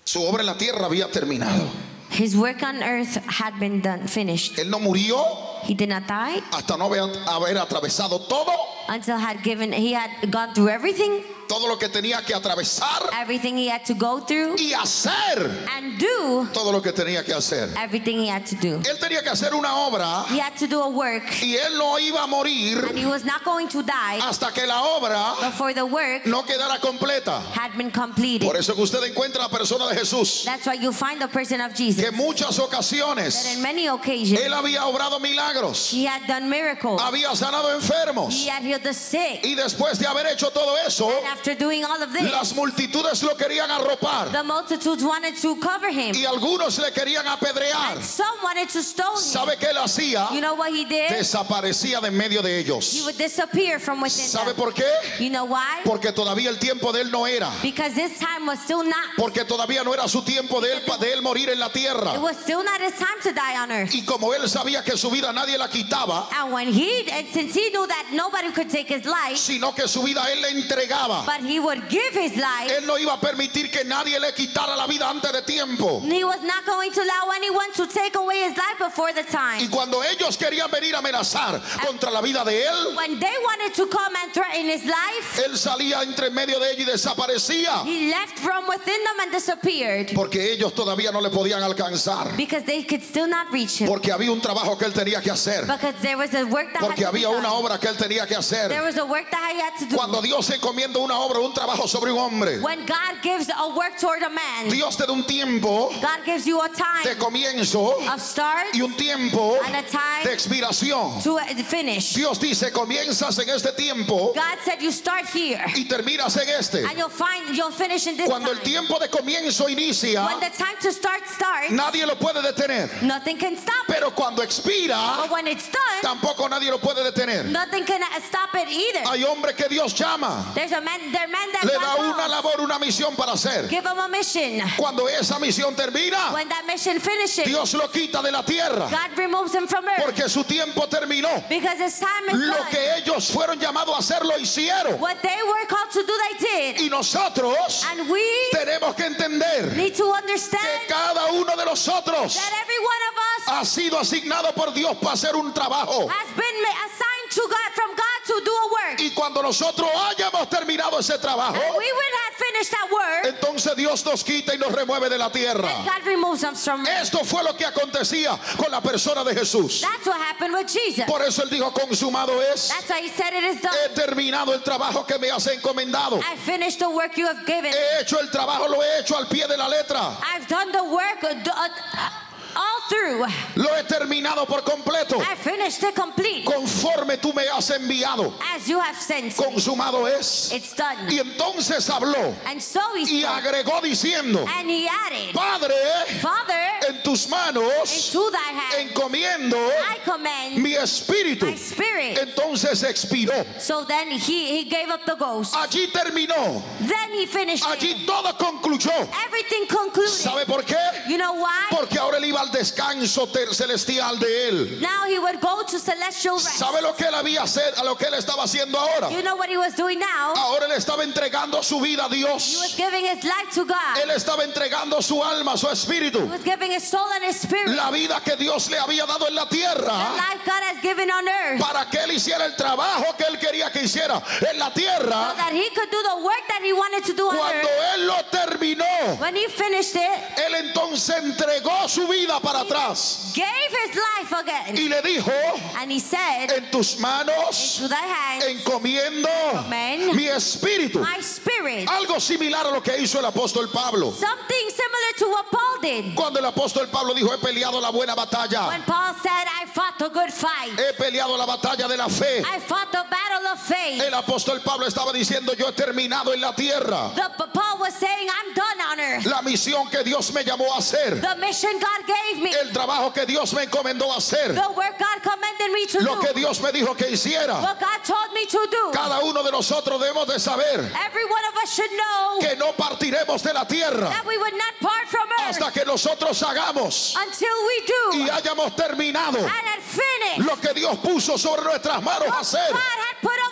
Su 0.03 0.23
obra 0.23 0.41
en 0.41 0.45
la 0.45 0.57
tierra 0.57 0.85
había 0.85 1.11
terminado. 1.11 1.67
His 2.11 2.35
work 2.35 2.63
on 2.63 2.81
earth 2.81 3.15
had 3.27 3.59
been 3.59 3.81
done, 3.81 4.07
finished. 4.07 4.57
Él 4.57 4.69
no 4.69 4.79
murió 4.79 5.17
He 5.65 5.73
did 5.73 5.89
not 5.89 6.07
die 6.07 6.41
hasta 6.51 6.77
no 6.77 6.85
haber, 6.85 7.11
haber 7.25 7.57
atravesado 7.57 8.27
todo, 8.29 8.51
until 8.87 9.17
had 9.17 9.41
given 9.43 9.73
he 9.73 9.93
had 9.93 10.31
gone 10.31 10.53
through 10.53 10.69
everything, 10.69 11.23
todo 11.47 11.67
lo 11.67 11.77
que 11.77 11.89
tenía 11.89 12.23
que 12.25 12.33
atravesar 12.33 13.09
everything 13.21 13.55
he 13.57 13.69
had 13.69 13.83
to 13.85 13.93
go 13.93 14.19
through 14.25 14.55
y 14.57 14.73
hacer 14.73 15.67
and 15.75 15.99
do 15.99 16.47
todo 16.53 16.71
lo 16.71 16.81
que 16.81 16.91
tenía 16.91 17.23
que 17.23 17.33
hacer. 17.33 17.69
everything 17.77 18.17
he 18.19 18.27
had 18.29 18.45
to 18.45 18.55
do. 18.55 18.79
Él 18.89 18.97
tenía 18.99 19.21
que 19.23 19.29
hacer 19.29 19.53
una 19.53 19.75
obra 19.87 20.25
He 20.29 20.39
had 20.39 20.55
to 20.57 20.67
do 20.67 20.81
a 20.81 20.89
work 20.89 21.23
y 21.41 21.55
él 21.55 21.77
no 21.77 21.97
iba 21.99 22.23
a 22.23 22.27
morir 22.27 22.85
and 22.89 22.97
he 22.97 23.05
was 23.05 23.23
not 23.23 23.43
going 23.43 23.67
to 23.67 23.81
die 23.83 24.19
hasta 24.21 24.51
que 24.51 24.65
la 24.65 24.81
obra 24.97 25.35
before 25.41 25.73
the 25.73 25.85
work 25.85 26.25
no 26.25 26.43
quedara 26.43 26.79
completa. 26.79 27.39
had 27.53 27.75
been 27.77 27.91
completed. 27.91 28.45
Por 28.45 28.55
eso 28.57 28.73
que 28.73 28.81
usted 28.81 29.03
encuentra 29.03 29.41
a 29.45 29.47
la 29.47 29.49
persona 29.49 29.87
de 29.87 29.95
Jesús 29.95 30.43
That's 30.45 30.65
why 30.65 30.73
you 30.75 30.91
find 30.91 31.21
the 31.21 31.27
person 31.27 31.61
of 31.61 31.73
que 31.73 31.85
Jesus 31.85 32.03
en 32.05 32.15
muchas 32.15 32.55
that 32.57 32.63
ocasiones 32.63 33.55
in 33.55 33.61
many 33.61 33.87
occasions 33.87 34.39
él 34.39 34.53
había 34.53 34.85
obrado 34.85 35.19
milagros, 35.19 35.91
he 35.93 36.05
had 36.05 36.25
done 36.27 36.49
miracles. 36.49 37.01
había 37.01 37.35
sanado 37.35 37.73
enfermos 37.73 38.33
He 38.33 38.47
had 38.49 38.63
healed 38.63 38.83
the 38.83 38.93
sick. 38.93 39.41
y 39.43 39.55
después 39.55 39.99
de 39.99 40.07
haber 40.07 40.27
hecho 40.27 40.49
todo 40.51 40.75
eso, 40.77 41.09
And 41.09 41.34
after 41.35 41.53
doing 41.55 41.83
all 41.83 42.01
of 42.01 42.11
las 42.13 42.49
this, 42.49 42.55
multitudes 42.55 43.23
lo 43.23 43.35
querían 43.35 43.69
arropar 43.69 44.31
the 44.31 44.43
multitudes 44.43 45.03
wanted 45.03 45.35
to 45.35 45.55
cover 45.57 45.89
him. 45.91 46.15
y 46.15 46.25
algunos 46.25 46.77
le 46.79 46.91
querían 46.91 47.25
apedrear. 47.27 48.01
Some 48.01 48.37
wanted 48.43 48.69
to 48.69 48.81
stone 48.81 49.15
him. 49.17 49.21
¿Sabe 49.21 49.57
qué 49.59 49.69
él 49.71 49.77
hacía? 49.77 50.31
You 50.31 50.39
know 50.41 50.55
what 50.55 50.71
he 50.71 50.85
did? 50.85 51.09
Desaparecía 51.09 51.99
de 52.01 52.07
en 52.07 52.17
medio 52.17 52.41
de 52.41 52.49
He 52.55 52.59
ellos. 52.61 53.03
would 53.05 53.17
disappear 53.17 53.79
from 53.79 54.01
within 54.01 54.25
¿Sabe 54.27 54.53
them. 54.53 54.55
por 54.55 54.71
qué? 54.73 54.85
You 55.19 55.29
know 55.29 55.45
why? 55.45 55.81
Porque 55.83 56.11
todavía 56.13 56.49
el 56.49 56.57
tiempo 56.59 56.91
de 56.93 57.01
él 57.01 57.11
no 57.11 57.25
era. 57.25 57.51
Because 57.61 57.93
this 57.95 58.17
time 58.19 58.45
was 58.45 58.59
still 58.61 58.83
not. 58.83 59.09
Porque 59.17 59.43
todavía 59.45 59.83
no 59.83 59.93
era 59.93 60.07
su 60.07 60.21
tiempo 60.21 60.61
de 60.61 60.71
él, 60.77 60.81
de 60.99 61.13
él 61.13 61.21
morir 61.21 61.49
en 61.49 61.59
la 61.59 61.67
It 61.67 61.73
tierra. 61.73 62.19
was 62.21 62.37
still 62.39 62.63
not 62.63 62.79
his 62.79 62.93
time 62.93 63.19
to 63.23 63.33
die 63.33 63.57
on 63.61 63.71
earth. 63.71 63.93
Y 63.93 64.03
como 64.05 64.31
él 64.33 64.47
sabía 64.47 64.83
que 64.83 64.95
su 64.97 65.09
vida 65.09 65.33
nadie 65.33 65.57
la 65.57 65.67
quitaba, 65.67 66.27
And 66.31 66.53
when 66.53 66.67
he, 66.71 67.09
and 67.11 67.27
since 67.33 67.53
he 67.53 67.69
knew 67.71 67.85
that 67.87 68.07
nobody 68.13 68.51
could 68.51 68.69
take 68.69 68.87
his 68.87 69.05
life, 69.05 69.37
sino 69.37 69.73
que 69.73 69.87
su 69.87 70.01
vida 70.03 70.21
él 70.31 70.41
le 70.41 70.49
entregaba. 70.61 71.24
But 71.25 71.41
he 71.41 71.59
would 71.59 71.87
give 71.89 72.13
his 72.13 72.35
life, 72.35 72.69
Él 72.71 72.85
no 72.85 72.97
iba 72.97 73.13
a 73.13 73.19
permitir 73.19 73.69
que 73.71 73.83
nadie 73.83 74.19
le 74.19 74.31
quitara 74.33 74.75
la 74.75 74.87
vida 74.87 75.09
antes 75.09 75.31
de 75.31 75.41
tiempo. 75.41 76.01
he 76.01 76.23
was 76.23 76.41
not 76.43 76.65
going 76.65 76.91
to 76.91 77.01
allow 77.01 77.31
anyone 77.35 77.71
to 77.73 77.87
take 77.87 78.15
away 78.15 78.39
his 78.47 78.55
life 78.57 78.77
before 78.79 79.11
the 79.13 79.23
Y 79.23 79.31
time. 79.31 79.69
cuando 79.69 80.01
ellos 80.03 80.37
querían 80.37 80.69
venir 80.71 80.95
a 80.95 80.99
amenazar 80.99 81.61
contra 81.85 82.11
la 82.11 82.21
vida 82.21 82.43
de 82.45 82.63
él, 82.65 82.95
When 82.95 83.19
they 83.19 83.33
wanted 83.43 83.73
to 83.75 83.87
come 83.87 84.15
and 84.23 84.33
threaten 84.33 84.65
his 84.69 84.85
life, 84.85 85.41
él 85.45 85.57
salía 85.57 86.01
entre 86.03 86.29
medio 86.29 86.59
de 86.59 86.71
ellos 86.71 86.87
y 86.87 86.91
desaparecía. 86.91 87.83
he 87.85 88.09
left 88.09 88.39
from 88.39 88.67
within 88.67 89.03
them 89.03 89.19
and 89.21 89.31
disappeared 89.31 90.11
Porque 90.13 90.51
ellos 90.53 90.73
todavía 90.73 91.11
no 91.11 91.19
le 91.21 91.29
podían 91.29 91.61
alcanzar. 91.63 92.35
because 92.37 92.63
they 92.63 92.83
could 92.83 93.01
still 93.03 93.27
not 93.27 93.51
reach 93.51 93.79
him. 93.81 93.87
Porque 93.87 94.11
había 94.11 94.31
un 94.31 94.41
trabajo 94.41 94.77
que 94.77 94.85
él 94.85 94.93
tenía 94.93 95.21
que 95.21 95.31
hacer. 95.31 95.61
Because 95.65 95.95
there 96.01 96.15
was 96.17 96.33
a 96.33 96.43
work 96.45 96.71
that 96.73 96.81
had 96.81 96.87
Porque 96.87 97.05
to 97.05 97.11
be 97.11 97.19
había 97.19 97.29
una 97.29 97.49
done. 97.49 97.63
obra 97.63 97.79
que 97.79 97.87
él 97.89 97.97
tenía 97.97 98.25
que 98.27 98.35
There 98.35 98.39
hacer. 98.39 98.83
was 98.83 98.97
a 98.97 99.05
work 99.05 99.29
that 99.31 99.51
he 99.53 99.59
had 99.61 99.77
to 99.79 99.85
do. 99.85 99.95
Cuando 99.95 100.21
Dios 100.21 100.49
encomienda 100.49 100.99
una 100.99 101.14
obra, 101.15 101.39
un 101.39 101.53
trabajo 101.53 101.87
sobre 101.87 102.11
un 102.11 102.19
hombre, 102.19 102.59
When 102.61 102.85
God 102.85 103.21
gives 103.21 103.49
a 103.49 103.67
work 103.75 103.97
toward 103.99 104.23
a 104.23 104.29
man, 104.29 104.69
Dios 104.69 104.95
te 104.95 105.05
da 105.05 105.13
un 105.13 105.23
tiempo 105.23 105.89
God 106.01 106.25
gives 106.25 106.45
you 106.45 106.59
a 106.61 106.69
de 106.69 106.75
time 106.75 107.15
comienzo 107.17 107.93
of 108.13 108.21
start 108.21 108.67
y 108.73 108.81
un 108.81 108.93
tiempo 108.93 109.57
and 109.65 109.75
a 109.75 109.83
time 109.83 110.23
de 110.23 110.31
expiración. 110.33 111.21
to 111.23 111.37
uh, 111.37 111.45
finish. 111.63 112.13
Dios 112.13 112.39
dice, 112.39 112.71
comienzas 112.71 113.37
en 113.39 113.49
este 113.49 113.71
tiempo 113.75 114.33
God 114.33 114.57
said 114.63 114.81
you 114.81 114.91
start 114.91 115.25
here 115.27 115.63
y 115.75 115.85
terminas 115.85 116.35
en 116.37 116.49
este. 116.49 116.83
and 116.85 116.97
you'll 116.97 117.09
find 117.09 117.55
you'll 117.55 117.71
finish 117.71 118.07
in 118.07 118.17
this 118.17 118.27
Cuando 118.27 118.51
el 118.51 118.57
time. 118.57 118.65
tiempo 118.65 118.99
de 118.99 119.07
comienzo 119.07 119.67
inicia, 119.69 120.25
When 120.25 120.39
the 120.39 120.55
time 120.57 120.75
to 120.81 120.91
start 120.91 121.21
starts, 121.27 121.71
nadie 121.71 122.05
lo 122.05 122.15
puede 122.15 122.41
detener. 122.41 123.01
nothing 123.03 123.37
can 123.37 123.55
stop 123.57 123.89
it. 123.89 123.95
Pero 123.95 124.11
cuando 124.11 124.41
expira, 124.41 125.17
But 125.23 125.31
when 125.31 125.47
it's 125.47 125.69
done, 125.69 126.01
tampoco 126.01 126.49
nadie 126.49 126.69
lo 126.69 126.77
puede 126.79 127.03
detener. 127.03 127.45
nothing 127.45 127.85
can 127.85 128.01
stop 128.21 128.49
it 128.55 128.67
either. 128.69 129.03
Hay 129.07 129.23
hombres 129.23 129.55
que 129.55 129.67
Dios 129.69 129.93
llama, 129.93 130.51
There's 130.55 130.71
a 130.71 130.81
man, 130.81 131.04
le 131.11 131.73
da 131.79 131.95
una 131.95 132.27
labor, 132.27 132.61
una 132.61 132.79
misión 132.79 133.15
para 133.15 133.33
hacer. 133.33 133.67
Give 133.69 133.83
them 133.83 133.99
a 133.99 134.07
mission. 134.07 134.61
Cuando 134.77 135.07
esa 135.07 135.39
misión 135.39 135.75
termina, 135.75 136.31
When 136.33 136.47
that 136.49 136.65
mission 136.65 136.99
finishes, 136.99 137.45
Dios 137.45 137.73
lo 137.73 137.87
quita 137.89 138.21
de 138.21 138.31
la 138.31 138.43
tierra 138.43 138.87
God 138.89 139.17
removes 139.17 139.53
him 139.53 139.67
from 139.67 139.85
earth 139.87 140.03
porque 140.03 140.29
su 140.29 140.43
tiempo 140.43 140.87
terminó. 140.87 141.47
because 141.49 141.77
his 141.79 141.99
time 141.99 142.29
is 142.29 142.35
Lo 142.39 142.55
done. 142.57 142.69
que 142.71 142.93
ellos 142.97 143.31
fueron 143.31 143.59
llamados 143.59 143.95
a 143.95 143.99
hacer 143.99 144.23
lo 144.25 144.37
hicieron. 144.37 144.99
What 144.99 145.21
they 145.21 145.39
were 145.47 145.65
called 145.67 145.91
to 145.91 146.03
do, 146.05 146.13
they 146.29 146.73
did. 146.73 146.81
Y 146.81 146.89
nosotros 146.89 147.83
And 147.91 148.09
we 148.09 148.21
tenemos 148.51 148.95
que 148.95 149.05
entender 149.05 149.75
need 149.75 149.95
to 149.95 150.03
que 150.03 150.11
understand 150.21 150.81
cada 150.87 151.27
uno 151.33 151.55
de 151.55 151.65
nosotros 151.65 152.35
that 152.35 152.53
every 152.61 152.79
one 152.79 153.01
of 153.09 153.15
us 153.17 153.47
ha 153.47 153.65
sido 153.65 153.99
asignado 153.99 154.53
por 154.53 154.71
Dios 154.73 154.95
para 154.97 155.13
hacer 155.13 155.35
un 155.35 155.53
trabajo. 155.53 156.07
has 156.09 156.29
been 156.35 156.61
ma- 156.61 156.85
assigned 156.85 157.31
to 157.31 157.41
God 157.47 157.71
from 157.73 157.89
God 157.95 158.04
to 158.39 158.43
do 158.45 158.51
a 158.51 158.67
work. 158.71 158.99
Y 158.99 159.11
cuando 159.11 159.41
nosotros 159.41 159.89
hayamos 160.09 160.49
terminado 160.49 160.99
ese 160.99 161.17
trabajo, 161.17 161.55
And 161.55 161.77
we 161.77 161.91
would 161.91 162.13
have 162.25 162.35
finished 162.35 162.71
that 162.71 162.89
work. 162.91 163.25
entonces 163.35 163.75
Dios 163.75 164.05
nos 164.05 164.23
quita 164.23 164.53
y 164.53 164.57
nos 164.57 164.71
remueve 164.71 165.09
de 165.09 165.17
la 165.17 165.29
tierra. 165.29 165.69
God 165.83 166.05
removes 166.05 166.43
us 166.43 166.63
from. 166.63 166.85
Esto 166.85 167.23
fue 167.23 167.43
lo 167.43 167.53
que 167.55 167.65
acontecía 167.65 168.37
con 168.57 168.71
la 168.71 168.81
persona 168.81 169.23
de 169.23 169.33
Jesús. 169.33 169.81
That's 169.81 170.05
what 170.05 170.17
happened 170.19 170.53
with 170.53 170.67
Jesus. 170.67 171.05
Por 171.05 171.21
eso 171.21 171.43
él 171.43 171.49
dijo, 171.49 171.71
consumado 171.73 172.41
es, 172.41 172.69
That's 172.69 172.89
why 172.89 173.01
he 173.01 173.09
said 173.09 173.33
it 173.33 173.43
is 173.43 173.61
done. 173.61 173.73
he 173.85 173.89
terminado 173.93 174.53
el 174.53 174.61
trabajo 174.61 175.05
que 175.07 175.17
me 175.19 175.29
has 175.29 175.47
encomendado. 175.47 176.21
I 176.23 176.35
finished 176.37 176.79
the 176.79 176.89
work 176.89 177.17
you 177.17 177.27
have 177.27 177.45
given. 177.45 177.71
He 177.71 178.01
hecho 178.01 178.19
el 178.19 178.29
trabajo, 178.29 178.67
lo 178.69 178.81
he 178.81 178.99
hecho 178.99 179.15
al 179.15 179.27
pie 179.27 179.47
de 179.47 179.57
la 179.57 179.67
letra. 179.67 180.15
I've 180.33 180.47
done 180.47 180.71
the 180.71 180.83
work 180.83 181.23
uh, 181.23 181.35
uh, 181.49 182.09
all 182.55 182.81
through. 182.89 183.25
Lo 183.55 183.75
he 183.75 183.83
terminado 183.83 184.45
por 184.47 184.61
completo. 184.63 185.19
I 185.19 185.35
finished 185.35 185.83
it 185.83 185.95
complete 185.95 186.45
Conforme 186.45 187.17
tú 187.17 187.33
me 187.33 187.43
has 187.47 187.69
enviado. 187.71 188.33
as 188.55 188.67
you 188.67 188.79
have 188.79 188.95
sent. 188.97 189.35
Consumado 189.35 190.07
es. 190.07 190.51
It's 190.51 190.73
done. 190.75 191.07
Y 191.09 191.19
entonces 191.19 191.89
habló 191.89 192.33
And 192.45 192.61
so 192.61 192.79
he 192.95 193.21
y 193.21 193.23
agregó 193.23 193.81
diciendo, 193.81 194.45
And 194.47 194.69
he 194.69 194.87
added, 194.87 195.33
Padre, 195.33 195.75
Father, 196.21 196.87
en 196.89 197.03
tus 197.03 197.27
manos 197.29 197.65
into 198.13 198.29
thy 198.31 198.51
hand 198.51 198.89
encomiendo 198.89 199.57
I 199.57 199.99
commend 200.05 200.57
mi 200.57 200.75
espíritu. 200.75 201.45
my 201.45 201.55
spirit. 201.55 202.17
Entonces 202.19 202.83
expiró. 202.83 203.33
So 203.59 203.83
then 203.85 204.11
he, 204.11 204.57
he 204.57 204.69
gave 204.69 204.89
up 204.89 205.05
the 205.05 205.15
ghost. 205.15 205.53
Allí 205.55 205.87
terminó. 205.91 206.61
Then 206.79 207.11
he 207.13 207.25
finished 207.25 207.63
Allí. 207.65 207.94
Todo 208.05 208.33
concluyó. 208.37 208.91
Everything 209.25 209.65
concluded. 209.67 210.09
¿Sabe 210.09 210.45
por 210.45 210.63
qué? 210.63 210.77
You 211.07 211.17
know 211.17 211.33
why? 211.33 211.67
Porque 211.69 211.97
ahora 211.99 212.17
él 212.17 212.25
iba 212.25 212.41
al 212.41 212.51
descanso 212.51 213.27
celestial 213.51 214.19
de 214.19 214.47
él. 214.49 214.81
Now 214.81 215.05
he 215.07 215.19
would 215.19 215.39
go 215.41 215.63
to 215.65 215.79
celestial 215.79 216.35
rest. 216.35 216.57
¿Sabe 216.59 216.81
lo 216.81 216.93
que 216.95 217.05
él 217.07 217.13
había 217.15 217.43
hacer, 217.43 217.73
a 217.77 217.83
lo 217.83 217.95
que 217.95 218.05
él 218.07 218.13
estaba 218.15 218.43
haciendo 218.43 218.77
ahora? 218.79 219.09
You 219.11 219.21
know 219.21 219.35
what 219.35 219.49
he 219.49 219.57
was 219.57 219.75
doing 219.75 219.99
now? 219.99 220.33
Ahora 220.35 220.65
él 220.65 220.71
estaba 220.73 221.03
entregando 221.03 221.63
su 221.63 221.79
vida 221.79 222.05
a 222.05 222.09
He 222.15 222.23
was 222.23 222.41
Dios. 222.61 222.75
giving 222.77 223.05
his 223.05 223.23
life 223.23 223.51
to 223.53 223.65
God. 223.65 223.97
Él 224.03 224.11
estaba 224.11 224.43
entregando 224.43 225.01
su 225.01 225.21
alma, 225.23 225.57
su 225.57 225.67
He 225.67 225.71
espíritu. 225.73 226.29
was 226.29 226.43
giving 226.43 226.71
his 226.71 226.83
soul 226.87 227.07
and 227.15 227.23
his 227.23 227.39
spirit. 227.41 227.75
La 227.75 227.91
vida 227.91 228.21
que 228.23 228.35
Dios 228.35 228.69
le 228.69 228.77
había 228.77 229.05
dado 229.05 229.27
en 229.27 229.35
la 229.35 229.45
The 229.45 229.55
tierra 229.57 229.93
life 230.15 230.41
God 230.45 230.63
has 230.63 230.81
given 230.81 231.09
on 231.09 231.27
earth. 231.27 231.59
para 231.61 231.85
que 231.89 231.99
él 231.99 232.11
hiciera 232.11 232.45
el 232.45 232.55
trabajo 232.55 233.15
que 233.17 233.25
él 233.25 233.37
quería 233.39 233.71
que 233.71 233.81
hiciera 233.83 234.21
en 234.51 234.59
la 234.59 234.67
So 234.67 234.73
tierra. 234.73 235.33
that 235.37 235.51
he 235.53 235.69
could 235.71 235.89
do 235.91 236.01
the 236.03 236.15
work 236.23 236.47
that 236.47 236.61
he 236.63 236.73
wanted 236.73 237.03
to 237.05 237.13
do 237.13 237.27
on 237.29 237.35
Cuando 237.35 237.67
earth. 237.67 237.94
Él 237.95 238.07
lo 238.07 238.15
terminó, 238.31 238.85
When 239.19 239.35
he 239.35 239.47
finished 239.47 239.95
it, 239.95 240.37
él 240.37 240.55
entonces 240.55 241.15
entregó 241.17 241.87
su 241.87 242.07
vida 242.07 242.39
para 242.39 242.61
atrás 242.61 243.31
gave 243.35 243.71
his 243.85 243.95
life 243.95 244.33
again. 244.33 244.77
y 244.77 244.87
le 244.89 245.01
dijo, 245.01 245.31
And 245.77 245.91
he 245.91 245.99
said, 245.99 246.51
en 246.51 246.71
tus 246.71 246.99
manos 246.99 247.81
thy 247.89 247.95
hands, 247.95 248.45
encomiendo 248.45 249.29
Amen. 249.55 250.15
mi 250.15 250.27
espíritu. 250.27 250.99
my 250.99 251.19
spirit. 251.19 251.87
Algo 251.89 252.19
similar 252.19 252.65
a 252.67 252.71
lo 252.71 252.81
que 252.81 252.97
hizo 252.97 253.19
el 253.19 253.25
apóstol 253.25 253.69
Pablo. 253.71 254.11
Something 254.11 254.69
similar 254.69 255.13
to 255.17 255.27
what 255.27 255.45
Paul 255.51 255.81
did. 255.81 256.15
Cuando 256.15 256.39
el 256.39 256.45
apóstol 256.45 256.87
Pablo 256.89 257.13
dijo, 257.13 257.33
he 257.33 257.37
peleado 257.37 257.81
la 257.81 257.91
buena 257.91 258.15
batalla. 258.15 258.67
When 258.67 258.83
Paul 258.83 259.13
said, 259.21 259.31
I 259.31 259.65
fought 259.67 259.97
the 259.99 260.09
good 260.09 260.31
fight. 260.31 260.71
He 260.71 260.93
peleado 260.93 261.37
la 261.37 261.45
batalla 261.45 261.87
de 261.87 261.97
la 261.97 262.07
fe. 262.07 262.41
I 262.45 262.59
fought 262.59 262.91
the 262.91 263.03
battle 263.09 263.47
of 263.47 263.59
faith. 263.59 264.01
El 264.01 264.13
apóstol 264.13 264.63
Pablo 264.63 264.87
estaba 264.87 265.11
diciendo, 265.11 265.53
yo 265.57 265.67
he 265.67 265.73
terminado 265.73 266.33
en 266.33 266.41
la 266.41 266.53
tierra 266.53 267.11
The, 267.15 267.29
Paul 267.53 267.64
was 267.85 267.93
saying, 267.93 268.27
I'm 268.27 268.53
done 268.53 268.81
on 268.81 268.99
earth. 268.99 269.25
la 269.25 269.41
misión 269.41 269.89
que 269.91 270.03
Dios 270.03 270.33
me 270.33 270.43
llamó 270.43 270.73
a 270.73 270.77
hacer, 270.77 271.21
The 271.21 271.35
mission 271.35 271.79
God 271.79 272.01
gave 272.07 272.41
me. 272.41 272.51
el 272.51 272.71
trabajo 272.71 273.13
que 273.13 273.25
Dios 273.25 273.53
me 273.53 273.63
encomendó 273.63 274.11
a 274.11 274.17
hacer, 274.17 274.53
The 274.55 274.71
work 274.75 274.97
God 274.97 275.21
commanded 275.21 275.71
me 275.71 275.85
to 275.87 275.99
lo 276.01 276.19
que 276.19 276.33
do. 276.33 276.39
Dios 276.39 276.61
me 276.61 276.71
dijo 276.71 276.95
que 276.97 277.07
hiciera. 277.11 277.61
What 277.61 277.79
God 277.79 278.03
told 278.03 278.33
me 278.33 278.45
to 278.47 278.67
do. 278.71 278.91
Cada 278.91 279.19
uno 279.23 279.43
de 279.43 279.51
nosotros 279.51 280.01
debemos 280.01 280.27
de 280.27 280.39
saber 280.39 280.79
Every 281.05 281.25
one 281.25 281.45
of 281.49 281.55
us 281.61 281.73
should 281.73 281.91
know 281.91 282.39
que 282.39 282.55
no 282.55 282.73
partiremos 282.73 283.43
de 283.43 283.53
la 283.53 283.65
tierra 283.65 284.09
that 284.09 284.25
we 284.25 284.37
would 284.37 284.53
not 284.57 284.73
part 284.81 285.07
from 285.07 285.27
earth 285.31 285.57
hasta 285.61 285.71
que 285.71 285.85
nosotros 285.85 286.41
hagamos 286.41 287.15
until 287.15 287.55
we 287.67 287.85
do 287.85 288.17
y 288.23 288.29
hayamos 288.29 288.75
terminado 288.75 289.37
and 289.37 289.47
had 289.67 289.81
finished 289.81 290.39
lo 290.49 290.55
que 290.57 290.73
Dios 290.73 290.97
puso 290.97 291.37
sobre 291.37 291.63
nuestras 291.63 292.01
manos 292.01 292.27
a 292.27 292.31
what 292.31 292.39
hacer. 292.39 292.71
God 292.71 292.79
had 292.81 293.17
put 293.21 293.44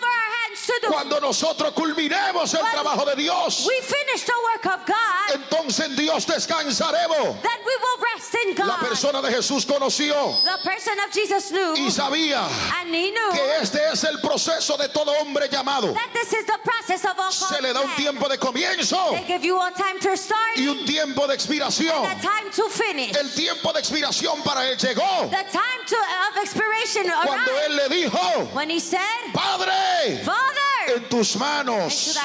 Cuando 0.87 1.19
nosotros 1.19 1.71
culminemos 1.73 2.53
el 2.53 2.61
trabajo 2.71 3.05
de 3.05 3.15
Dios, 3.15 3.65
we 3.67 3.81
finish 3.81 4.23
the 4.23 4.33
work 4.43 4.65
of 4.65 4.85
God, 4.85 5.33
entonces 5.35 5.85
en 5.85 5.95
Dios 5.95 6.25
descansaremos. 6.25 7.41
then 7.41 7.59
we 7.65 7.75
will 7.77 7.97
rest 8.15 8.35
in 8.35 8.55
La 8.65 8.77
persona 8.79 9.21
de 9.21 9.29
Jesús 9.31 9.65
conoció 9.65 10.13
The 10.43 10.57
person 10.63 10.93
of 10.99 11.11
Jesus 11.11 11.51
knew 11.51 11.73
y 11.75 11.89
sabía 11.91 12.47
and 12.81 12.93
he 12.93 13.11
knew 13.11 13.31
que 13.33 13.61
este 13.61 13.79
es 13.91 14.03
el 14.03 14.19
proceso 14.21 14.77
de 14.77 14.87
todo 14.89 15.11
hombre 15.19 15.47
llamado. 15.49 15.93
that 15.93 16.09
this 16.13 16.33
is 16.33 16.45
the 16.45 16.59
process 16.63 17.03
of 17.05 17.17
all 17.19 17.31
Se 17.31 17.61
le 17.61 17.73
da 17.73 17.81
un 17.81 17.95
tiempo 17.95 18.27
de 18.29 18.37
comienzo 18.37 18.95
man. 19.11 19.21
They 19.21 19.27
give 19.27 19.43
you 19.43 19.59
a 19.59 19.71
time 19.71 19.99
to 19.99 20.15
start 20.17 20.57
y 20.57 20.67
un 20.67 20.85
tiempo 20.85 21.27
de 21.27 21.33
expiración. 21.35 22.05
and 22.05 22.19
a 22.19 22.21
time 22.21 22.51
to 22.51 22.69
finish. 22.69 23.15
El 23.15 23.29
tiempo 23.29 23.73
de 23.73 23.79
expiración 23.79 24.43
para 24.43 24.69
él 24.69 24.77
llegó 24.77 25.29
The 25.29 25.43
time 25.51 25.83
to, 25.87 25.97
of 25.97 26.37
expiration 26.43 27.05
cuando 27.25 27.51
él 27.67 27.75
le 27.75 27.89
dijo, 27.89 28.53
when 28.53 28.69
he 28.69 28.79
said, 28.79 29.01
Padre, 29.33 30.21
Father, 30.23 30.52
en 30.87 31.03
tus 31.09 31.35
manos 31.37 32.17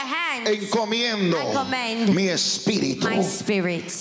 encomiendo 0.45 1.37
mi 2.13 2.29
espíritu. 2.29 3.07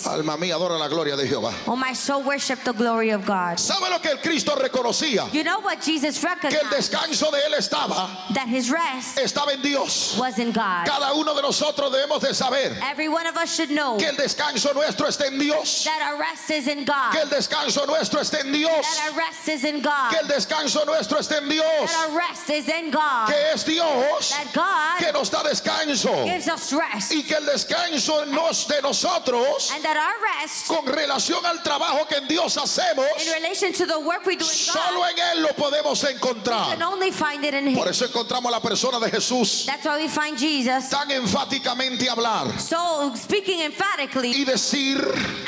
Alma 0.05 0.37
mía, 0.37 0.55
adora 0.55 0.77
la 0.77 0.87
gloria 0.87 1.15
de 1.15 1.27
Jehová. 1.27 1.53
Oh, 1.67 1.75
my 1.75 1.93
soul 1.93 2.23
worship 2.23 2.59
the 2.63 2.73
glory 2.73 3.11
of 3.11 3.25
God. 3.25 3.57
¿Sabe 3.59 3.89
lo 3.89 3.99
que 3.99 4.11
el 4.11 4.17
Cristo 4.19 4.55
reconocía? 4.55 5.31
You 5.33 5.43
know 5.43 5.59
what 5.59 5.81
Jesus 5.81 6.19
Que 6.19 6.27
el 6.27 6.35
recognized? 6.35 6.71
descanso 6.71 7.31
de 7.31 7.39
él 7.45 7.53
estaba, 7.57 8.09
That 8.33 8.47
his 8.47 8.69
rest 8.69 9.17
estaba 9.17 9.53
en 9.53 9.61
Dios. 9.61 10.17
was 10.19 10.37
in 10.39 10.51
God. 10.51 10.85
Cada 10.85 11.13
uno 11.13 11.33
de 11.35 11.41
nosotros 11.41 11.91
debemos 11.91 12.21
de 12.21 12.33
saber 12.33 12.75
Every 12.83 13.07
one 13.07 13.25
of 13.27 13.35
us 13.37 13.55
should 13.55 13.69
know 13.69 13.97
que 13.97 14.07
el 14.07 14.15
descanso 14.15 14.73
nuestro 14.73 15.07
está 15.07 15.27
en 15.27 15.37
Dios. 15.39 15.83
that 15.83 16.11
our 16.11 16.19
rest 16.19 16.49
is 16.51 16.67
in 16.67 16.85
God. 16.85 17.11
Que 17.13 17.21
el 17.21 17.29
descanso 17.29 17.85
nuestro 17.85 18.19
está 18.19 18.39
en 18.41 18.51
Dios. 18.51 18.85
That 18.85 19.11
our 19.11 19.17
rest 19.17 19.47
is 19.49 19.63
in 19.63 19.81
God. 19.81 20.11
Que 20.11 20.19
el 20.19 20.27
descanso 20.27 20.85
nuestro 20.85 21.19
está 21.19 21.37
en 21.41 21.49
Dios. 21.49 21.91
That 21.91 22.09
our 22.09 22.17
rest 22.17 22.49
is 22.49 22.67
in 22.69 22.91
God. 22.91 23.29
Que 23.29 23.35
es 23.53 23.63
Dios 23.63 24.31
That 24.31 24.46
God 24.53 24.99
que 24.99 25.11
nos 25.11 25.29
da 25.29 25.43
descanso. 25.43 26.25
gives 26.25 26.47
us 26.47 26.73
rest. 26.73 27.11
Y 27.13 27.23
que 27.23 27.35
el 27.35 27.45
descanso 27.45 28.25
nos, 28.25 28.67
de 28.67 28.81
nosotros 28.81 29.71
And 29.73 29.83
that 29.83 29.97
our 29.97 30.41
rest, 30.41 30.67
con 30.67 30.85
relación 30.85 31.43
al 31.45 31.61
trabajo 31.63 32.07
que 32.07 32.17
en 32.17 32.27
Dios 32.27 32.55
hacemos, 32.57 33.07
in 33.25 33.33
relation 33.33 33.73
to 33.73 33.85
the 33.85 33.99
work 33.99 34.25
we 34.25 34.35
do 34.35 34.45
in 34.45 34.51
solo 34.51 34.99
God, 35.01 35.09
en 35.11 35.37
Él 35.37 35.41
lo 35.43 35.49
podemos 35.49 36.01
we 36.03 36.09
can 36.13 36.17
encontrar. 36.19 36.81
only 36.83 37.11
find 37.11 37.43
it 37.45 37.53
in 37.53 37.67
Him. 37.67 37.75
Por 37.75 37.87
eso 37.87 38.05
encontramos 38.05 38.51
la 38.51 38.59
persona 38.61 38.99
de 38.99 39.09
Jesús 39.11 39.65
That's 39.65 39.85
why 39.85 39.97
we 39.97 40.07
find 40.07 40.37
Jesus. 40.37 40.89
tan 40.89 41.09
enfáticamente 41.11 42.07
hablar 42.09 42.59
So, 42.59 43.13
speaking 43.15 43.61
emphatically 43.61 44.31
y 44.31 44.43
decir 44.45 44.97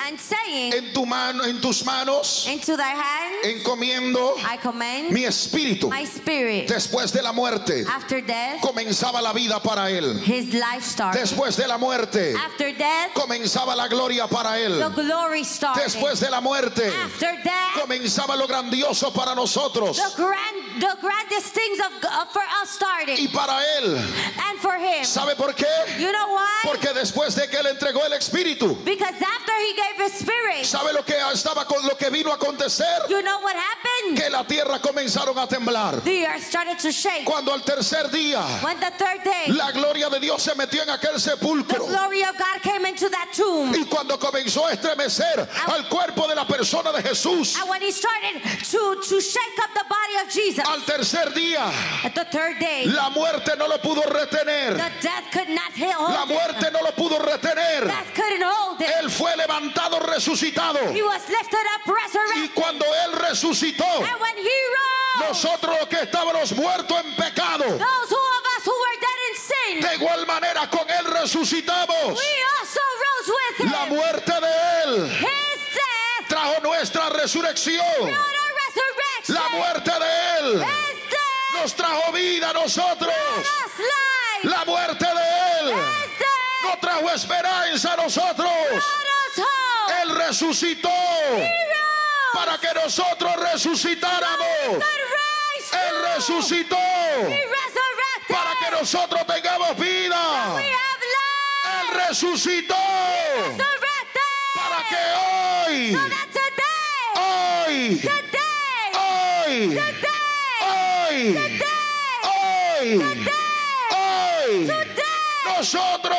and 0.07 0.19
saying, 0.19 0.73
en 0.73 0.93
tu 0.93 1.05
mano, 1.05 1.43
en 1.43 1.59
tus 1.61 1.83
manos, 1.85 2.47
Into 2.47 2.75
thy 2.77 2.91
hands 2.93 3.45
encomiendo 3.45 4.35
I 4.45 4.57
commend 4.57 5.11
mi 5.11 5.23
espíritu. 5.25 5.89
my 5.89 6.03
spirit. 6.05 6.67
Después 6.67 7.11
de 7.11 7.21
la 7.21 7.31
muerte 7.31 7.85
After 7.87 8.21
death, 8.21 8.61
comenzaba 8.89 9.21
la 9.21 9.33
vida 9.33 9.59
para 9.61 9.89
él. 9.91 10.19
his 10.25 10.51
life 10.53 10.83
started. 10.83 11.19
Después 11.19 11.55
de 11.55 11.67
la 11.67 11.77
muerte 11.77 12.33
After 12.35 12.71
death, 12.75 13.13
comenzaba 13.13 13.75
la 13.75 13.87
gloria 13.87 14.27
para 14.27 14.53
the 14.53 14.65
él. 14.65 14.95
glory 14.95 15.43
started. 15.43 15.83
Después 15.83 16.19
de 16.19 16.29
la 16.31 16.41
muerte 16.41 16.91
After 17.05 17.35
death, 17.43 17.79
comenzaba 17.79 18.35
lo 18.35 18.47
grandioso 18.47 19.13
para 19.13 19.35
nosotros 19.35 19.97
the 19.97 20.15
grand, 20.15 20.81
the 20.81 20.97
grandest 21.01 21.53
things 21.53 21.79
of 21.79 22.01
God 22.01 22.27
for 22.33 22.41
us 22.63 22.69
started, 22.71 23.19
y 23.19 23.27
para 23.27 23.61
él. 23.77 23.95
and 24.49 24.59
for 24.59 24.75
him. 24.75 25.03
¿Sabe 25.03 25.35
por 25.35 25.53
qué? 25.53 25.67
You 25.99 26.11
know 26.11 26.33
why? 26.33 26.47
Porque 26.63 26.91
después 26.93 27.35
de 27.35 27.47
que 27.47 27.57
él 27.59 27.67
entregó 27.67 28.03
el 28.05 28.13
espíritu, 28.13 28.75
Because 28.83 29.13
after 29.13 29.53
he 29.59 29.73
gave 29.75 30.05
his 30.11 30.19
spirit, 30.19 30.65
¿sabe 30.65 30.93
lo 30.93 31.03
que 31.03 31.13
estaba 31.31 31.65
con 31.67 31.85
lo 31.87 31.95
que 31.95 32.09
vino 32.09 32.31
a 32.31 32.35
acontecer? 32.37 32.85
you 33.07 33.21
know 33.21 33.39
what 33.41 33.55
happened? 33.55 34.17
Que 34.17 34.29
la 34.31 34.43
tierra 34.45 34.79
comenzaron 34.79 35.37
a 35.37 35.47
temblar. 35.47 36.03
The 36.03 36.25
earth 36.25 36.43
started 36.43 36.79
to 36.79 36.91
shake. 36.91 37.25
Cuando 37.25 37.53
al 37.53 37.61
tercer 37.61 38.09
día 38.09 38.39
When 38.63 38.78
the 38.79 38.91
third 38.97 39.23
day, 39.23 39.47
la 39.53 39.71
gloria 39.71 40.09
de 40.09 40.19
Dios 40.19 40.41
se 40.41 40.53
metió 40.55 40.81
en 40.83 40.89
aquel 40.89 41.13
the 41.13 41.19
sepulcro 41.19 41.87
glory 41.87 42.23
of 42.23 42.37
God 42.37 42.61
came 42.61 42.85
into 42.85 43.09
that 43.09 43.29
tomb. 43.33 43.73
y 43.75 43.85
cuando 43.85 44.17
comenzó 44.17 44.65
a 44.67 44.73
estremecer 44.73 45.47
al 45.67 45.87
cuerpo 45.89 46.27
de 46.27 46.35
la 46.35 46.45
persona 46.45 46.91
de 46.91 47.01
Jesús, 47.01 47.57
And 47.59 47.69
when 47.69 47.81
he 47.81 47.91
started 47.91 48.41
to, 48.71 49.01
to 49.07 49.21
shake 49.21 49.59
up 49.63 49.69
the 49.73 49.85
body 49.89 50.15
of 50.25 50.29
Jesus, 50.33 50.63
al 50.67 50.79
tercer 50.81 51.33
día 51.33 51.71
at 52.03 52.13
the 52.15 52.25
third 52.25 52.59
day, 52.59 52.85
la 52.85 53.09
muerte 53.09 53.51
no 53.57 53.67
lo 53.67 53.77
pudo 53.79 54.01
retener. 54.03 54.73
the 54.77 54.91
death 55.01 55.23
could 55.31 55.49
not 55.49 55.71
hold 55.73 56.09
La 56.13 56.23
him. 56.23 56.29
muerte 56.29 56.71
no 56.71 56.79
lo 56.81 56.91
pudo 56.91 57.19
retener. 57.19 57.85
Death 57.87 58.13
couldn't 58.15 58.43
hold. 58.43 58.79
Él 58.79 59.09
fue 59.09 59.35
levantado, 59.35 59.99
resucitado. 59.99 60.91
He 60.93 61.01
was 61.03 61.27
lifted 61.29 61.65
up, 61.75 61.81
Y 61.85 61.91
resurrected. 61.91 62.55
cuando 62.55 62.85
Él 63.05 63.11
resucitó, 63.13 63.85
And 63.85 64.19
when 64.21 64.37
he 64.37 64.43
rose, 64.43 65.29
nosotros 65.29 65.75
los 65.79 65.87
que 65.89 66.01
estábamos 66.01 66.53
muertos 66.55 66.97
en 67.03 67.15
pecado, 67.15 67.63
those 67.65 68.09
who 68.09 68.17
de 69.77 69.95
igual 69.95 70.25
manera 70.25 70.69
con 70.69 70.89
Él 70.89 71.05
resucitamos. 71.05 72.19
La 73.59 73.85
muerte 73.85 74.31
de 74.31 74.83
Él 74.83 75.17
trajo 76.27 76.59
nuestra 76.61 77.09
resurrección. 77.09 77.85
La 79.27 79.49
muerte 79.49 79.91
de 79.91 80.39
Él 80.39 80.65
nos 81.53 81.73
trajo 81.75 82.11
vida 82.11 82.49
a 82.49 82.53
nosotros. 82.53 83.13
La 84.43 84.65
muerte 84.65 85.05
de 85.05 85.59
Él 85.59 85.75
nos 86.63 86.79
trajo 86.79 87.09
esperanza 87.11 87.93
a 87.93 87.97
nosotros. 87.97 88.51
Él 90.01 90.15
resucitó 90.15 90.89
para 92.33 92.57
que 92.57 92.73
nosotros 92.73 93.35
resucitáramos. 93.51 94.83
Él 95.71 96.15
resucitó. 96.15 96.77
Para 98.29 98.55
que 98.59 98.71
nosotros 98.71 99.25
tengamos 99.25 99.77
vida. 99.77 100.55
Él 100.59 101.87
resucitó 102.07 102.75
para 104.55 104.83
que 104.89 105.03
hoy, 105.67 105.95
hoy, 107.15 108.01
hoy, 108.95 109.77
hoy, 110.61 111.37
hoy, 112.23 112.97
hoy, 113.91 114.67
nosotros 115.57 116.17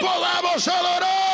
podamos 0.00 0.68
adorar. 0.68 1.27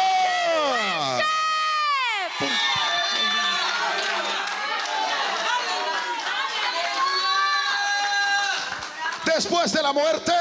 Después 9.35 9.73
de 9.73 9.83
la 9.83 9.93
muerte 9.93 10.33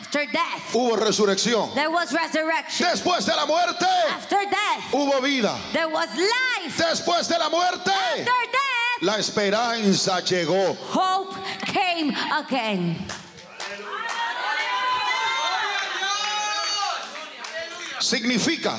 After 0.00 0.24
death, 0.26 0.72
hubo 0.72 0.96
resurrección. 0.96 1.74
there 1.74 1.90
was 1.90 2.12
resurrection. 2.14 2.88
Después 2.88 3.26
de 3.26 3.36
la 3.36 3.44
muerte, 3.46 3.84
After 4.10 4.38
death, 4.48 4.84
hubo 4.90 5.20
vida. 5.22 5.54
there 5.72 5.88
was 5.88 6.08
life. 6.16 6.76
Después 6.78 7.28
de 7.28 7.38
la 7.38 7.50
muerte, 7.50 7.90
After 7.90 8.24
death, 8.24 9.02
la 9.02 9.18
esperanza 9.18 10.20
llegó. 10.22 10.74
hope 10.92 11.36
came 11.66 12.14
again. 12.32 12.96
Significa 18.00 18.78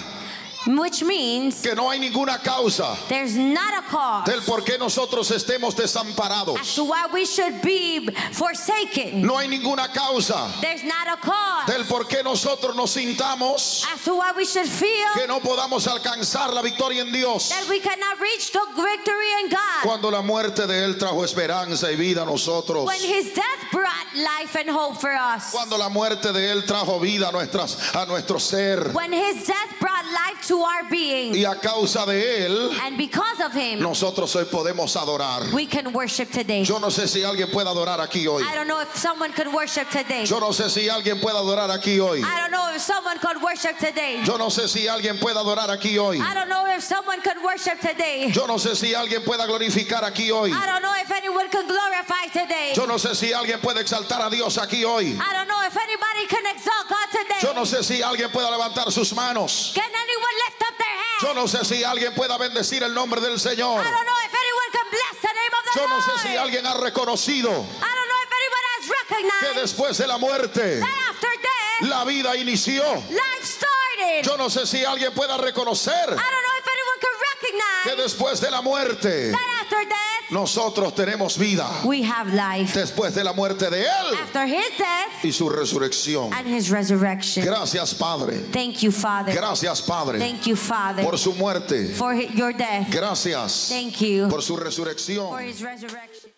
Which 0.67 1.03
means 1.03 1.61
que 1.61 1.73
no 1.73 1.89
hay 1.89 1.99
ninguna 1.99 2.43
causa 2.43 2.97
there's 3.07 3.35
not 3.35 3.73
a 3.77 3.87
cause 3.87 4.25
del 4.25 4.41
por 4.41 4.61
qué 4.63 4.77
nosotros 4.77 5.31
estemos 5.31 5.73
desamparados. 5.73 6.59
as 6.59 6.75
to 6.75 6.83
why 6.83 7.07
we 7.13 7.25
should 7.25 7.61
be 7.61 8.09
forsaken. 8.33 9.21
No 9.21 9.37
hay 9.37 9.47
ninguna 9.47 9.87
causa 9.93 10.51
There's 10.59 10.83
not 10.83 11.07
a 11.07 11.17
cause 11.17 11.67
del 11.67 11.85
por 11.85 12.05
qué 12.07 12.23
nosotros 12.23 12.75
nos 12.75 12.91
sintamos 12.91 13.85
as 13.93 14.03
to 14.03 14.15
why 14.15 14.33
we 14.35 14.45
should 14.45 14.67
feel 14.67 15.07
que 15.15 15.27
no 15.27 15.39
podamos 15.39 15.87
alcanzar 15.87 16.53
la 16.53 16.61
victoria 16.61 17.03
en 17.03 17.11
Dios. 17.11 17.49
that 17.49 17.67
we 17.69 17.79
cannot 17.79 18.19
reach 18.19 18.51
the 18.51 18.65
victory 18.75 19.31
in 19.43 19.49
God. 19.49 19.83
Cuando 19.83 20.11
la 20.11 20.21
muerte 20.21 20.67
de 20.67 20.83
Él 20.83 20.97
trajo 20.97 21.23
esperanza 21.23 21.89
y 21.89 21.95
vida 21.95 22.23
a 22.23 22.25
nosotros. 22.25 22.85
When 22.85 22.99
his 22.99 23.33
death 23.33 23.71
brought 23.71 24.07
life 24.15 24.55
and 24.57 24.69
hope 24.69 24.99
for 24.99 25.11
us. 25.11 25.51
Cuando 25.51 25.77
la 25.77 25.89
muerte 25.89 26.33
de 26.33 26.51
Él 26.51 26.65
trajo 26.65 26.99
vida 26.99 27.29
a, 27.29 27.31
nuestras, 27.31 27.95
a 27.95 28.05
nuestro 28.05 28.39
ser. 28.39 28.91
When 28.91 29.13
his 29.13 29.47
death 29.47 29.79
brought 29.79 30.05
life 30.05 30.48
to 30.49 30.57
our 30.63 30.89
being. 30.89 31.31
Y 31.33 31.45
a 31.45 31.55
causa 31.55 32.05
de 32.07 32.45
Él, 32.45 32.71
And 32.81 32.97
because 32.97 33.39
of 33.39 33.53
him, 33.53 33.79
nosotros 33.79 34.35
hoy 34.35 34.45
podemos 34.45 34.95
adorar. 34.95 35.53
we 35.53 35.67
can 35.67 35.93
worship 35.93 36.31
today. 36.31 36.63
Yo 36.63 36.79
no 36.79 36.87
sé 36.89 37.07
si 37.07 37.21
alguien 37.21 37.51
puede 37.51 37.69
adorar 37.69 38.01
aquí 38.01 38.25
hoy. 38.27 38.41
I 38.43 38.55
don't 38.55 38.67
know 38.67 38.81
if 38.81 38.95
someone 38.95 39.31
could 39.33 39.53
worship 39.53 39.87
today. 39.91 40.25
Yo 40.25 40.39
no 40.39 40.49
sé 40.49 40.69
si 40.69 40.89
alguien 40.89 41.21
puede 41.21 41.37
adorar 41.37 41.69
aquí 41.69 41.99
hoy. 41.99 42.23
I 42.23 42.39
don't 42.41 42.51
know 42.51 42.73
if 42.73 42.81
someone 42.81 43.19
could 43.19 43.41
worship 43.43 43.77
today. 43.77 44.23
Yo 44.25 44.37
no 44.37 44.49
sé 44.49 44.67
si 44.67 44.87
alguien 44.87 45.19
puede 45.19 45.37
adorar 45.37 45.69
aquí 45.69 45.97
hoy. 45.99 46.19
I 46.19 46.33
don't 46.33 46.49
know 46.49 46.65
if 46.75 46.83
someone 46.83 47.21
could 47.21 47.37
worship 47.43 47.79
today. 47.79 48.31
Yo 48.33 48.47
no 48.47 48.57
sé 48.57 48.75
si 48.75 48.95
alguien 48.95 49.23
pueda 49.23 49.45
glorificar 49.45 50.03
aquí 50.03 50.31
hoy. 50.31 50.51
I 50.51 50.65
don't 50.65 50.81
know 50.81 50.93
if 50.99 51.11
anyone 51.11 51.47
could 51.49 51.67
glorify 51.67 52.25
today. 52.33 52.73
No 52.89 52.97
sé 52.97 53.13
si 53.13 53.31
alguien 53.31 53.61
puede 53.61 53.81
exaltar 53.81 54.19
a 54.19 54.31
Dios 54.31 54.57
aquí 54.57 54.83
hoy. 54.83 55.09
I 55.09 55.33
don't 55.33 55.47
know 55.47 55.61
if 55.63 55.77
anybody 55.77 56.25
can 56.27 56.43
exalt 56.47 56.89
God 56.89 57.11
today. 57.11 57.37
Yo 57.39 57.53
no 57.53 57.63
sé 57.63 57.83
si 57.83 58.01
alguien 58.01 58.31
pueda 58.31 58.49
levantar 58.49 58.91
sus 58.91 59.13
manos. 59.13 59.73
Can 59.75 59.83
anyone 59.85 60.33
lift 60.47 60.61
up 60.63 60.75
their 60.75 60.87
hand? 60.87 61.21
Yo 61.21 61.33
no 61.35 61.47
sé 61.47 61.63
si 61.65 61.83
alguien 61.83 62.15
pueda 62.15 62.35
bendecir 62.39 62.81
el 62.81 62.91
nombre 62.95 63.21
del 63.21 63.39
Señor. 63.39 63.79
I 63.79 63.91
don't 63.91 64.05
know 64.07 64.19
if 64.25 64.33
anyone 64.33 64.71
can 64.71 64.89
bless 64.89 65.21
the 65.21 65.27
name 65.27 65.53
of 65.53 65.65
the 65.65 65.79
Yo 65.79 65.87
no 65.87 66.01
sé 66.01 66.27
si 66.27 66.35
alguien 66.35 66.65
ha 66.65 66.73
reconocido 66.81 67.51
I 67.51 67.53
don't 67.53 68.09
know 68.09 68.21
if 68.23 68.31
anyone 68.33 68.65
has 68.73 68.85
que 68.87 68.93
recognized 69.15 69.61
después 69.61 69.97
de 69.99 70.07
la 70.07 70.17
muerte 70.17 70.79
that 70.79 71.09
after 71.11 71.29
death, 71.29 71.89
la 71.91 72.05
vida 72.05 72.35
inició. 72.37 72.83
life 73.11 73.43
started. 73.43 74.23
Yo 74.23 74.35
no 74.35 74.49
sé 74.49 74.65
si 74.65 74.83
alguien 74.83 75.13
pueda 75.13 75.37
reconocer 75.37 75.93
I 75.93 76.07
don't 76.07 76.17
know 76.17 76.57
if 76.57 76.67
anyone 76.67 76.99
can 76.99 77.09
que 77.19 77.91
recognize 77.91 78.03
después 78.03 78.41
de 78.41 78.49
la 78.49 78.61
muerte 78.63 79.31
that 79.31 79.61
after 79.61 79.85
death, 79.85 80.08
nosotros 80.31 80.93
tenemos 80.93 81.37
vida. 81.37 81.67
we 81.83 82.03
have 82.03 82.31
life. 82.33 82.73
Después 82.79 83.13
de 83.15 83.23
la 83.23 83.33
muerte 83.33 83.69
de 83.69 83.81
Él 83.81 84.15
After 84.23 84.45
his 84.47 84.77
death 84.77 85.23
y 85.25 85.31
su 85.31 85.49
resurrección. 85.49 86.31
and 86.33 86.47
his 86.47 86.69
resurrection. 86.69 87.43
Gracias 87.45 87.93
Padre. 87.95 88.37
Thank 88.51 88.77
you, 88.81 88.91
Father. 88.91 89.33
Gracias 89.33 89.81
Padre 89.81 90.19
Thank 90.19 90.43
you, 90.45 90.55
Father, 90.55 91.03
por 91.03 91.17
su 91.17 91.33
muerte. 91.33 91.87
for 91.95 92.13
hi- 92.13 92.29
your 92.35 92.53
death. 92.55 92.87
Gracias 92.91 93.67
Thank 93.69 93.95
you 94.01 94.27
por 94.29 94.41
su 94.43 94.55
for 94.55 94.63
resurrección. 94.65 95.39
his 95.41 95.61
resurrection. 95.61 96.29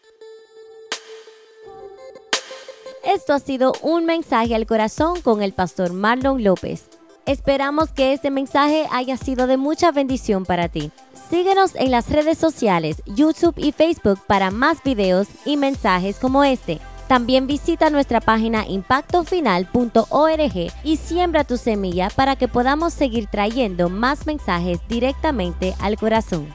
Esto 3.03 3.33
ha 3.33 3.39
sido 3.39 3.73
un 3.81 4.05
mensaje 4.05 4.53
al 4.55 4.65
corazón 4.67 5.21
con 5.21 5.41
el 5.41 5.53
pastor 5.53 5.91
Marlon 5.91 6.43
López. 6.43 6.83
Esperamos 7.25 7.89
que 7.91 8.13
este 8.13 8.29
mensaje 8.31 8.87
haya 8.91 9.17
sido 9.17 9.47
de 9.47 9.57
mucha 9.57 9.91
bendición 9.91 10.45
para 10.45 10.69
ti. 10.69 10.91
Síguenos 11.31 11.73
en 11.75 11.91
las 11.91 12.09
redes 12.09 12.37
sociales, 12.37 13.01
YouTube 13.05 13.53
y 13.55 13.71
Facebook 13.71 14.19
para 14.27 14.51
más 14.51 14.83
videos 14.83 15.29
y 15.45 15.55
mensajes 15.55 16.19
como 16.19 16.43
este. 16.43 16.81
También 17.07 17.47
visita 17.47 17.89
nuestra 17.89 18.19
página 18.19 18.67
impactofinal.org 18.67 20.71
y 20.83 20.97
siembra 20.97 21.45
tu 21.45 21.55
semilla 21.55 22.09
para 22.09 22.35
que 22.35 22.49
podamos 22.49 22.93
seguir 22.93 23.27
trayendo 23.27 23.87
más 23.87 24.27
mensajes 24.27 24.81
directamente 24.89 25.73
al 25.79 25.95
corazón. 25.95 26.49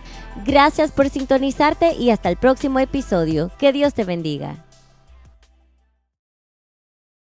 Gracias 0.45 0.93
por 0.93 1.09
sintonizarte 1.09 1.95
y 1.95 2.11
hasta 2.11 2.29
el 2.29 2.37
próximo 2.37 2.79
episodio. 2.79 3.51
Que 3.59 3.73
Dios 3.73 3.95
te 3.95 4.05
bendiga. 4.05 4.66